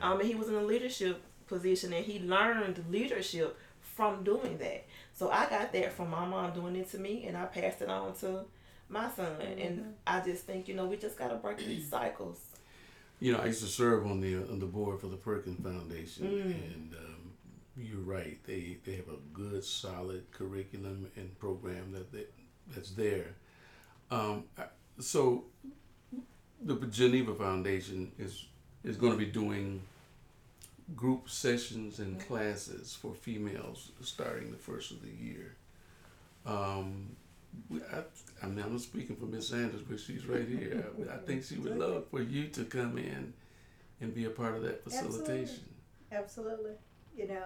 Right. 0.00 0.02
Um, 0.12 0.20
and 0.20 0.28
he 0.28 0.34
was 0.36 0.48
in 0.48 0.54
a 0.54 0.62
leadership 0.62 1.20
position, 1.48 1.92
and 1.92 2.04
he 2.04 2.20
learned 2.20 2.84
leadership 2.88 3.58
from 3.80 4.22
doing 4.24 4.56
that. 4.58 4.86
So 5.14 5.28
I 5.30 5.48
got 5.50 5.72
that 5.72 5.92
from 5.92 6.10
my 6.10 6.24
mom 6.24 6.52
doing 6.54 6.76
it 6.76 6.90
to 6.92 6.98
me, 6.98 7.24
and 7.26 7.36
I 7.36 7.44
passed 7.46 7.82
it 7.82 7.88
on 7.88 8.14
to 8.20 8.44
my 8.88 9.10
son. 9.10 9.40
And 9.40 9.94
I 10.06 10.20
just 10.20 10.44
think, 10.44 10.68
you 10.68 10.74
know, 10.74 10.86
we 10.86 10.96
just 10.96 11.18
gotta 11.18 11.34
break 11.34 11.58
these 11.58 11.88
cycles. 11.90 12.38
You 13.20 13.32
know, 13.32 13.38
I 13.40 13.46
used 13.46 13.60
to 13.62 13.66
serve 13.68 14.06
on 14.06 14.20
the 14.20 14.36
on 14.36 14.58
the 14.60 14.66
board 14.66 15.00
for 15.00 15.08
the 15.08 15.16
Perkins 15.16 15.60
Foundation, 15.62 16.26
Mm. 16.26 16.44
and 16.74 16.94
um, 16.94 17.11
you're 17.76 18.00
right. 18.00 18.38
They 18.44 18.78
they 18.84 18.96
have 18.96 19.08
a 19.08 19.18
good, 19.32 19.64
solid 19.64 20.30
curriculum 20.32 21.10
and 21.16 21.38
program 21.38 21.92
that 21.92 22.12
they, 22.12 22.24
that's 22.74 22.90
there. 22.90 23.34
Um, 24.10 24.44
so, 24.98 25.44
the 26.60 26.74
Geneva 26.86 27.34
Foundation 27.34 28.12
is 28.18 28.46
is 28.84 28.96
going 28.96 29.12
to 29.12 29.18
be 29.18 29.26
doing 29.26 29.80
group 30.96 31.28
sessions 31.30 32.00
and 32.00 32.20
classes 32.26 32.96
for 33.00 33.14
females 33.14 33.92
starting 34.02 34.50
the 34.50 34.56
first 34.56 34.90
of 34.90 35.00
the 35.02 35.08
year. 35.08 35.54
Um, 36.44 37.16
I, 37.72 38.02
I 38.42 38.46
mean, 38.46 38.64
I'm 38.64 38.78
speaking 38.78 39.16
for 39.16 39.26
Miss 39.26 39.48
Sanders, 39.48 39.82
but 39.82 40.00
she's 40.00 40.26
right 40.26 40.46
here. 40.46 40.84
I, 41.10 41.14
I 41.14 41.18
think 41.18 41.44
she 41.44 41.56
would 41.56 41.78
love 41.78 42.06
for 42.10 42.20
you 42.20 42.48
to 42.48 42.64
come 42.64 42.98
in 42.98 43.32
and 44.00 44.14
be 44.14 44.24
a 44.24 44.30
part 44.30 44.56
of 44.56 44.62
that 44.62 44.82
facilitation. 44.84 45.60
Absolutely. 46.10 46.72
You 47.16 47.28
know, 47.28 47.44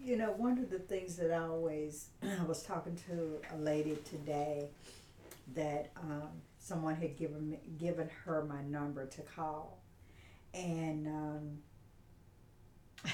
you 0.00 0.16
know, 0.16 0.32
one 0.32 0.58
of 0.58 0.70
the 0.70 0.78
things 0.78 1.16
that 1.16 1.32
I 1.32 1.42
always 1.46 2.08
I 2.22 2.44
was 2.44 2.62
talking 2.62 2.96
to 3.08 3.40
a 3.54 3.58
lady 3.58 3.98
today 4.08 4.68
that 5.54 5.90
um, 5.96 6.28
someone 6.58 6.94
had 6.96 7.16
given 7.16 7.50
me, 7.50 7.58
given 7.78 8.08
her 8.24 8.44
my 8.44 8.62
number 8.62 9.06
to 9.06 9.22
call, 9.22 9.78
and 10.54 11.06
um, 11.08 11.58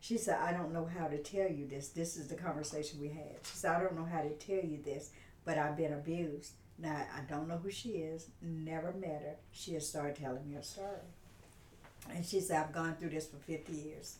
she 0.00 0.18
said, 0.18 0.38
"I 0.40 0.52
don't 0.52 0.72
know 0.72 0.84
how 0.98 1.08
to 1.08 1.18
tell 1.18 1.48
you 1.50 1.66
this. 1.66 1.88
This 1.88 2.16
is 2.16 2.28
the 2.28 2.36
conversation 2.36 3.00
we 3.00 3.08
had." 3.08 3.36
She 3.44 3.56
said, 3.56 3.74
"I 3.74 3.80
don't 3.80 3.96
know 3.96 4.04
how 4.06 4.20
to 4.20 4.30
tell 4.30 4.64
you 4.64 4.78
this, 4.84 5.10
but 5.44 5.58
I've 5.58 5.76
been 5.76 5.94
abused. 5.94 6.52
Now 6.78 7.06
I 7.14 7.20
don't 7.30 7.48
know 7.48 7.56
who 7.56 7.70
she 7.70 7.90
is. 7.90 8.28
Never 8.42 8.92
met 8.92 9.22
her. 9.22 9.36
She 9.52 9.72
has 9.74 9.88
started 9.88 10.16
telling 10.16 10.46
me 10.46 10.54
her 10.54 10.62
story." 10.62 11.00
And 12.10 12.24
she 12.24 12.40
said, 12.40 12.64
I've 12.64 12.72
gone 12.72 12.96
through 12.96 13.10
this 13.10 13.26
for 13.26 13.36
50 13.38 13.72
years. 13.72 14.18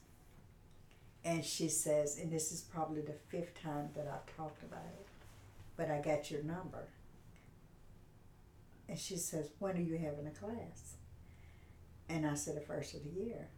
And 1.26 1.44
she 1.44 1.68
says, 1.68 2.18
and 2.22 2.30
this 2.30 2.52
is 2.52 2.60
probably 2.60 3.02
the 3.02 3.16
fifth 3.28 3.60
time 3.60 3.88
that 3.96 4.06
I've 4.06 4.36
talked 4.36 4.62
about 4.62 4.86
it, 5.00 5.06
but 5.76 5.90
I 5.90 6.00
got 6.00 6.30
your 6.30 6.44
number. 6.44 6.86
And 8.88 8.96
she 8.96 9.16
says, 9.16 9.50
When 9.58 9.76
are 9.76 9.80
you 9.80 9.98
having 9.98 10.28
a 10.28 10.30
class? 10.30 10.94
And 12.08 12.24
I 12.24 12.34
said, 12.34 12.56
The 12.56 12.60
first 12.60 12.94
of 12.94 13.02
the 13.02 13.10
year. 13.10 13.48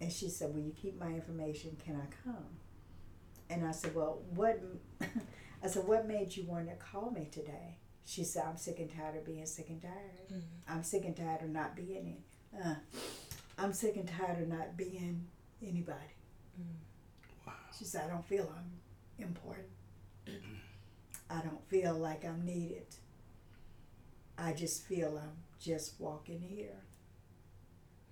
And 0.00 0.10
she 0.10 0.28
said, 0.28 0.52
Will 0.52 0.62
you 0.62 0.72
keep 0.72 0.98
my 0.98 1.06
information? 1.06 1.76
Can 1.84 1.94
I 1.94 2.28
come? 2.28 2.44
And 3.48 3.64
I 3.64 3.70
said, 3.70 3.94
Well, 3.94 4.22
what? 4.34 4.60
I 5.62 5.68
said, 5.68 5.86
What 5.86 6.08
made 6.08 6.36
you 6.36 6.42
want 6.42 6.68
to 6.70 6.74
call 6.74 7.12
me 7.12 7.28
today? 7.30 7.76
She 8.04 8.24
said, 8.24 8.42
I'm 8.48 8.56
sick 8.56 8.80
and 8.80 8.92
tired 8.92 9.14
of 9.16 9.24
being 9.24 9.46
sick 9.46 9.68
and 9.68 9.80
tired. 9.80 10.42
I'm 10.68 10.82
sick 10.82 11.04
and 11.04 11.16
tired 11.16 11.42
of 11.42 11.50
not 11.50 11.76
being 11.76 12.16
in. 12.52 12.60
Uh, 12.60 12.74
I'm 13.56 13.72
sick 13.72 13.94
and 13.94 14.08
tired 14.08 14.42
of 14.42 14.48
not 14.48 14.76
being 14.76 15.24
anybody. 15.62 16.16
Wow. 16.58 16.64
She 17.76 17.84
said, 17.84 18.04
I 18.06 18.08
don't 18.08 18.24
feel 18.24 18.52
I'm 18.56 19.24
important. 19.24 19.68
I 21.30 21.40
don't 21.40 21.66
feel 21.68 21.94
like 21.94 22.24
I'm 22.24 22.44
needed. 22.44 22.86
I 24.36 24.52
just 24.52 24.84
feel 24.84 25.18
I'm 25.22 25.36
just 25.58 25.94
walking 25.98 26.40
here. 26.40 26.82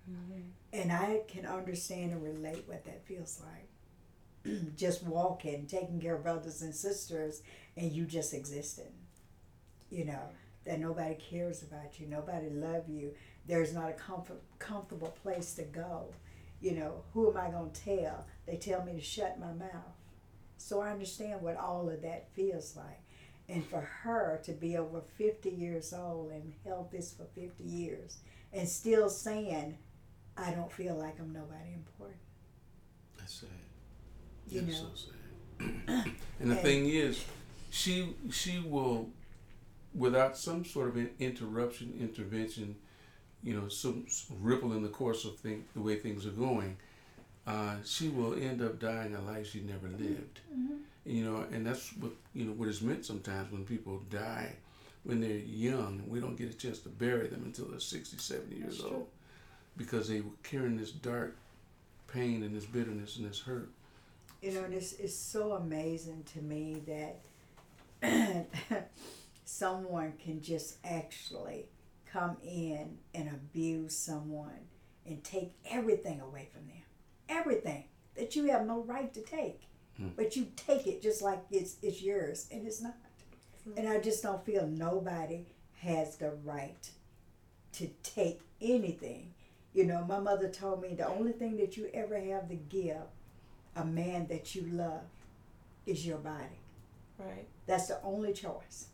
Mm-hmm. 0.09 0.41
And 0.73 0.91
I 0.91 1.21
can 1.27 1.45
understand 1.45 2.11
and 2.11 2.23
relate 2.23 2.63
what 2.65 2.85
that 2.85 3.05
feels 3.05 3.41
like. 3.41 4.55
just 4.75 5.03
walking, 5.03 5.67
taking 5.67 6.01
care 6.01 6.15
of 6.15 6.23
brothers 6.23 6.61
and 6.61 6.73
sisters, 6.73 7.43
and 7.77 7.91
you 7.91 8.05
just 8.05 8.33
existing. 8.33 8.91
You 9.89 10.05
know, 10.05 10.29
that 10.65 10.79
nobody 10.79 11.15
cares 11.15 11.63
about 11.63 11.99
you, 11.99 12.07
nobody 12.07 12.49
love 12.49 12.87
you. 12.87 13.13
There's 13.47 13.73
not 13.73 13.89
a 13.89 13.93
comfort, 13.93 14.41
comfortable 14.59 15.15
place 15.21 15.53
to 15.55 15.63
go. 15.63 16.13
You 16.61 16.73
know, 16.73 17.03
who 17.13 17.29
am 17.31 17.37
I 17.37 17.49
going 17.49 17.71
to 17.71 17.81
tell? 17.83 18.25
They 18.45 18.57
tell 18.57 18.83
me 18.85 18.93
to 18.93 19.01
shut 19.01 19.39
my 19.39 19.51
mouth. 19.53 19.95
So 20.57 20.79
I 20.81 20.91
understand 20.91 21.41
what 21.41 21.57
all 21.57 21.89
of 21.89 22.01
that 22.03 22.29
feels 22.33 22.75
like. 22.75 23.01
And 23.49 23.65
for 23.65 23.81
her 23.81 24.39
to 24.45 24.51
be 24.53 24.77
over 24.77 25.01
50 25.17 25.49
years 25.49 25.93
old 25.93 26.31
and 26.31 26.53
held 26.63 26.91
this 26.91 27.13
for 27.13 27.25
50 27.35 27.63
years 27.63 28.17
and 28.53 28.67
still 28.67 29.09
saying, 29.09 29.77
I 30.37 30.51
don't 30.51 30.71
feel 30.71 30.95
like 30.95 31.19
I'm 31.19 31.33
nobody 31.33 31.73
important. 31.73 32.19
That's 33.17 33.33
sad. 33.41 33.49
You 34.47 34.61
That's 34.61 34.81
know. 34.81 34.87
so 34.93 35.09
sad. 35.57 36.05
and 36.39 36.51
the 36.51 36.55
And- 36.55 36.59
thing 36.59 36.85
is, 36.87 37.23
she 37.69 38.15
she 38.31 38.59
will, 38.59 39.09
without 39.95 40.37
some 40.37 40.63
sort 40.65 40.89
of 40.89 40.95
an 40.97 41.09
interruption, 41.19 41.93
intervention, 41.99 42.75
you 43.43 43.55
know, 43.59 43.67
some 43.67 44.03
s- 44.07 44.25
ripple 44.39 44.73
in 44.73 44.83
the 44.83 44.89
course 44.89 45.25
of 45.25 45.37
thing, 45.37 45.65
the 45.73 45.81
way 45.81 45.95
things 45.95 46.25
are 46.25 46.31
going, 46.31 46.77
uh, 47.47 47.75
she 47.83 48.09
will 48.09 48.33
end 48.35 48.61
up 48.61 48.79
dying 48.79 49.15
a 49.15 49.21
life 49.21 49.49
she 49.51 49.61
never 49.61 49.87
lived. 49.87 50.39
You 51.03 51.23
know, 51.25 51.45
and 51.51 51.65
that's 51.65 51.95
what 51.97 52.11
you 52.35 52.45
know 52.45 52.51
what 52.51 52.67
is 52.69 52.81
meant 52.83 53.05
sometimes 53.05 53.51
when 53.51 53.65
people 53.65 53.99
die 54.11 54.53
when 55.03 55.19
they're 55.19 55.31
young. 55.31 56.03
We 56.07 56.19
don't 56.19 56.35
get 56.35 56.51
a 56.51 56.53
chance 56.53 56.77
to 56.81 56.89
bury 56.89 57.27
them 57.27 57.41
until 57.43 57.65
they're 57.65 57.79
60, 57.79 58.17
70 58.17 58.55
years 58.55 58.65
That's 58.67 58.81
true. 58.81 58.89
old 58.97 59.07
because 59.77 60.07
they 60.07 60.21
were 60.21 60.29
carrying 60.43 60.77
this 60.77 60.91
dark 60.91 61.35
pain 62.07 62.43
and 62.43 62.55
this 62.55 62.65
bitterness 62.65 63.17
and 63.17 63.27
this 63.27 63.39
hurt. 63.39 63.69
You 64.43 64.51
know, 64.51 64.63
and 64.63 64.73
it's, 64.75 64.93
it's 64.93 65.15
so 65.15 65.53
amazing 65.53 66.23
to 66.33 66.41
me 66.43 66.83
that 68.01 68.47
someone 69.45 70.13
can 70.23 70.41
just 70.41 70.77
actually 70.83 71.65
come 72.11 72.37
in 72.43 72.97
and 73.13 73.29
abuse 73.29 73.95
someone 73.95 74.67
and 75.05 75.23
take 75.23 75.53
everything 75.69 76.19
away 76.21 76.49
from 76.51 76.67
them. 76.67 76.83
Everything 77.29 77.85
that 78.15 78.35
you 78.35 78.45
have 78.45 78.65
no 78.65 78.81
right 78.83 79.13
to 79.13 79.21
take. 79.21 79.61
Hmm. 79.97 80.09
But 80.15 80.35
you 80.35 80.47
take 80.55 80.87
it 80.87 81.01
just 81.01 81.21
like 81.21 81.39
it's, 81.51 81.75
it's 81.81 82.01
yours, 82.01 82.47
and 82.51 82.65
it's 82.67 82.81
not. 82.81 82.95
And 83.77 83.87
I 83.87 83.99
just 83.99 84.23
don't 84.23 84.43
feel 84.43 84.67
nobody 84.67 85.45
has 85.79 86.17
the 86.17 86.31
right 86.43 86.89
to 87.73 87.87
take 88.03 88.41
anything. 88.59 89.33
You 89.73 89.85
know, 89.85 90.03
my 90.07 90.19
mother 90.19 90.49
told 90.49 90.81
me 90.81 90.95
the 90.95 91.07
only 91.07 91.31
thing 91.31 91.57
that 91.57 91.77
you 91.77 91.89
ever 91.93 92.19
have 92.19 92.49
to 92.49 92.55
give 92.55 93.03
a 93.75 93.85
man 93.85 94.27
that 94.27 94.53
you 94.55 94.63
love 94.71 95.03
is 95.85 96.05
your 96.05 96.17
body. 96.17 96.59
Right. 97.17 97.47
That's 97.67 97.87
the 97.87 98.01
only 98.03 98.33
choice. 98.33 98.87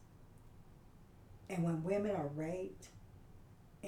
And 1.50 1.64
when 1.64 1.84
women 1.84 2.16
are 2.16 2.30
raped 2.36 2.90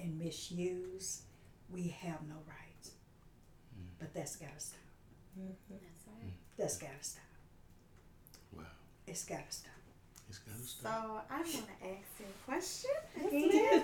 and 0.02 0.18
misuse, 0.20 1.24
we 1.70 1.96
have 2.02 2.22
no 2.28 2.36
rights. 2.48 2.92
Mm. 3.78 3.86
But 4.00 4.14
that's 4.14 4.36
gotta 4.36 4.60
stop. 4.60 4.80
Mm-hmm. 5.40 5.54
That's 5.70 6.04
mm. 6.04 6.24
right. 6.24 6.34
That's 6.58 6.78
gotta 6.78 6.94
stop. 7.02 7.24
Wow, 8.56 8.64
It's 9.08 9.26
gotta 9.26 9.44
stop. 9.50 9.72
it's 10.28 10.40
gotta 10.40 10.58
stop. 10.60 10.92
So 10.94 11.00
stop. 11.00 11.28
I 11.30 11.36
want 11.36 11.52
to 11.52 11.88
ask 11.88 12.20
you 12.20 12.26
a 12.26 12.46
question. 12.46 12.92
Yes, 13.32 13.84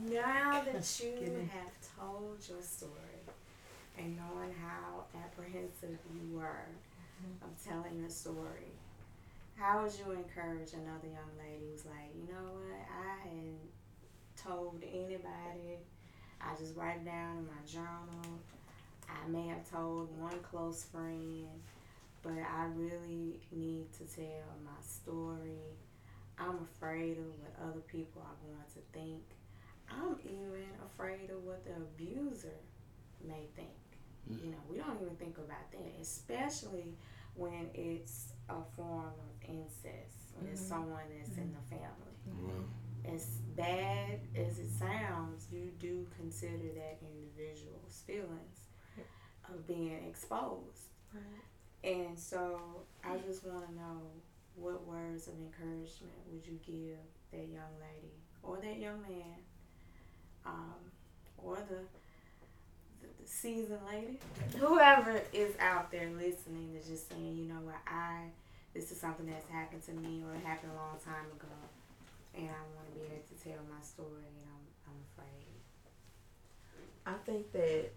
now 0.10 0.62
that 0.64 1.00
you 1.04 1.48
have 1.52 1.72
told 1.98 2.38
your 2.48 2.62
story 2.62 2.92
and 3.98 4.16
knowing 4.16 4.54
how 4.62 5.04
apprehensive 5.24 5.98
you 6.12 6.36
were 6.36 6.68
mm-hmm. 7.22 7.44
of 7.44 7.64
telling 7.64 7.98
your 7.98 8.10
story, 8.10 8.72
how 9.56 9.82
would 9.82 9.92
you 9.92 10.12
encourage 10.12 10.74
another 10.74 11.08
young 11.08 11.32
lady 11.38 11.70
who's 11.72 11.86
like, 11.86 12.12
you 12.14 12.28
know 12.32 12.44
what, 12.60 12.84
I 12.92 13.28
hadn't 13.28 13.75
told 14.46 14.82
anybody. 14.82 15.78
I 16.40 16.54
just 16.58 16.76
write 16.76 16.98
it 16.98 17.04
down 17.04 17.38
in 17.38 17.46
my 17.46 17.62
journal. 17.66 18.38
I 19.08 19.28
may 19.28 19.48
have 19.48 19.68
told 19.70 20.16
one 20.18 20.38
close 20.40 20.84
friend, 20.84 21.46
but 22.22 22.32
I 22.32 22.66
really 22.74 23.40
need 23.52 23.92
to 23.94 24.04
tell 24.04 24.46
my 24.64 24.80
story. 24.82 25.60
I'm 26.38 26.58
afraid 26.76 27.18
of 27.18 27.26
what 27.40 27.54
other 27.70 27.80
people 27.80 28.22
are 28.22 28.36
going 28.46 28.62
to 28.74 28.80
think. 28.92 29.22
I'm 29.88 30.16
even 30.24 30.66
afraid 30.84 31.30
of 31.30 31.42
what 31.44 31.64
the 31.64 31.72
abuser 31.76 32.56
may 33.26 33.46
think. 33.54 33.70
Mm. 34.30 34.44
You 34.44 34.50
know, 34.50 34.58
we 34.68 34.76
don't 34.78 35.00
even 35.00 35.16
think 35.16 35.38
about 35.38 35.70
that, 35.72 36.00
especially 36.00 36.94
when 37.34 37.70
it's 37.74 38.32
a 38.48 38.56
form 38.76 39.06
of 39.06 39.48
incest, 39.48 40.34
when 40.36 40.48
it's 40.50 40.60
Mhm. 40.62 40.68
someone 40.68 41.04
that's 41.16 41.36
in 41.38 41.52
the 41.52 41.60
family. 41.76 42.16
Wow. 42.26 42.64
As 43.12 43.24
bad 43.56 44.20
as 44.34 44.58
it 44.58 44.68
sounds, 44.78 45.46
you 45.52 45.70
do 45.78 46.06
consider 46.18 46.68
that 46.74 46.98
individual's 47.02 48.02
feelings 48.06 48.68
of 49.48 49.66
being 49.66 50.04
exposed. 50.08 50.90
Right. 51.14 51.92
And 51.92 52.18
so 52.18 52.60
I 53.04 53.16
just 53.18 53.46
want 53.46 53.66
to 53.66 53.74
know 53.74 54.00
what 54.56 54.86
words 54.86 55.28
of 55.28 55.34
encouragement 55.34 56.14
would 56.30 56.44
you 56.46 56.58
give 56.66 56.98
that 57.32 57.46
young 57.48 57.72
lady 57.80 58.12
or 58.42 58.58
that 58.58 58.78
young 58.78 59.00
man, 59.02 59.36
um, 60.44 60.74
or 61.38 61.56
the, 61.68 61.80
the 63.00 63.26
the 63.26 63.28
seasoned 63.28 63.80
lady, 63.90 64.18
whoever 64.58 65.20
is 65.32 65.54
out 65.60 65.90
there 65.90 66.10
listening 66.10 66.74
is 66.78 66.88
just 66.88 67.08
saying, 67.08 67.36
you 67.36 67.44
know 67.44 67.60
what, 67.62 67.76
I 67.86 68.22
this 68.74 68.92
is 68.92 69.00
something 69.00 69.26
that's 69.26 69.48
happened 69.48 69.82
to 69.86 69.92
me 69.92 70.22
or 70.22 70.34
it 70.34 70.44
happened 70.44 70.72
a 70.72 70.76
long 70.76 70.98
time 71.04 71.26
ago, 71.34 71.48
and 72.36 72.48
I 72.48 72.62
want 72.76 72.92
to 72.92 72.98
be 72.98 73.06
able 73.06 73.24
to 73.28 73.42
tell 73.42 73.62
my 73.70 73.82
story, 73.82 74.26
and 74.28 74.46
I'm 74.46 74.66
I'm 74.88 75.00
afraid. 75.12 75.56
I 77.06 77.14
think 77.24 77.52
that 77.52 77.90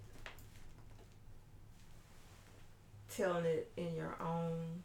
telling 3.15 3.45
it 3.45 3.71
in 3.75 3.95
your 3.95 4.15
own 4.21 4.83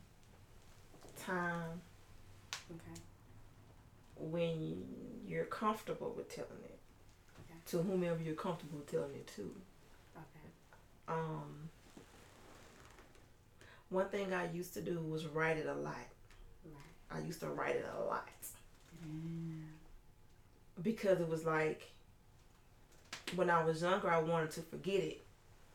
time 1.17 1.81
Okay. 2.71 3.01
when 4.17 4.83
you're 5.27 5.45
comfortable 5.45 6.13
with 6.17 6.35
telling 6.35 6.51
it 6.65 6.79
Okay. 7.41 7.59
to 7.67 7.79
whomever 7.83 8.23
you're 8.23 8.35
comfortable 8.35 8.81
telling 8.91 9.15
it 9.15 9.27
to. 9.37 9.55
Okay. 10.17 10.49
Um, 11.09 11.69
one 13.91 14.09
thing 14.09 14.33
I 14.33 14.51
used 14.51 14.73
to 14.75 14.81
do 14.81 14.99
was 15.01 15.27
write 15.27 15.59
it 15.59 15.67
a 15.67 15.75
lot. 15.75 15.95
Right. 16.65 16.95
I 17.11 17.19
used 17.21 17.41
to 17.41 17.49
write 17.49 17.77
it 17.77 17.87
a 17.99 18.05
lot 18.05 18.29
because 20.83 21.21
it 21.21 21.29
was 21.29 21.45
like 21.45 21.91
when 23.37 23.51
I 23.51 23.65
was 23.65 23.83
younger, 23.83 24.11
I 24.11 24.21
wanted 24.21 24.51
to 24.53 24.61
forget 24.63 25.01
it. 25.01 25.25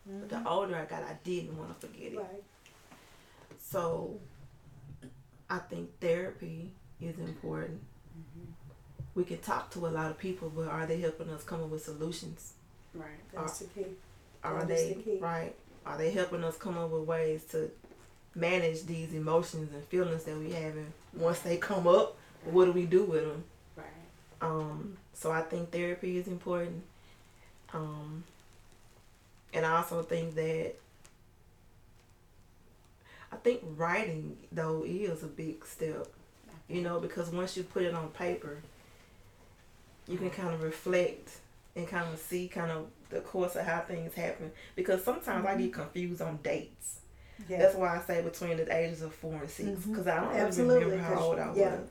But 0.05 0.30
the 0.30 0.36
mm-hmm. 0.38 0.47
older 0.47 0.75
I 0.75 0.86
got, 0.86 1.03
I 1.03 1.17
didn't 1.23 1.57
want 1.57 1.80
to 1.80 1.88
forget 1.88 2.13
it. 2.13 2.17
Right. 2.17 2.43
So 3.59 4.19
I 5.49 5.59
think 5.59 5.99
therapy 5.99 6.71
is 6.99 7.17
important. 7.19 7.82
Mm-hmm. 8.17 8.51
We 9.15 9.23
can 9.23 9.39
talk 9.39 9.69
to 9.71 9.88
a 9.88 9.89
lot 9.89 10.09
of 10.09 10.17
people, 10.17 10.51
but 10.55 10.67
are 10.67 10.86
they 10.86 10.99
helping 10.99 11.30
us 11.30 11.43
come 11.43 11.61
up 11.61 11.69
with 11.69 11.84
solutions? 11.84 12.53
Right. 12.93 13.07
That's 13.34 13.59
the 13.59 13.65
key. 13.65 13.86
Are 14.43 14.63
they 14.65 14.93
the 14.93 15.01
key. 15.01 15.17
right? 15.19 15.55
Are 15.86 15.97
they 15.97 16.11
helping 16.11 16.43
us 16.43 16.57
come 16.57 16.77
up 16.77 16.89
with 16.89 17.03
ways 17.03 17.43
to 17.51 17.69
manage 18.36 18.86
these 18.86 19.13
emotions 19.13 19.73
and 19.73 19.84
feelings 19.86 20.23
that 20.23 20.38
we 20.38 20.51
have? 20.51 20.75
And 20.75 20.91
once 21.13 21.39
they 21.39 21.57
come 21.57 21.88
up, 21.88 22.17
what 22.45 22.65
do 22.65 22.71
we 22.71 22.85
do 22.85 23.03
with 23.03 23.23
them? 23.25 23.43
Right. 23.75 23.85
Um, 24.41 24.97
so 25.13 25.31
I 25.31 25.41
think 25.41 25.71
therapy 25.71 26.17
is 26.17 26.27
important. 26.27 26.83
Um, 27.73 28.23
and 29.53 29.65
I 29.65 29.77
also 29.77 30.01
think 30.03 30.35
that 30.35 30.73
I 33.31 33.35
think 33.37 33.61
writing 33.77 34.37
though 34.51 34.83
is 34.85 35.23
a 35.23 35.27
big 35.27 35.65
step, 35.65 36.07
you 36.67 36.81
know, 36.81 36.99
because 36.99 37.29
once 37.29 37.55
you 37.55 37.63
put 37.63 37.83
it 37.83 37.93
on 37.93 38.09
paper, 38.09 38.57
you 40.07 40.17
can 40.17 40.29
kind 40.31 40.53
of 40.53 40.63
reflect 40.63 41.37
and 41.75 41.87
kind 41.87 42.11
of 42.11 42.19
see 42.19 42.47
kind 42.47 42.71
of 42.71 42.87
the 43.09 43.21
course 43.21 43.55
of 43.55 43.65
how 43.65 43.81
things 43.81 44.13
happen. 44.15 44.51
Because 44.75 45.03
sometimes 45.03 45.45
I 45.45 45.55
get 45.55 45.73
confused 45.73 46.21
on 46.21 46.39
dates. 46.43 46.99
Yeah. 47.47 47.59
That's 47.59 47.75
why 47.75 47.97
I 47.97 48.01
say 48.01 48.21
between 48.21 48.57
the 48.57 48.75
ages 48.75 49.01
of 49.01 49.13
four 49.13 49.33
and 49.35 49.49
6 49.49 49.69
Mhm. 49.69 49.89
because 49.91 50.07
I 50.07 50.15
don't 50.19 50.35
Absolutely, 50.35 50.85
remember 50.85 51.03
how 51.03 51.19
old 51.21 51.39
I 51.39 51.47
was. 51.49 51.57
True. 51.57 51.87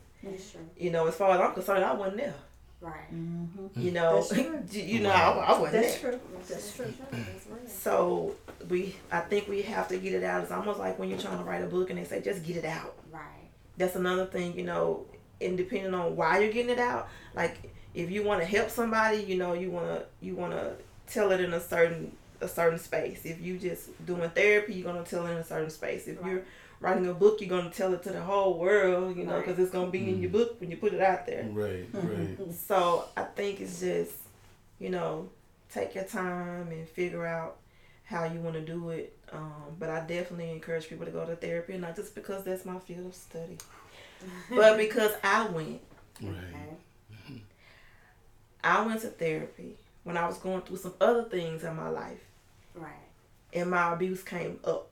You 0.76 0.90
know, 0.90 1.06
as 1.06 1.14
far 1.14 1.30
as 1.32 1.40
I'm 1.40 1.52
concerned, 1.54 1.84
I 1.84 1.94
wasn't 1.94 2.18
there. 2.18 2.34
Right. 2.80 3.12
Mm-hmm. 3.12 3.80
You 3.80 3.90
know, 3.90 4.24
you 4.32 4.62
you 4.70 5.00
know, 5.00 5.10
I, 5.10 5.30
I 5.30 5.58
wasn't 5.58 5.82
That's 5.82 5.98
there. 5.98 6.10
true. 6.12 6.20
That's 6.48 6.76
true. 6.76 6.94
That's 7.10 7.46
real. 7.50 7.68
So 7.68 8.34
we, 8.68 8.94
I 9.10 9.20
think 9.20 9.48
we 9.48 9.62
have 9.62 9.88
to 9.88 9.98
get 9.98 10.12
it 10.12 10.22
out. 10.22 10.42
It's 10.42 10.52
almost 10.52 10.78
like 10.78 10.98
when 10.98 11.08
you're 11.08 11.18
trying 11.18 11.38
to 11.38 11.44
write 11.44 11.62
a 11.62 11.66
book 11.66 11.90
and 11.90 11.98
they 11.98 12.04
say 12.04 12.20
just 12.22 12.44
get 12.44 12.56
it 12.56 12.64
out. 12.64 12.94
Right. 13.10 13.22
That's 13.76 13.96
another 13.96 14.26
thing, 14.26 14.56
you 14.56 14.64
know. 14.64 15.06
And 15.40 15.56
depending 15.56 15.94
on 15.94 16.14
why 16.14 16.38
you're 16.38 16.52
getting 16.52 16.70
it 16.70 16.78
out, 16.78 17.08
like 17.34 17.72
if 17.94 18.10
you 18.10 18.22
want 18.22 18.40
to 18.40 18.46
help 18.46 18.70
somebody, 18.70 19.18
you 19.18 19.36
know, 19.36 19.54
you 19.54 19.70
wanna 19.70 20.04
you 20.20 20.36
wanna 20.36 20.74
tell 21.06 21.32
it 21.32 21.40
in 21.40 21.52
a 21.52 21.60
certain 21.60 22.16
a 22.40 22.46
certain 22.46 22.78
space. 22.78 23.24
If 23.24 23.40
you 23.40 23.58
just 23.58 23.90
doing 24.06 24.28
therapy, 24.30 24.74
you're 24.74 24.92
gonna 24.92 25.04
tell 25.04 25.26
it 25.26 25.32
in 25.32 25.38
a 25.38 25.44
certain 25.44 25.70
space. 25.70 26.06
If 26.06 26.24
you're 26.24 26.42
writing 26.80 27.06
a 27.08 27.14
book, 27.14 27.40
you're 27.40 27.48
gonna 27.50 27.70
tell 27.70 27.92
it 27.94 28.02
to 28.04 28.10
the 28.10 28.20
whole 28.20 28.58
world, 28.58 29.16
you 29.16 29.24
know, 29.24 29.34
Right. 29.36 29.44
because 29.46 29.58
it's 29.58 29.70
gonna 29.72 29.90
be 29.90 30.08
in 30.10 30.20
your 30.20 30.30
book 30.30 30.60
when 30.60 30.70
you 30.70 30.76
put 30.76 30.92
it 30.94 31.00
out 31.00 31.26
there. 31.26 31.44
Right, 31.50 31.88
right. 31.92 32.36
So 32.54 33.06
I 33.16 33.24
think 33.24 33.60
it's 33.60 33.80
just, 33.80 34.12
you 34.78 34.90
know, 34.90 35.28
take 35.72 35.94
your 35.94 36.04
time 36.04 36.68
and 36.70 36.88
figure 36.88 37.26
out 37.26 37.56
how 38.04 38.24
you 38.24 38.40
want 38.40 38.54
to 38.54 38.62
do 38.62 38.90
it. 38.90 39.14
Um, 39.32 39.76
but 39.78 39.90
I 39.90 40.00
definitely 40.00 40.50
encourage 40.50 40.88
people 40.88 41.04
to 41.04 41.10
go 41.12 41.26
to 41.26 41.36
therapy, 41.36 41.76
not 41.76 41.94
just 41.96 42.14
because 42.14 42.44
that's 42.44 42.64
my 42.64 42.78
field 42.78 43.06
of 43.06 43.14
study, 43.14 43.58
but 44.48 44.76
because 44.78 45.12
I 45.22 45.46
went. 45.48 45.80
Right. 46.22 46.32
Okay. 47.26 47.42
I 48.64 48.84
went 48.86 49.00
to 49.02 49.08
therapy 49.08 49.76
when 50.04 50.16
I 50.16 50.26
was 50.26 50.38
going 50.38 50.62
through 50.62 50.78
some 50.78 50.94
other 51.00 51.24
things 51.24 51.64
in 51.64 51.76
my 51.76 51.88
life, 51.88 52.20
Right. 52.74 52.92
and 53.52 53.70
my 53.70 53.92
abuse 53.92 54.22
came 54.22 54.58
up, 54.64 54.76
Right. 54.76 54.86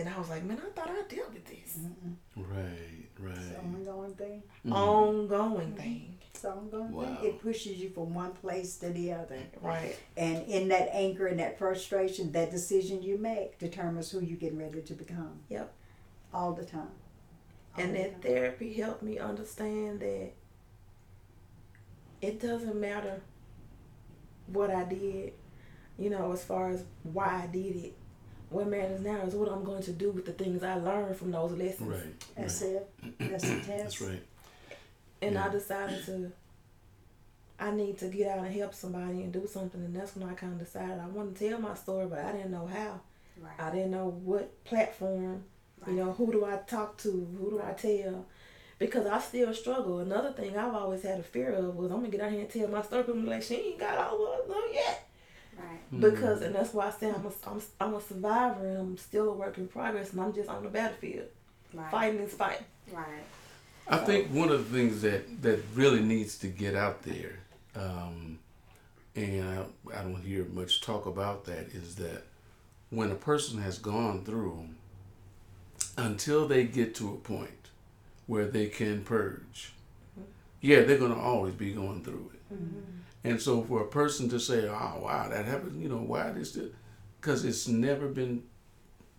And 0.00 0.08
I 0.08 0.18
was 0.18 0.28
like, 0.28 0.44
man, 0.44 0.60
I 0.64 0.70
thought 0.70 0.90
I 0.90 1.02
dealt 1.14 1.32
with 1.32 1.44
this 1.46 1.78
Mm-mm. 1.78 2.14
Right. 2.36 3.08
It's 3.12 3.20
Right. 3.20 3.58
an 3.58 3.74
ongoing 3.74 4.14
thing. 4.14 4.42
Mhm. 4.66 4.72
ongoing 4.72 5.72
thing, 5.74 6.18
It's 6.34 6.44
an 6.44 6.52
ongoing 6.52 6.92
Wow. 6.92 7.04
thing. 7.20 7.24
It 7.30 7.38
pushes 7.40 7.78
you 7.78 7.90
from 7.90 8.14
one 8.14 8.32
place 8.32 8.76
to 8.78 8.90
the 8.90 9.12
other. 9.12 9.38
right? 9.60 9.96
And 10.16 10.46
in 10.48 10.68
that 10.68 10.88
anger 10.94 11.26
and 11.26 11.38
that 11.38 11.58
frustration, 11.58 12.32
that 12.32 12.50
decision 12.50 13.02
you 13.02 13.18
make 13.18 13.58
determines 13.58 14.10
who 14.10 14.20
you're 14.20 14.38
getting 14.38 14.58
ready 14.58 14.80
to 14.82 14.94
become. 14.94 15.40
Yep. 15.50 15.72
All 16.32 16.52
the 16.54 16.64
time. 16.64 16.92
All 17.76 17.84
And 17.84 17.94
the 17.94 17.98
that 18.02 18.12
time. 18.12 18.20
therapy 18.22 18.72
helped 18.74 19.02
me 19.02 19.18
understand 19.18 20.00
that 20.00 20.32
it 22.22 22.40
doesn't 22.40 22.78
matter 22.80 23.20
what 24.46 24.70
I 24.70 24.84
did, 24.84 25.32
you 25.98 26.10
know, 26.10 26.32
as 26.32 26.44
far 26.44 26.70
as 26.70 26.84
why 27.02 27.42
I 27.44 27.46
did 27.46 27.76
it. 27.76 27.96
What 28.50 28.66
matters 28.66 29.00
now 29.00 29.20
is 29.22 29.34
what 29.34 29.48
I'm 29.48 29.62
going 29.62 29.82
to 29.84 29.92
do 29.92 30.10
with 30.10 30.26
the 30.26 30.32
things 30.32 30.64
I 30.64 30.74
learned 30.74 31.16
from 31.16 31.30
those 31.30 31.52
lessons. 31.52 31.88
Right. 31.88 32.24
That's 32.36 32.62
right. 32.62 32.70
it. 32.72 33.18
That's 33.18 33.48
the 33.48 33.54
test. 33.66 33.68
That's 33.68 34.00
right. 34.00 34.22
And 35.22 35.38
I 35.38 35.48
decided 35.50 36.04
to, 36.06 36.32
I 37.60 37.70
need 37.70 37.98
to 37.98 38.08
get 38.08 38.26
out 38.26 38.44
and 38.44 38.52
help 38.52 38.74
somebody 38.74 39.22
and 39.22 39.32
do 39.32 39.46
something. 39.46 39.80
And 39.80 39.94
that's 39.94 40.16
when 40.16 40.28
I 40.28 40.34
kind 40.34 40.52
of 40.52 40.58
decided 40.58 40.98
I 40.98 41.06
wanted 41.06 41.36
to 41.36 41.48
tell 41.48 41.60
my 41.60 41.74
story, 41.74 42.06
but 42.06 42.18
I 42.18 42.32
didn't 42.32 42.50
know 42.50 42.66
how. 42.66 43.00
Right. 43.40 43.52
I 43.58 43.70
didn't 43.70 43.92
know 43.92 44.08
what 44.08 44.64
platform, 44.64 45.44
right. 45.80 45.90
you 45.90 45.96
know, 45.96 46.12
who 46.12 46.32
do 46.32 46.44
I 46.44 46.56
talk 46.66 46.98
to? 46.98 47.10
Who 47.10 47.50
do 47.50 47.62
I 47.64 47.72
tell? 47.72 48.26
Because 48.78 49.06
I 49.06 49.20
still 49.20 49.54
struggle. 49.54 50.00
Another 50.00 50.32
thing 50.32 50.56
I've 50.56 50.74
always 50.74 51.02
had 51.02 51.20
a 51.20 51.22
fear 51.22 51.52
of 51.52 51.76
was 51.76 51.90
I'm 51.90 51.98
gonna 51.98 52.08
get 52.08 52.20
out 52.20 52.32
here 52.32 52.40
and 52.40 52.50
tell 52.50 52.68
my 52.68 52.82
story. 52.82 53.04
People 53.04 53.22
be 53.22 53.28
like, 53.28 53.42
she 53.42 53.54
ain't 53.54 53.78
got 53.78 54.12
over 54.12 54.42
it 54.42 54.48
no 54.48 54.60
yet. 54.72 55.09
Right. 55.58 55.92
Mm. 55.92 56.00
Because, 56.00 56.42
and 56.42 56.54
that's 56.54 56.72
why 56.72 56.88
I 56.88 56.90
say 56.90 57.08
I'm 57.08 57.26
a, 57.26 57.50
I'm, 57.50 57.62
I'm 57.80 57.94
a 57.94 58.00
survivor 58.00 58.66
and 58.66 58.78
I'm 58.78 58.96
still 58.96 59.30
a 59.30 59.32
work 59.34 59.58
in 59.58 59.68
progress 59.68 60.12
and 60.12 60.20
I'm 60.20 60.32
just 60.32 60.48
on 60.48 60.62
the 60.62 60.68
battlefield. 60.68 61.26
Right. 61.72 61.90
Fighting 61.90 62.18
this 62.18 62.34
fight. 62.34 62.62
Right. 62.92 63.06
I 63.88 63.98
think 63.98 64.28
one 64.28 64.50
of 64.50 64.70
the 64.70 64.78
things 64.78 65.02
that, 65.02 65.42
that 65.42 65.60
really 65.74 66.00
needs 66.00 66.38
to 66.38 66.48
get 66.48 66.76
out 66.76 67.02
there, 67.02 67.40
um, 67.74 68.38
and 69.16 69.44
I, 69.58 69.98
I 69.98 70.02
don't 70.02 70.22
hear 70.22 70.44
much 70.44 70.80
talk 70.80 71.06
about 71.06 71.44
that, 71.46 71.68
is 71.74 71.96
that 71.96 72.22
when 72.90 73.10
a 73.10 73.16
person 73.16 73.60
has 73.60 73.78
gone 73.78 74.24
through, 74.24 74.68
until 75.96 76.46
they 76.46 76.64
get 76.64 76.94
to 76.96 77.08
a 77.08 77.16
point 77.16 77.68
where 78.26 78.46
they 78.46 78.66
can 78.66 79.02
purge, 79.02 79.72
yeah, 80.60 80.82
they're 80.82 80.98
going 80.98 81.14
to 81.14 81.20
always 81.20 81.54
be 81.54 81.72
going 81.72 82.04
through 82.04 82.30
it. 82.34 82.40
And 83.24 83.40
so 83.40 83.62
for 83.62 83.82
a 83.82 83.86
person 83.86 84.28
to 84.30 84.40
say, 84.40 84.66
oh, 84.68 85.00
wow, 85.02 85.28
that 85.30 85.44
happened, 85.44 85.82
you 85.82 85.88
know, 85.88 85.96
why 85.98 86.30
this? 86.30 86.56
Because 87.20 87.44
it's 87.44 87.68
never 87.68 88.08
been 88.08 88.42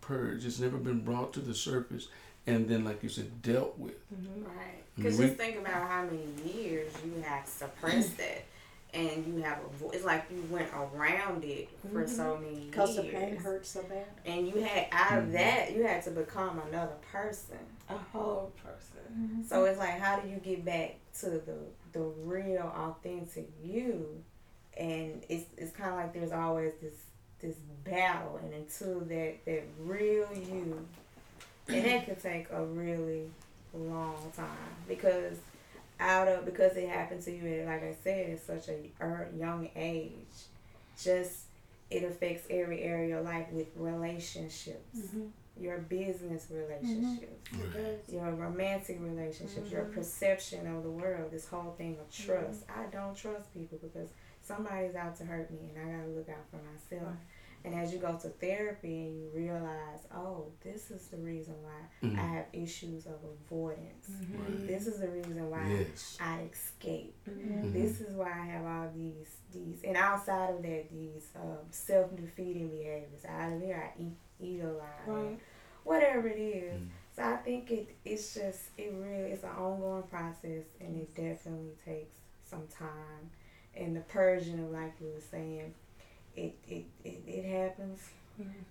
purged, 0.02 0.46
it's 0.46 0.60
never 0.60 0.78
been 0.78 1.02
brought 1.02 1.34
to 1.34 1.40
the 1.40 1.54
surface, 1.54 2.08
and 2.48 2.68
then, 2.68 2.84
like 2.84 3.04
you 3.04 3.10
said, 3.10 3.42
dealt 3.44 3.78
with. 3.78 3.94
Right. 4.12 4.18
I 4.18 4.42
mean, 4.42 4.76
Because 4.96 5.20
we- 5.20 5.26
just 5.28 5.38
think 5.38 5.58
about 5.60 5.88
how 5.88 6.04
many 6.06 6.26
years 6.52 6.92
you 7.06 7.22
have 7.22 7.48
suppressed 7.48 8.20
it. 8.20 8.46
and 8.94 9.26
you 9.28 9.42
have 9.44 9.60
avo- 9.60 9.94
it's 9.94 10.04
like 10.04 10.26
you 10.30 10.44
went 10.50 10.68
around 10.74 11.46
it 11.46 11.70
for 11.94 12.06
so 12.08 12.38
many 12.38 12.66
Because 12.66 12.96
years. 12.96 13.06
the 13.06 13.12
pain 13.14 13.36
hurts 13.38 13.70
so 13.70 13.84
bad. 13.84 14.06
And 14.26 14.48
you 14.48 14.62
had 14.64 14.88
out 14.92 15.20
of 15.20 15.26
Mhm. 15.26 15.32
that, 15.34 15.74
you 15.76 15.84
had 15.84 16.04
to 16.06 16.12
become 16.12 16.60
another 16.68 16.96
person. 17.12 17.60
A 17.94 18.18
whole 18.18 18.52
person. 18.64 19.02
Mm-hmm. 19.12 19.44
So 19.44 19.66
it's 19.66 19.80
like, 19.80 20.00
how 20.00 20.20
do 20.20 20.30
you 20.30 20.38
get 20.38 20.64
back 20.66 20.98
to 21.20 21.30
the 21.30 21.56
the 21.92 22.00
real, 22.00 22.72
authentic 22.76 23.50
you? 23.64 24.24
And 24.78 25.24
it's 25.30 25.46
it's 25.58 25.76
kind 25.76 25.92
of 25.92 25.96
like 25.98 26.14
there's 26.14 26.32
always 26.32 26.74
this 26.82 26.94
this 27.40 27.56
battle, 27.84 28.40
and 28.44 28.54
until 28.54 29.00
that 29.02 29.46
that 29.46 29.64
real 29.80 30.28
you, 30.34 30.86
and 31.68 31.86
that 31.86 32.06
could 32.06 32.22
take 32.22 32.50
a 32.52 32.64
really 32.64 33.30
long 33.74 34.32
time 34.36 34.48
because 34.88 35.38
out 36.00 36.28
of 36.28 36.46
because 36.46 36.76
it 36.76 36.90
happened 36.90 37.24
to 37.24 37.32
you 37.32 37.62
at 37.62 37.68
like 37.68 37.84
I 37.84 37.96
said 38.04 38.32
at 38.32 38.46
such 38.46 38.70
a 38.70 39.38
young 39.38 39.70
age, 39.76 40.12
just 41.02 41.46
it 41.90 42.04
affects 42.04 42.48
every 42.50 42.82
area 42.82 43.20
of 43.20 43.26
life 43.26 43.48
with 43.52 43.68
relationships, 43.76 44.98
mm-hmm. 44.98 45.28
Your 45.60 45.80
business 45.80 46.48
relationships 46.50 47.48
It 47.54 47.74
does. 47.74 48.14
your 48.14 48.32
romantic 48.32 48.98
relationships, 49.02 49.70
your 49.72 49.86
Mhm. 49.86 49.94
perception 49.94 50.66
of 50.68 50.84
the 50.84 50.92
world, 50.92 51.32
this 51.32 51.48
whole 51.48 51.74
thing 51.74 51.98
of 52.00 52.10
trust. 52.10 52.64
I 52.70 52.86
don't 52.88 53.16
trust 53.16 53.54
people 53.54 53.78
because 53.82 54.10
somebody's 54.42 54.96
out 54.96 55.16
to 55.18 55.26
hurt 55.26 55.52
me 55.52 55.70
and 55.76 55.78
I 55.78 55.98
gotta 55.98 56.10
look 56.10 56.30
out 56.30 56.48
for 56.50 56.58
myself. 56.58 57.08
Right. 57.10 57.18
And 57.64 57.76
as 57.76 57.94
you 57.94 58.00
go 58.00 58.18
to 58.18 58.30
therapy 58.30 59.06
and 59.06 59.22
you 59.22 59.30
realize, 59.36 60.00
oh, 60.16 60.48
this 60.64 60.90
is 60.90 61.10
the 61.10 61.18
reason 61.18 61.54
why 61.62 62.08
Mhm. 62.08 62.18
I 62.18 62.22
have 62.26 62.46
issues 62.54 63.06
of 63.06 63.24
avoidance. 63.24 64.10
Right. 64.34 64.66
This 64.68 64.88
is 64.88 65.00
the 65.00 65.10
reason 65.10 65.48
why 65.48 65.68
Yes. 65.70 66.18
I 66.20 66.42
escape. 66.52 67.16
This 67.26 68.02
is 68.02 68.16
why 68.16 68.32
I 68.32 68.46
have 68.46 68.66
all 68.66 68.92
these 68.96 69.38
these 69.52 69.84
and 69.84 69.98
outside 69.98 70.56
of 70.56 70.62
that 70.64 70.90
these 70.90 71.30
um, 71.36 71.58
self 71.70 72.16
defeating 72.16 72.70
behaviors. 72.70 73.26
Out 73.26 73.52
of 73.54 73.60
there 73.62 73.94
I 73.96 74.02
eat 74.02 74.18
eat 74.42 74.62
a 74.62 74.72
lot. 74.72 75.00
Right. 75.08 75.40
Whatever 75.84 76.28
it 76.28 76.40
is. 76.40 76.82
Mm. 76.82 76.88
So 77.16 77.24
I 77.24 77.36
think 77.38 77.72
it 77.72 77.96
it's 78.06 78.34
just 78.34 78.60
it 78.78 78.94
really 78.98 79.32
it's 79.32 79.44
an 79.44 79.50
ongoing 79.50 80.04
process 80.04 80.64
and 80.80 80.96
it 80.96 81.14
definitely 81.16 81.72
takes 81.86 82.18
some 82.50 82.68
time. 82.68 83.30
And 83.76 83.96
the 83.96 84.02
purging 84.02 84.60
of 84.64 84.72
like 84.72 84.94
you 85.02 85.08
were 85.14 85.22
saying, 85.32 85.74
it 86.36 86.56
it, 86.68 86.86
it, 87.04 87.22
it 87.28 87.46
happens 87.46 88.00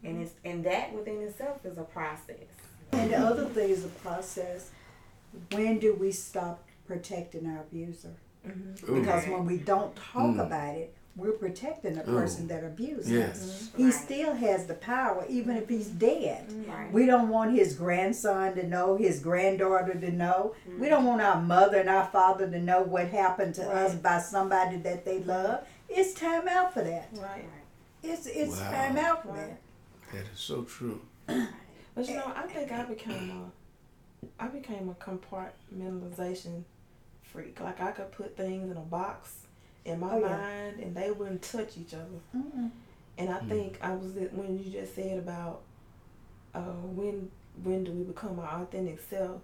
and 0.03 0.21
it's 0.23 0.33
and 0.45 0.64
that 0.64 0.93
within 0.93 1.21
itself 1.23 1.64
is 1.64 1.79
a 1.79 1.83
process. 1.85 2.37
And 2.93 3.11
the 3.11 3.18
other 3.18 3.45
thing 3.47 3.71
is 3.71 3.85
a 3.85 3.89
process. 3.89 4.71
When 5.53 5.79
do 5.79 5.95
we 5.95 6.11
stop 6.11 6.66
protecting 6.87 7.47
our 7.47 7.61
abuser? 7.61 8.14
Mm-hmm. 8.47 9.01
Because 9.01 9.27
when 9.29 9.45
we 9.47 9.59
don't 9.59 9.95
talk 9.95 10.35
Mm. 10.35 10.47
about 10.47 10.75
it, 10.75 10.95
we're 11.16 11.32
protecting 11.32 11.94
the 11.94 12.02
Ooh. 12.08 12.14
person 12.14 12.44
mm. 12.46 12.48
that 12.48 12.64
abused 12.64 13.08
us. 13.08 13.11
Yes. 13.11 13.70
He 13.76 13.84
Right. 13.84 13.94
still 13.94 14.34
has 14.34 14.66
the 14.66 14.74
power, 14.74 15.24
even 15.28 15.56
if 15.56 15.68
he's 15.68 15.88
dead. 15.88 16.48
Mm. 16.48 16.68
Right. 16.68 16.92
We 16.92 17.06
don't 17.06 17.28
want 17.28 17.52
his 17.52 17.74
grandson 17.74 18.54
to 18.54 18.66
know, 18.66 18.96
his 18.96 19.20
granddaughter 19.20 19.94
to 19.94 20.11
know. 20.11 20.54
We 20.66 20.86
mm. 20.86 20.90
don't 20.90 21.04
want 21.04 21.20
our 21.20 21.40
mother 21.40 21.78
and 21.78 21.88
our 21.90 22.06
father 22.06 22.48
to 22.48 22.58
know 22.61 22.82
what 22.82 23.08
happened 23.08 23.54
to 23.56 23.68
us 23.68 23.94
by 23.94 24.20
somebody 24.20 24.76
that 24.78 25.04
they 25.04 25.20
love. 25.20 25.66
It's 25.88 26.14
time 26.14 26.48
out 26.48 26.72
for 26.72 26.82
that. 26.82 27.08
Right. 27.14 27.44
It's 28.02 28.26
it's 28.26 28.58
Wow. 28.58 28.70
time 28.70 28.96
out 28.96 29.22
for 29.22 29.32
Right. 29.32 29.48
that. 29.48 30.12
That 30.12 30.32
is 30.32 30.38
so 30.40 30.62
true. 30.62 31.02
But 31.26 32.08
you 32.08 32.14
know, 32.14 32.32
I 32.34 32.46
think 32.46 32.72
I 32.72 32.84
became 32.84 33.30
a, 33.30 34.42
I 34.42 34.48
became 34.48 34.88
a 34.88 34.94
compartmentalization 34.94 36.64
freak. 37.22 37.61
Like 37.61 37.80
I 37.80 37.90
could 37.90 38.12
put 38.12 38.36
things 38.36 38.70
in 38.70 38.76
a 38.76 38.80
box 38.80 39.46
in 39.85 39.99
my 40.01 40.14
Oh, 40.14 40.18
yeah. 40.18 40.37
mind, 40.37 40.81
and 40.81 40.95
they 40.95 41.11
wouldn't 41.11 41.43
touch 41.43 41.76
each 41.78 41.95
other. 41.95 42.20
Mm-mm. 42.37 42.70
And 43.18 43.31
I 43.31 43.39
Mm. 43.41 43.49
think 43.49 43.78
I 43.83 43.93
was 43.95 44.12
when 44.33 44.59
you 44.59 44.70
just 44.70 44.95
said 44.95 45.18
about 45.18 45.62
uh, 46.55 46.61
when 46.61 47.31
when 47.62 47.85
do 47.85 47.93
we 47.93 48.05
become 48.05 48.39
our 48.39 48.62
authentic 48.62 49.01
self. 49.01 49.43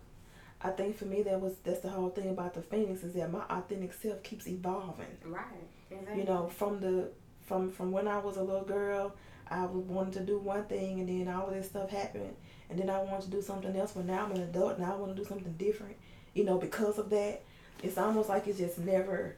I 0.62 0.70
think 0.70 0.96
for 0.96 1.04
me 1.04 1.22
that 1.22 1.40
was 1.40 1.54
that's 1.62 1.80
the 1.80 1.88
whole 1.90 2.08
thing 2.10 2.30
about 2.30 2.54
the 2.54 2.62
phoenix 2.62 3.02
is 3.02 3.12
that 3.14 3.30
my 3.30 3.42
authentic 3.50 3.92
self 3.92 4.22
keeps 4.22 4.46
evolving. 4.48 5.06
Right. 5.24 5.44
Exactly. 5.90 6.20
You 6.20 6.24
know, 6.26 6.48
from 6.48 6.80
the 6.80 7.10
from 7.46 7.70
from 7.70 7.92
when 7.92 8.08
I 8.08 8.18
was 8.18 8.36
a 8.36 8.42
little 8.42 8.64
girl, 8.64 9.14
I 9.50 9.66
was 9.66 9.84
wanted 9.84 10.14
to 10.14 10.20
do 10.20 10.38
one 10.38 10.64
thing, 10.64 11.00
and 11.00 11.08
then 11.08 11.32
all 11.32 11.46
of 11.46 11.54
this 11.54 11.66
stuff 11.68 11.90
happened, 11.90 12.34
and 12.70 12.78
then 12.78 12.88
I 12.90 13.00
wanted 13.02 13.22
to 13.26 13.30
do 13.30 13.42
something 13.42 13.76
else. 13.76 13.92
But 13.92 14.06
now 14.06 14.24
I'm 14.24 14.32
an 14.32 14.42
adult, 14.42 14.78
now 14.78 14.94
I 14.94 14.96
want 14.96 15.14
to 15.14 15.22
do 15.22 15.28
something 15.28 15.52
different. 15.58 15.96
You 16.34 16.44
know, 16.44 16.58
because 16.58 16.98
of 16.98 17.10
that, 17.10 17.42
it's 17.82 17.98
almost 17.98 18.28
like 18.28 18.46
it's 18.48 18.58
just 18.58 18.78
never 18.78 19.36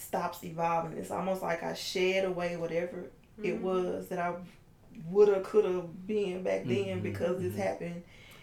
stops 0.00 0.42
evolving. 0.44 0.98
It's 0.98 1.10
almost 1.10 1.42
like 1.42 1.62
I 1.62 1.74
shed 1.74 2.24
away 2.24 2.56
whatever 2.56 3.10
it 3.42 3.56
Mhm. 3.58 3.60
was 3.60 4.08
that 4.08 4.18
I 4.18 4.34
woulda 5.08 5.40
coulda 5.42 5.82
been 6.06 6.42
back 6.42 6.64
then 6.66 6.98
Mhm, 6.98 7.02
because 7.02 7.40
this 7.40 7.54
mhm. 7.54 7.58
happened, 7.58 8.02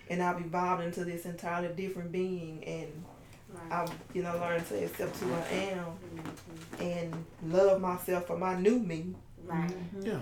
and 0.09 0.23
I've 0.23 0.39
evolved 0.41 0.83
into 0.83 1.03
this 1.05 1.25
entirely 1.25 1.69
different 1.75 2.11
being, 2.11 2.63
and 2.63 3.03
Right. 3.53 3.71
I've 3.71 3.93
you 4.13 4.23
know 4.23 4.35
learned 4.37 4.65
to 4.67 4.83
accept 4.83 5.17
who 5.17 5.33
I 5.33 5.47
am 5.53 5.85
Mhm. 6.15 6.81
and 6.81 7.25
love 7.53 7.79
myself 7.81 8.25
for 8.27 8.37
my 8.37 8.59
new 8.59 8.79
me. 8.79 9.15
Right. 9.45 9.71
Yeah. 10.01 10.19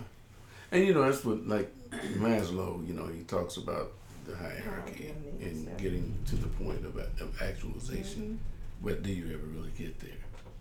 And 0.71 0.85
you 0.85 0.93
know, 0.93 1.03
that's 1.09 1.23
what, 1.23 1.47
like 1.47 1.71
Maslow, 2.17 2.85
you 2.85 2.93
know, 2.93 3.07
he 3.07 3.23
talks 3.23 3.57
about 3.57 3.93
the 4.25 4.35
hierarchy 4.35 4.63
Hierarchy, 4.63 5.13
and 5.41 5.65
yeah. 5.65 5.71
getting 5.77 6.17
to 6.25 6.35
the 6.35 6.47
point 6.47 6.83
of, 6.85 6.97
of 6.97 7.41
actualization. 7.41 8.39
But 8.83 9.03
do 9.03 9.11
you 9.11 9.25
ever 9.33 9.45
really 9.45 9.71
get 9.77 9.99
there? 9.99 10.11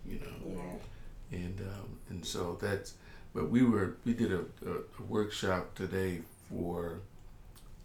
You 0.07 0.19
know? 0.19 0.53
Yeah. 1.31 1.37
And 1.37 1.59
um, 1.61 1.99
and 2.09 2.25
so 2.25 2.57
that's 2.61 2.93
but 3.33 3.49
we 3.49 3.63
were 3.63 3.97
we 4.05 4.13
did 4.13 4.31
a, 4.31 4.41
a, 4.65 4.73
a 4.99 5.03
workshop 5.07 5.75
today 5.75 6.21
for 6.49 6.99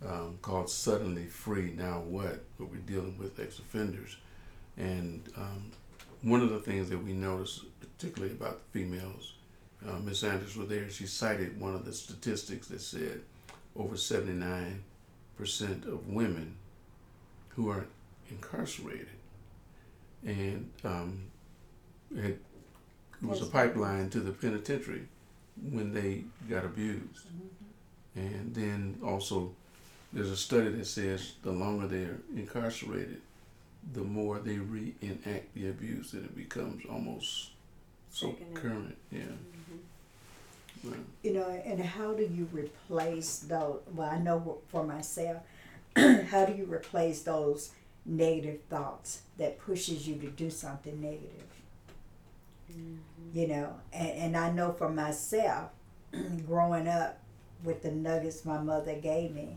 um, 0.06 0.38
called 0.42 0.70
Suddenly 0.70 1.26
Free. 1.26 1.72
Now 1.76 2.00
what? 2.00 2.44
But 2.58 2.70
we're 2.70 2.76
dealing 2.78 3.18
with 3.18 3.40
ex 3.40 3.58
offenders, 3.58 4.16
and 4.76 5.28
um, 5.36 5.70
one 6.22 6.42
of 6.42 6.50
the 6.50 6.60
things 6.60 6.88
that 6.90 7.02
we 7.02 7.12
noticed, 7.12 7.64
particularly 7.80 8.34
about 8.34 8.60
the 8.60 8.78
females, 8.78 9.34
uh, 9.88 9.98
Miss 9.98 10.20
Sanders 10.20 10.56
was 10.56 10.68
there. 10.68 10.88
She 10.90 11.06
cited 11.06 11.60
one 11.60 11.74
of 11.74 11.84
the 11.84 11.92
statistics 11.92 12.68
that 12.68 12.80
said 12.80 13.22
over 13.74 13.96
seventy 13.96 14.34
nine 14.34 14.84
percent 15.36 15.86
of 15.86 16.08
women 16.08 16.56
who 17.50 17.70
are 17.70 17.86
incarcerated, 18.30 19.08
and 20.24 20.70
um, 20.84 21.22
it, 22.14 22.40
it 23.22 23.26
was 23.26 23.42
a 23.42 23.46
pipeline 23.46 24.10
to 24.10 24.20
the 24.20 24.32
penitentiary 24.32 25.06
when 25.70 25.92
they 25.92 26.24
got 26.48 26.64
abused. 26.64 27.26
Mm-hmm. 27.26 28.18
And 28.20 28.54
then 28.54 28.98
also, 29.04 29.52
there's 30.12 30.30
a 30.30 30.36
study 30.36 30.68
that 30.70 30.86
says 30.86 31.34
the 31.42 31.52
longer 31.52 31.86
they're 31.86 32.18
incarcerated, 32.34 33.20
the 33.92 34.00
more 34.00 34.38
they 34.38 34.58
reenact 34.58 35.54
the 35.54 35.68
abuse, 35.68 36.12
and 36.12 36.24
it 36.24 36.36
becomes 36.36 36.84
almost 36.90 37.50
so 38.10 38.34
current. 38.54 38.96
Yeah. 39.10 39.20
Mm-hmm. 39.20 40.88
Well, 40.90 40.98
You 41.22 41.34
know, 41.34 41.62
and 41.64 41.80
how 41.80 42.14
do 42.14 42.22
you 42.22 42.48
replace 42.52 43.40
those? 43.40 43.80
Well, 43.94 44.08
I 44.10 44.18
know 44.18 44.58
for 44.68 44.84
myself, 44.84 45.42
how 45.96 46.46
do 46.46 46.54
you 46.54 46.66
replace 46.66 47.22
those 47.22 47.70
negative 48.06 48.60
thoughts 48.70 49.22
that 49.38 49.58
pushes 49.58 50.08
you 50.08 50.16
to 50.16 50.28
do 50.28 50.50
something 50.50 51.00
negative? 51.00 51.44
You 53.32 53.46
know, 53.46 53.74
and, 53.92 54.08
and 54.10 54.36
I 54.36 54.50
know 54.50 54.72
for 54.72 54.88
myself, 54.88 55.70
growing 56.46 56.88
up 56.88 57.18
with 57.62 57.82
the 57.82 57.90
nuggets 57.90 58.44
my 58.44 58.58
mother 58.58 58.94
gave 58.96 59.32
me, 59.32 59.56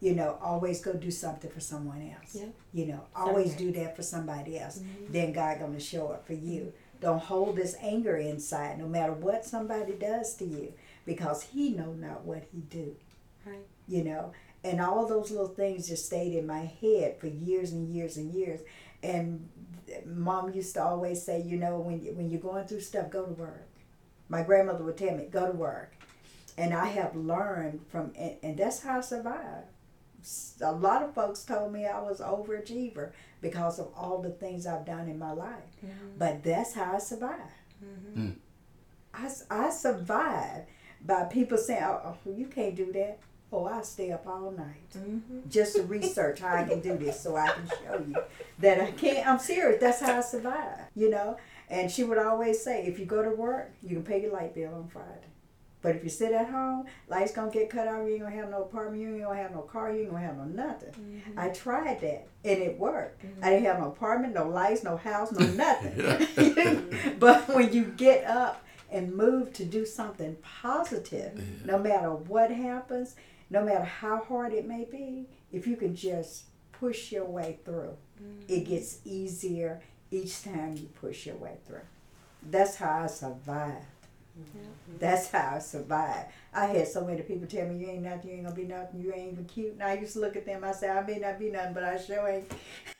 you 0.00 0.14
know, 0.14 0.38
always 0.40 0.80
go 0.80 0.92
do 0.92 1.10
something 1.10 1.50
for 1.50 1.60
someone 1.60 2.02
else. 2.14 2.36
Yeah. 2.36 2.46
You 2.72 2.86
know, 2.86 3.00
always 3.16 3.50
Certainly. 3.52 3.72
do 3.72 3.80
that 3.80 3.96
for 3.96 4.02
somebody 4.02 4.58
else. 4.58 4.78
Mhm. 4.78 5.12
Then 5.12 5.32
God 5.32 5.58
gonna 5.58 5.80
show 5.80 6.08
up 6.08 6.26
for 6.26 6.34
you. 6.34 6.72
Don't 7.00 7.22
hold 7.22 7.56
this 7.56 7.76
anger 7.80 8.16
inside, 8.16 8.78
no 8.78 8.86
matter 8.86 9.12
what 9.12 9.44
somebody 9.44 9.92
does 9.94 10.34
to 10.36 10.44
you, 10.44 10.72
because 11.04 11.42
He 11.42 11.70
know 11.70 11.92
not 11.94 12.24
what 12.24 12.44
He 12.52 12.60
do. 12.60 12.94
Right. 13.44 13.66
You 13.88 14.04
know, 14.04 14.32
and 14.62 14.80
all 14.80 15.06
those 15.06 15.30
little 15.30 15.48
things 15.48 15.88
just 15.88 16.06
stayed 16.06 16.34
in 16.34 16.46
my 16.46 16.64
head 16.80 17.18
for 17.18 17.26
years 17.28 17.72
and 17.72 17.88
years 17.88 18.16
and 18.16 18.32
years. 18.32 18.60
And 19.02 19.48
Mom 20.06 20.52
used 20.52 20.74
to 20.74 20.82
always 20.82 21.22
say, 21.22 21.40
you 21.42 21.56
know, 21.56 21.78
when 21.78 22.00
you, 22.02 22.12
when 22.12 22.30
you're 22.30 22.40
going 22.40 22.66
through 22.66 22.80
stuff, 22.80 23.10
go 23.10 23.24
to 23.26 23.32
work. 23.32 23.68
My 24.28 24.42
grandmother 24.42 24.84
would 24.84 24.96
tell 24.98 25.14
me, 25.16 25.26
go 25.30 25.46
to 25.46 25.52
work. 25.56 25.92
And 26.56 26.74
I 26.74 26.86
have 26.86 27.14
learned 27.16 27.80
from, 27.88 28.12
and, 28.18 28.36
and 28.42 28.56
that's 28.58 28.82
how 28.82 28.98
I 28.98 29.00
survived. 29.00 29.66
A 30.60 30.72
lot 30.72 31.02
of 31.02 31.14
folks 31.14 31.44
told 31.44 31.72
me 31.72 31.86
I 31.86 32.00
was 32.00 32.20
overachiever 32.20 33.12
because 33.40 33.78
of 33.78 33.92
all 33.96 34.20
the 34.20 34.30
things 34.30 34.66
I've 34.66 34.84
done 34.84 35.08
in 35.08 35.18
my 35.18 35.30
life. 35.32 35.62
But 36.18 36.42
that's 36.42 36.74
how 36.74 36.96
I 36.96 36.98
survived. 36.98 37.40
Mhm. 37.84 38.34
I, 39.14 39.26
s- 39.26 39.46
I 39.50 39.70
survived 39.70 40.66
by 41.04 41.24
people 41.24 41.56
saying, 41.56 41.82
oh, 41.84 42.16
oh, 42.26 42.30
you 42.36 42.46
can't 42.46 42.74
do 42.74 42.92
that. 42.92 43.18
Oh, 43.50 43.64
I 43.66 43.80
stay 43.82 44.12
up 44.12 44.26
all 44.26 44.50
night 44.50 44.90
Mhm. 44.94 45.48
just 45.48 45.76
to 45.76 45.82
research 45.82 46.40
how 46.40 46.54
I 46.54 46.64
can 46.64 46.80
do 46.80 46.96
this 46.98 47.18
so 47.20 47.34
I 47.36 47.48
can 47.48 47.66
show 47.68 47.98
you 48.06 48.14
that 48.58 48.78
I 48.80 48.90
can't. 48.92 49.26
I'm 49.26 49.38
serious. 49.38 49.80
That's 49.80 50.00
how 50.00 50.18
I 50.18 50.20
survive, 50.20 50.80
you 50.94 51.08
know. 51.08 51.36
And 51.70 51.90
she 51.90 52.04
would 52.04 52.18
always 52.18 52.62
say, 52.62 52.84
if 52.86 52.98
you 52.98 53.06
go 53.06 53.22
to 53.22 53.30
work, 53.30 53.70
you 53.82 53.96
can 53.96 54.02
pay 54.04 54.20
your 54.22 54.32
light 54.32 54.54
bill 54.54 54.74
on 54.74 54.88
Friday. 54.88 55.24
But 55.80 55.94
if 55.96 56.02
you 56.02 56.10
sit 56.10 56.32
at 56.32 56.48
home, 56.50 56.86
lights 57.08 57.32
gonna 57.32 57.50
get 57.50 57.70
cut 57.70 57.86
off. 57.88 58.04
You 58.06 58.14
ain't 58.14 58.22
gonna 58.24 58.34
have 58.34 58.50
no 58.50 58.62
apartment. 58.62 59.00
You 59.00 59.14
ain't 59.14 59.22
gonna 59.24 59.40
have 59.40 59.52
no 59.52 59.60
car. 59.62 59.92
You 59.92 60.00
ain't 60.02 60.10
gonna 60.10 60.26
have 60.26 60.36
no 60.36 60.44
nothing. 60.44 60.92
Mhm. 60.92 61.38
I 61.38 61.48
tried 61.50 62.00
that 62.00 62.26
and 62.44 62.62
it 62.62 62.78
worked. 62.78 63.22
Mhm. 63.24 63.42
I 63.44 63.50
didn't 63.50 63.64
have 63.66 63.78
no 63.78 63.86
apartment, 63.88 64.34
no 64.34 64.48
lights, 64.48 64.82
no 64.82 64.96
house, 64.96 65.30
no 65.32 65.46
nothing. 65.52 67.16
but 67.18 67.48
when 67.48 67.72
you 67.72 67.84
get 67.84 68.24
up 68.26 68.62
and 68.90 69.14
move 69.14 69.52
to 69.52 69.64
do 69.64 69.84
something 69.86 70.36
positive, 70.42 71.40
no 71.64 71.78
matter 71.78 72.10
what 72.12 72.50
happens, 72.50 73.14
no 73.50 73.64
matter 73.64 73.84
how 73.84 74.18
hard 74.24 74.52
it 74.52 74.66
may 74.66 74.84
be, 74.84 75.26
if 75.52 75.66
you 75.66 75.76
can 75.76 75.94
just 75.94 76.44
push 76.72 77.12
your 77.12 77.24
way 77.24 77.58
through, 77.64 77.96
it 78.48 78.64
mm. 78.64 78.68
gets 78.68 78.98
easier 79.04 79.80
each 80.10 80.42
time 80.42 80.76
you 80.76 80.88
push 81.00 81.26
your 81.26 81.36
way 81.36 81.56
through. 81.66 81.80
That's 82.50 82.76
how 82.76 83.04
I 83.04 83.06
survived. 83.06 83.86
Mm-hmm. 84.38 84.98
That's 84.98 85.30
how 85.30 85.56
I 85.56 85.58
survived. 85.58 86.28
I 86.54 86.66
had 86.66 86.88
so 86.88 87.04
many 87.04 87.22
people 87.22 87.48
tell 87.48 87.66
me 87.66 87.78
you 87.78 87.88
ain't 87.88 88.02
nothing, 88.02 88.30
you 88.30 88.36
ain't 88.36 88.44
gonna 88.44 88.54
be 88.54 88.64
nothing, 88.64 89.00
you 89.00 89.12
ain't 89.12 89.32
even 89.32 89.44
cute. 89.46 89.72
And 89.72 89.82
I 89.82 89.94
used 89.94 90.12
to 90.12 90.20
look 90.20 90.36
at 90.36 90.46
them, 90.46 90.62
I 90.62 90.72
say, 90.72 90.88
I 90.88 91.04
may 91.04 91.18
not 91.18 91.38
be 91.38 91.50
nothing, 91.50 91.74
but 91.74 91.84
I 91.84 91.96
sure 91.96 92.28
ain't 92.28 92.52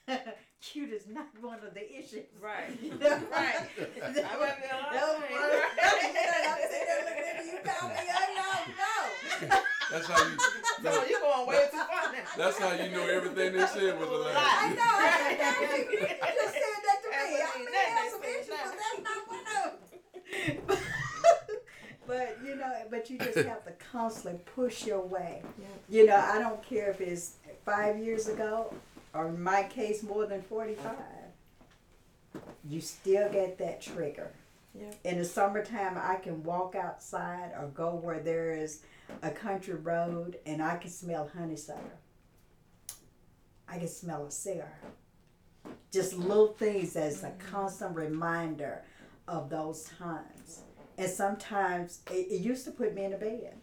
cute 0.61 0.93
is 0.93 1.07
not 1.09 1.29
one 1.41 1.59
of 1.67 1.75
the 1.75 1.85
issues. 1.99 2.27
Right. 2.41 2.71
right. 3.01 3.21
I 3.31 4.37
might 4.39 4.59
be 4.61 4.69
a 4.69 4.95
No, 4.95 5.19
right. 5.19 5.31
right? 5.31 5.71
I'm 5.79 6.59
sitting 6.69 6.87
there 6.87 7.05
looking 7.05 7.25
at 7.25 7.45
you, 7.45 7.53
you 7.53 7.59
call 7.65 7.89
me, 7.89 7.95
I 7.97 8.01
don't 8.27 9.51
know. 9.51 9.61
That's 9.91 10.07
how 10.07 10.25
you. 10.29 10.37
So 10.81 11.05
you're 11.11 11.19
going 11.21 11.49
way 11.49 11.67
too 11.73 11.77
far 11.79 12.13
now. 12.13 12.19
That's 12.37 12.57
how 12.59 12.71
you 12.73 12.89
know 12.93 13.03
everything 13.09 13.53
they 13.53 13.67
said 13.67 13.99
was 13.99 14.09
a 14.09 14.13
I 14.13 14.33
lie. 14.33 14.75
know, 14.77 14.83
I 14.87 15.27
said 15.29 15.41
that 15.41 15.55
to 15.59 15.77
you. 15.77 15.99
You 15.99 16.07
just 16.07 16.55
said 16.55 16.83
that 16.87 16.99
to 17.03 17.09
me. 17.11 17.17
I 17.17 17.43
Absolutely 17.43 17.73
may 17.73 17.87
have 17.91 18.11
some 18.13 18.23
issues, 18.23 18.47
but 18.49 18.79
that's 18.79 19.01
not 19.03 19.21
one 19.27 19.47
of 20.69 20.69
them. 20.69 20.79
But 22.07 22.39
you 22.47 22.55
know, 22.55 22.73
but 22.91 23.11
you 23.11 23.19
just 23.19 23.39
have 23.39 23.65
to 23.65 23.73
constantly 23.93 24.41
push 24.55 24.87
your 24.87 25.01
way. 25.05 25.43
Yeah. 25.61 25.67
You 25.91 26.07
know, 26.07 26.17
I 26.17 26.39
don't 26.39 26.63
care 26.63 26.91
if 26.91 27.01
it's 27.01 27.33
five 27.67 27.99
years 27.99 28.29
ago 28.29 28.73
or 29.19 29.29
in 29.29 29.43
my 29.43 29.65
case 29.65 30.03
more 30.03 30.27
than 30.27 30.43
forty-five. 30.43 30.95
You 32.69 32.81
still 32.81 33.29
get 33.31 33.59
that 33.59 33.81
trigger. 33.81 34.31
Yeah. 34.79 34.93
In 35.05 35.19
the 35.19 35.25
summertime, 35.25 35.99
I 36.01 36.17
can 36.17 36.45
walk 36.45 36.77
outside 36.77 37.51
or 37.59 37.67
go 37.69 37.95
where 37.97 38.21
there 38.21 38.53
is 38.53 38.83
a 39.23 39.31
country 39.31 39.75
road 39.75 40.39
and 40.47 40.63
I 40.63 40.77
can 40.77 40.91
smell 40.91 41.31
honeysuckle. 41.37 41.99
I 43.67 43.79
can 43.79 43.89
smell 43.89 44.27
a 44.27 44.31
cigar. 44.31 44.79
Just 45.93 46.15
little 46.17 46.53
things 46.53 46.95
as 46.95 47.25
a 47.25 47.29
mm-hmm. 47.29 47.51
constant 47.51 47.97
reminder 47.97 48.85
of 49.27 49.51
those 49.51 49.91
times. 49.99 50.63
And 50.97 51.11
sometimes 51.11 52.01
it, 52.11 52.29
it 52.31 52.41
used 52.41 52.65
to 52.67 52.71
put 52.71 52.95
me 52.95 53.05
in 53.05 53.15
a 53.15 53.19
bed. 53.19 53.55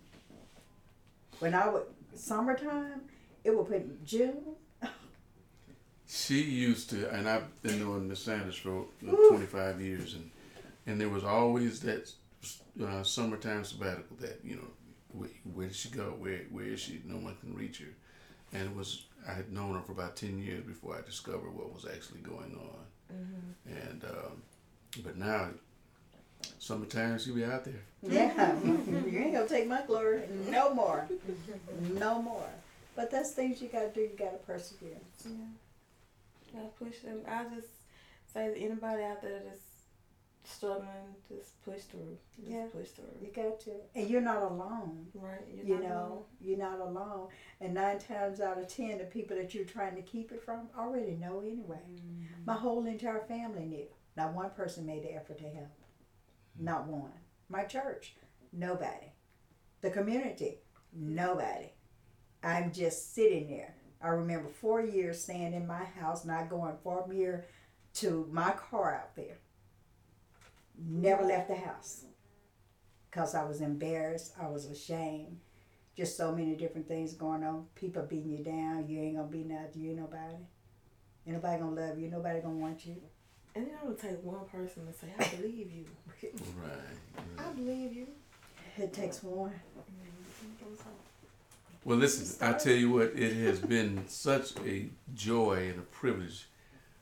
When 1.40 1.54
I 1.54 1.70
would 1.70 1.84
summertime, 2.14 3.02
it 3.44 3.56
would 3.56 3.68
put 3.68 4.04
June. 4.04 4.56
She 6.08 6.42
used 6.42 6.90
to, 6.92 7.10
and 7.12 7.28
I've 7.28 7.62
been 7.64 7.80
knowing 7.80 8.08
Miss 8.08 8.20
Sanders 8.20 8.56
for 8.56 8.82
uh, 8.82 9.12
Woo. 9.12 9.30
25 9.30 9.82
years, 9.82 10.14
and 10.14 10.30
and 10.86 11.02
there 11.02 11.10
was 11.10 11.24
always 11.24 11.80
that 11.82 12.12
uh, 12.84 13.02
summertime 13.04 13.64
sabbatical 13.64 14.16
that 14.20 14.40
you 14.44 14.58
know, 14.58 14.68
where, 15.14 15.30
where 15.54 15.68
did 15.68 15.76
she 15.76 15.90
go? 15.90 16.14
Where 16.20 16.42
where 16.52 16.66
is 16.66 16.80
she? 16.80 17.02
No 17.06 17.16
one 17.18 17.36
can 17.42 17.56
reach 17.56 17.80
her, 17.80 17.94
and 18.54 18.70
it 18.70 18.76
was 18.76 19.06
I 19.28 19.34
had 19.34 19.52
known 19.52 19.74
her 19.74 19.82
for 19.82 19.94
about 19.94 20.16
10 20.16 20.38
years 20.38 20.64
before 20.64 20.96
I 20.96 21.02
discovered 21.02 21.50
what 21.56 21.74
was 21.74 21.86
actually 21.86 22.22
going 22.22 22.56
on, 22.56 22.86
Mm-hmm. 23.14 23.90
and 23.90 24.04
um, 24.04 24.42
but 25.04 25.16
now, 25.18 25.50
summertime 26.60 27.18
she'll 27.20 27.36
be 27.36 27.44
out 27.46 27.64
there. 27.66 27.82
Yeah, 28.04 28.56
you 28.64 29.20
ain't 29.20 29.34
gonna 29.34 29.48
take 29.48 29.68
my 29.68 29.82
glory 29.88 30.22
no 30.50 30.74
more, 30.74 31.08
no 31.94 32.22
more. 32.22 32.50
But 32.96 33.12
that's 33.12 33.32
things 33.34 33.62
you 33.62 33.68
gotta 33.68 33.90
do. 33.90 34.02
You 34.02 34.12
gotta 34.18 34.38
persevere. 34.38 34.98
Yeah. 35.26 35.32
Gotta 36.56 36.70
push 36.70 37.00
them. 37.00 37.22
I 37.28 37.44
just 37.56 37.68
say 38.34 38.54
to 38.54 38.58
anybody 38.60 39.04
out 39.04 39.22
there 39.22 39.42
that's 39.46 39.60
struggling, 40.44 40.88
just 41.28 41.62
push 41.64 41.82
through. 41.84 42.18
Just 42.36 42.48
Yeah. 42.50 42.68
push 42.72 42.90
through. 42.92 43.18
You 43.22 43.32
got 43.32 43.60
to, 43.62 43.72
and 43.96 44.08
you're 44.10 44.22
not 44.22 44.44
alone. 44.44 45.08
Right. 45.14 45.42
You're 45.54 45.66
You 45.66 45.74
not 45.80 45.84
know, 45.84 46.26
you're 46.40 46.58
not 46.58 46.80
alone. 46.80 47.30
And 47.60 47.74
nine 47.74 48.00
times 48.00 48.40
out 48.40 48.60
of 48.60 48.68
ten, 48.68 48.98
the 49.00 49.06
people 49.06 49.36
that 49.38 49.54
you're 49.56 49.66
trying 49.66 49.96
to 49.96 50.02
keep 50.04 50.32
it 50.32 50.42
from 50.44 50.70
already 50.78 51.16
know 51.16 51.40
anyway. 51.42 51.80
alone. 51.88 52.28
My 52.46 52.54
whole 52.54 52.86
entire 52.86 53.22
family 53.22 53.66
knew. 53.66 53.88
Not 54.16 54.34
one 54.34 54.52
person 54.52 54.86
made 54.86 55.04
the 55.04 55.14
effort 55.14 55.40
to 55.40 55.44
help. 55.50 55.68
Mm-hmm. 55.68 56.66
Not 56.66 56.88
one. 56.88 57.12
My 57.50 57.64
church, 57.66 58.16
nobody. 58.54 59.12
The 59.82 59.90
community, 59.92 60.60
nobody. 60.94 61.72
I'm 62.44 62.72
just 62.72 63.14
sitting 63.14 63.50
there. 63.50 63.76
I 64.06 64.10
remember 64.10 64.50
four 64.50 64.82
years 64.82 65.24
staying 65.24 65.54
in 65.54 65.66
my 65.66 65.84
house, 66.00 66.26
not 66.26 66.48
going 66.48 66.76
from 66.84 67.10
here 67.10 67.46
to 67.96 68.30
my 68.32 68.52
car 68.52 68.94
out 68.94 69.16
there. 69.16 69.40
Never 70.78 71.22
mm-hmm. 71.22 71.30
left 71.30 71.48
the 71.48 71.56
house. 71.56 72.06
Because 73.10 73.34
I 73.34 73.44
was 73.46 73.62
embarrassed, 73.62 74.34
I 74.40 74.48
was 74.48 74.66
ashamed. 74.66 75.40
Just 75.98 76.18
so 76.18 76.36
many 76.36 76.56
different 76.56 76.88
things 76.88 77.14
going 77.14 77.44
on. 77.44 77.66
People 77.74 78.04
beating 78.04 78.38
you 78.38 78.44
down. 78.44 78.88
You 78.88 79.00
ain't 79.00 79.16
gonna 79.16 79.28
be 79.28 79.44
nothing. 79.44 79.82
You 79.82 79.90
ain't 79.92 80.00
nobody. 80.00 80.36
Ain't 81.26 81.38
nobody 81.38 81.60
gonna 81.60 81.88
love 81.88 81.98
you. 81.98 82.12
Nobody 82.12 82.42
gonna 82.42 82.56
want 82.56 82.86
you. 82.86 82.98
And 83.56 83.66
it 83.66 83.74
only 83.82 83.96
take 83.96 84.22
one 84.22 84.46
person 84.52 84.86
to 84.86 84.94
say, 84.94 85.08
"I 85.18 85.36
believe 85.36 85.72
you. 85.72 85.86
Right. 86.22 87.40
I 87.40 87.54
believe 87.54 87.94
you." 87.94 88.08
It 88.78 88.94
takes 88.94 89.24
one. 89.24 89.52
Mm-hmm. 89.52 91.05
Well, 91.86 92.00
listen, 92.00 92.36
I 92.46 92.54
tell 92.54 92.74
you 92.74 92.90
what, 92.92 93.14
it 93.16 93.34
has 93.46 93.60
been 93.60 94.08
such 94.08 94.54
a 94.66 94.88
joy 95.14 95.70
and 95.70 95.78
a 95.80 95.84
privilege 95.84 96.48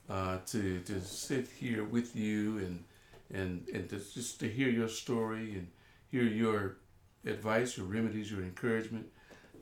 uh, 0.10 0.40
to 0.48 0.82
to 0.82 1.00
sit 1.00 1.48
here 1.48 1.86
with 1.86 2.18
you 2.18 2.58
and 2.58 2.84
and 3.34 3.66
and 3.74 3.90
to, 3.90 3.96
just 3.98 4.42
to 4.42 4.50
hear 4.50 4.68
your 4.70 4.90
story 4.90 5.54
and 5.54 5.68
hear 6.12 6.24
your 6.24 6.76
advice, 7.26 7.78
your 7.78 7.86
remedies, 7.86 8.30
your 8.30 8.42
encouragement, 8.42 9.08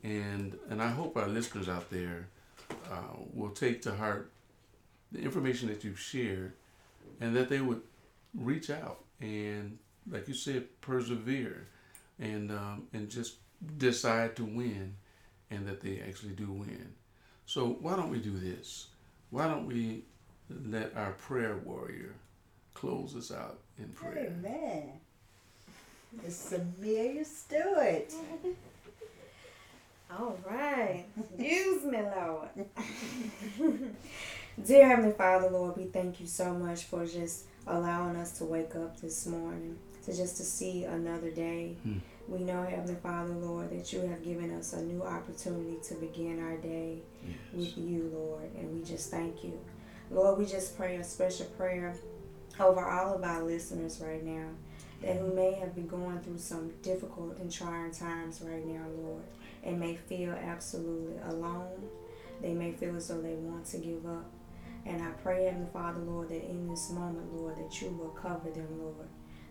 and 0.03 0.57
and 0.71 0.81
I 0.81 0.89
hope 0.89 1.15
our 1.15 1.27
listeners 1.27 1.69
out 1.69 1.91
there 1.91 2.27
uh, 2.91 3.13
will 3.31 3.51
take 3.51 3.83
to 3.83 3.93
heart 3.93 4.31
the 5.11 5.19
information 5.21 5.67
that 5.69 5.83
you've 5.83 5.99
shared, 5.99 6.53
and 7.19 7.35
that 7.35 7.47
they 7.49 7.61
would 7.61 7.81
reach 8.33 8.71
out 8.71 9.03
and, 9.19 9.77
like 10.09 10.27
you 10.27 10.33
said, 10.33 10.65
persevere, 10.81 11.67
and 12.19 12.51
um, 12.51 12.87
and 12.93 13.09
just 13.09 13.35
decide 13.77 14.35
to 14.37 14.43
win, 14.45 14.95
and 15.51 15.67
that 15.67 15.81
they 15.81 16.01
actually 16.07 16.31
do 16.31 16.51
win. 16.51 16.93
So 17.45 17.77
why 17.81 17.95
don't 17.95 18.09
we 18.09 18.19
do 18.19 18.31
this? 18.37 18.87
Why 19.29 19.47
don't 19.47 19.67
we 19.67 20.03
let 20.49 20.95
our 20.95 21.11
prayer 21.11 21.57
warrior 21.63 22.15
close 22.73 23.15
us 23.15 23.31
out 23.31 23.59
in 23.77 23.89
prayer? 23.89 24.31
Amen. 24.31 24.91
It's 26.25 26.51
Amelia 26.51 27.23
Stewart. 27.25 28.11
All 30.19 30.37
right. 30.45 31.05
Use 31.37 31.85
me, 31.85 31.99
Lord. 32.01 32.49
Dear 34.65 34.87
Heavenly 34.87 35.13
Father, 35.13 35.49
Lord, 35.49 35.77
we 35.77 35.85
thank 35.85 36.19
you 36.19 36.27
so 36.27 36.53
much 36.53 36.83
for 36.83 37.05
just 37.05 37.45
allowing 37.65 38.17
us 38.17 38.37
to 38.39 38.45
wake 38.45 38.75
up 38.75 38.99
this 38.99 39.25
morning, 39.25 39.77
to 40.05 40.13
just 40.15 40.35
to 40.37 40.43
see 40.43 40.83
another 40.83 41.31
day. 41.31 41.77
Hmm. 41.83 41.99
We 42.31 42.39
know, 42.45 42.63
Heavenly 42.63 42.95
Father, 43.03 43.33
Lord, 43.33 43.71
that 43.71 43.91
you 43.91 43.99
have 44.03 44.23
given 44.23 44.51
us 44.51 44.71
a 44.71 44.81
new 44.81 45.03
opportunity 45.03 45.77
to 45.83 45.95
begin 45.95 46.39
our 46.41 46.55
day 46.55 47.01
Yes. 47.21 47.35
with 47.53 47.77
you, 47.77 48.09
Lord, 48.13 48.49
and 48.55 48.73
we 48.73 48.81
just 48.83 49.11
thank 49.11 49.43
you. 49.43 49.59
Lord, 50.09 50.39
we 50.39 50.45
just 50.45 50.77
pray 50.77 50.95
a 50.95 51.03
special 51.03 51.45
prayer 51.57 51.93
over 52.57 52.85
all 52.89 53.15
of 53.15 53.23
our 53.25 53.43
listeners 53.43 53.99
right 54.01 54.23
now 54.23 54.47
that 55.01 55.17
who 55.17 55.33
may 55.33 55.51
have 55.55 55.75
been 55.75 55.87
going 55.87 56.19
through 56.21 56.37
some 56.37 56.71
difficult 56.81 57.37
and 57.39 57.51
trying 57.51 57.91
times 57.91 58.41
right 58.41 58.65
now, 58.65 58.85
Lord, 58.97 59.23
and 59.63 59.77
may 59.77 59.95
feel 59.97 60.31
absolutely 60.31 61.17
alone. 61.27 61.89
They 62.41 62.53
may 62.53 62.71
feel 62.71 62.95
as 62.95 63.09
though 63.09 63.21
they 63.21 63.35
want 63.35 63.65
to 63.67 63.77
give 63.77 64.05
up. 64.05 64.31
And 64.85 65.03
I 65.03 65.09
pray, 65.21 65.45
Heavenly 65.45 65.67
Father, 65.73 65.99
Lord, 65.99 66.29
that 66.29 66.49
in 66.49 66.67
this 66.69 66.91
moment, 66.91 67.33
Lord, 67.35 67.57
that 67.57 67.81
you 67.81 67.89
will 67.89 68.09
cover 68.09 68.49
them, 68.51 68.67
Lord, 68.79 69.07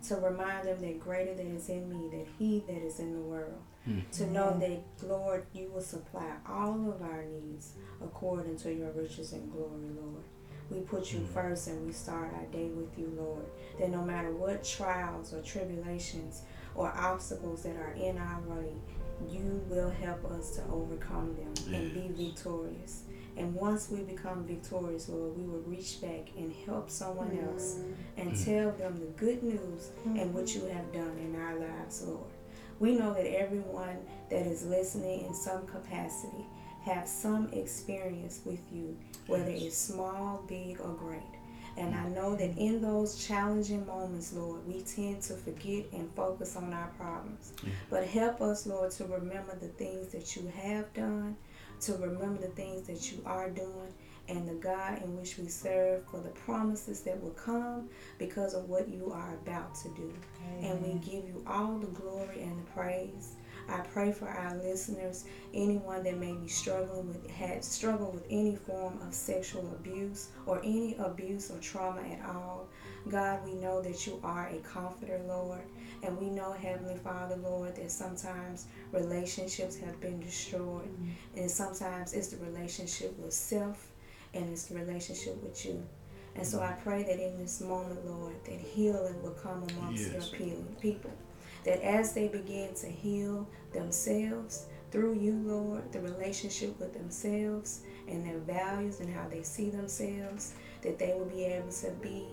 to 0.09 0.17
remind 0.17 0.67
them 0.69 0.81
that 0.81 1.01
greater 1.01 1.35
that 1.35 1.47
is 1.47 1.69
in 1.69 1.89
me, 1.89 2.17
that 2.17 2.27
he 2.39 2.65
that 2.67 2.83
is 2.83 2.99
in 3.01 3.13
the 3.13 3.21
world. 3.21 3.61
Hmm. 3.85 4.01
To 4.13 4.27
know 4.31 4.59
that, 4.59 4.83
Lord, 5.09 5.47
you 5.53 5.71
will 5.73 5.81
supply 5.81 6.33
all 6.49 6.91
of 6.91 7.01
our 7.03 7.25
needs 7.25 7.73
according 8.03 8.57
to 8.59 8.73
your 8.73 8.91
riches 8.93 9.33
and 9.33 9.51
glory, 9.51 9.89
Lord. 9.97 10.23
We 10.71 10.81
put 10.81 11.13
you 11.13 11.21
first 11.35 11.67
and 11.69 11.85
we 11.87 11.93
start 11.93 12.33
our 12.35 12.45
day 12.53 12.69
with 12.69 12.97
you, 12.99 13.13
Lord. 13.17 13.45
That 13.79 13.91
no 13.91 14.03
matter 14.05 14.31
what 14.33 14.63
trials 14.63 15.33
or 15.35 15.41
tribulations 15.43 16.43
or 16.75 16.93
obstacles 16.97 17.63
that 17.65 17.77
are 17.77 17.93
in 17.93 18.19
our 18.19 18.41
way, 18.43 18.75
you 19.29 19.63
will 19.69 19.91
help 19.91 20.25
us 20.31 20.51
to 20.57 20.63
overcome 20.71 21.35
them 21.37 21.75
and 21.75 21.93
be 21.93 22.01
Yes. 22.01 22.35
victorious. 22.35 23.03
And 23.41 23.55
once 23.55 23.89
we 23.91 24.03
become 24.03 24.45
victorious, 24.45 25.09
Lord, 25.09 25.35
we 25.35 25.45
will 25.45 25.63
reach 25.63 26.03
back 26.03 26.29
and 26.37 26.53
help 26.67 26.91
someone 26.91 27.39
else 27.49 27.79
and 28.19 28.33
mm-hmm. 28.33 28.45
tell 28.45 28.71
them 28.73 29.01
the 29.01 29.07
good 29.19 29.43
news 29.43 29.93
and 30.05 30.35
what 30.35 30.45
mm-hmm. 30.45 30.67
you 30.67 30.73
have 30.75 30.93
done 30.93 31.17
in 31.19 31.35
our 31.41 31.59
lives, 31.59 32.03
Lord. 32.03 32.29
We 32.81 32.93
know 32.93 33.15
that 33.15 33.27
everyone 33.27 33.97
that 34.29 34.47
is 34.47 34.67
listening 34.67 35.25
in 35.25 35.33
some 35.33 35.67
capacity 35.67 36.45
have 36.85 37.09
some 37.09 37.49
experience 37.55 38.43
with 38.45 38.61
you, 38.71 38.95
whether 39.27 39.51
it's 39.51 39.77
small, 39.77 40.45
big, 40.47 40.79
or 40.79 40.93
great. 40.93 41.23
And 41.79 41.95
I 41.95 42.09
know 42.11 42.37
that 42.37 42.51
mm-hmm. 42.51 42.61
in 42.61 42.83
those 42.83 43.27
challenging 43.27 43.87
moments, 43.87 44.35
Lord, 44.35 44.67
we 44.67 44.83
tend 44.83 45.23
to 45.23 45.35
forget 45.35 45.87
and 45.95 46.15
focus 46.15 46.57
on 46.57 46.75
our 46.75 46.89
problems. 46.99 47.55
Yeah. 47.65 47.71
But 47.89 48.05
help 48.05 48.43
us, 48.43 48.67
Lord, 48.67 48.91
to 48.93 49.07
remember 49.07 49.57
the 49.59 49.69
things 49.69 50.09
that 50.09 50.37
you 50.37 50.53
have 50.63 50.93
done, 50.93 51.39
to 51.81 51.95
remember 51.95 52.43
the 52.43 52.49
things 52.49 52.87
that 52.87 53.11
you 53.13 53.23
are 53.27 53.51
doing, 53.51 53.93
and 54.29 54.49
the 54.49 54.55
God 54.55 55.03
in 55.03 55.17
which 55.17 55.39
we 55.39 55.49
serve 55.49 56.05
for 56.07 56.21
the 56.21 56.29
promises 56.31 57.01
that 57.01 57.21
will 57.21 57.31
come 57.31 57.89
because 58.19 58.55
of 58.55 58.69
what 58.69 58.89
you 58.89 59.11
are 59.13 59.35
about 59.43 59.75
to 59.77 59.89
do. 59.91 60.13
And 60.63 60.81
we 60.83 60.95
give 61.01 61.25
you 61.27 61.43
all 61.47 61.79
the 61.79 61.89
glory 61.89 62.43
and 62.43 62.59
the 62.59 62.71
praise. 62.71 63.35
I 63.69 63.81
pray 63.81 64.13
for 64.13 64.29
our 64.29 64.57
listeners, 64.57 65.25
anyone 65.55 66.03
that 66.05 66.19
may 66.19 66.33
be 66.33 66.49
struggling 66.49 67.09
with 67.09 67.29
had 67.31 67.65
struggled 67.65 68.15
with 68.15 68.27
any 68.31 68.57
form 68.57 69.01
of 69.03 69.15
sexual 69.15 69.69
abuse 69.73 70.29
or 70.47 70.59
any 70.59 70.97
abuse 70.99 71.51
or 71.51 71.59
trauma 71.59 72.03
at 72.03 72.25
all. 72.25 72.69
God, 73.09 73.45
we 73.45 73.55
know 73.55 73.81
that 73.83 74.07
you 74.07 74.21
are 74.23 74.49
a 74.49 74.59
comforter, 74.59 75.21
Lord. 75.27 75.63
And 76.03 76.19
we 76.19 76.31
know, 76.31 76.53
Heavenly 76.53 76.97
Father, 76.97 77.37
Lord, 77.37 77.77
that 77.77 77.91
sometimes 77.91 78.67
relationships 78.93 79.77
have 79.77 80.01
been 80.01 80.21
destroyed. 80.21 80.89
Mm-hmm. 80.89 81.41
And 81.41 81.51
sometimes 81.51 82.13
it's 82.15 82.29
the 82.29 82.43
relationship 82.45 83.19
with 83.19 83.33
self 83.35 83.89
and 84.33 84.49
it's 84.49 84.65
the 84.65 84.77
relationship 84.77 85.43
with 85.43 85.65
you. 85.67 85.83
And 86.37 86.47
so 86.47 86.61
I 86.61 86.73
pray 86.73 87.03
that 87.03 87.19
in 87.19 87.37
this 87.39 87.61
moment, 87.61 88.07
Lord, 88.07 88.35
that 88.45 88.61
healing 88.61 89.21
will 89.23 89.33
come 89.33 89.65
amongst 89.65 90.11
Yes. 90.13 90.33
your 90.33 90.61
people. 90.81 91.11
That 91.65 91.83
as 91.83 92.15
they 92.15 92.29
begin 92.29 92.73
to 92.77 92.87
heal 92.87 93.47
themselves 93.73 94.67
through 94.91 95.15
you, 95.21 95.35
Lord, 95.45 95.93
the 95.93 96.01
relationship 96.01 96.79
with 96.81 96.95
themselves 96.95 97.83
and 98.09 98.25
their 98.25 98.39
values 98.39 99.01
and 99.01 99.13
how 99.13 99.29
they 99.29 99.43
see 99.43 99.71
themselves, 99.71 100.55
that 100.83 100.99
they 100.99 101.15
will 101.19 101.27
be 101.27 101.45
able 101.45 101.71
to 101.71 101.91
be 102.01 102.25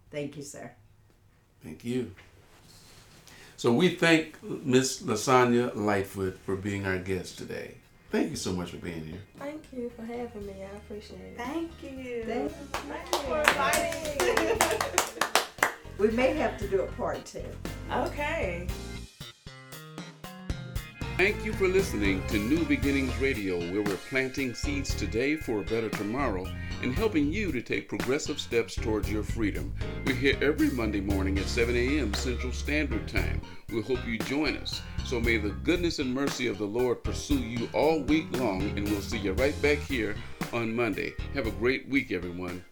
Thank 0.09 0.37
you, 0.37 0.43
sir. 0.43 0.71
Thank 1.63 1.85
you. 1.85 2.11
So 3.55 3.71
we 3.73 3.95
thank 3.95 4.41
Miss 4.43 5.01
LaSanja 5.01 5.75
Lightfoot 5.75 6.37
for 6.45 6.55
being 6.55 6.85
our 6.85 6.97
guest 6.97 7.37
today. 7.37 7.75
Thank 8.11 8.29
you 8.29 8.35
so 8.35 8.53
much 8.53 8.69
for 8.71 8.77
being 8.77 9.03
here. 9.03 9.19
Thank 9.37 9.63
you 9.73 9.91
for 9.95 10.03
having 10.03 10.45
me. 10.45 10.63
I 10.63 10.75
appreciate 10.77 11.19
it. 11.19 11.37
Thank 11.37 11.71
you. 11.83 12.23
Thank 12.25 12.51
Thank 12.71 13.11
you 13.11 13.19
for 13.19 13.39
inviting 13.39 14.17
me. 14.19 14.25
We 15.97 16.11
may 16.11 16.33
have 16.33 16.59
to 16.59 16.67
do 16.67 16.81
a 16.81 16.87
part 16.91 17.25
two. 17.25 17.43
Okay. 17.91 18.67
Thank 21.17 21.43
you 21.43 21.51
for 21.51 21.67
listening 21.67 22.21
to 22.27 22.37
New 22.37 22.63
Beginnings 22.63 23.17
Radio, 23.17 23.57
where 23.71 23.81
we're 23.81 23.97
planting 24.07 24.53
seeds 24.53 24.93
today 24.93 25.35
for 25.35 25.61
a 25.61 25.63
better 25.63 25.89
tomorrow 25.89 26.45
and 26.83 26.93
helping 26.93 27.33
you 27.33 27.51
to 27.53 27.59
take 27.59 27.89
progressive 27.89 28.39
steps 28.39 28.75
towards 28.75 29.11
your 29.11 29.23
freedom. 29.23 29.73
We're 30.05 30.13
here 30.13 30.37
every 30.43 30.69
Monday 30.69 31.01
morning 31.01 31.39
at 31.39 31.47
7 31.47 31.75
a.m. 31.75 32.13
Central 32.13 32.53
Standard 32.53 33.07
Time. 33.07 33.41
We 33.69 33.81
hope 33.81 34.05
you 34.05 34.19
join 34.19 34.57
us. 34.57 34.83
So 35.05 35.19
may 35.19 35.37
the 35.37 35.49
goodness 35.49 35.97
and 35.97 36.13
mercy 36.13 36.45
of 36.45 36.59
the 36.59 36.65
Lord 36.65 37.03
pursue 37.03 37.39
you 37.39 37.67
all 37.73 38.03
week 38.03 38.27
long, 38.37 38.61
and 38.77 38.87
we'll 38.87 39.01
see 39.01 39.17
you 39.17 39.33
right 39.33 39.59
back 39.59 39.79
here 39.79 40.15
on 40.53 40.75
Monday. 40.75 41.15
Have 41.33 41.47
a 41.47 41.51
great 41.51 41.89
week, 41.89 42.11
everyone. 42.11 42.63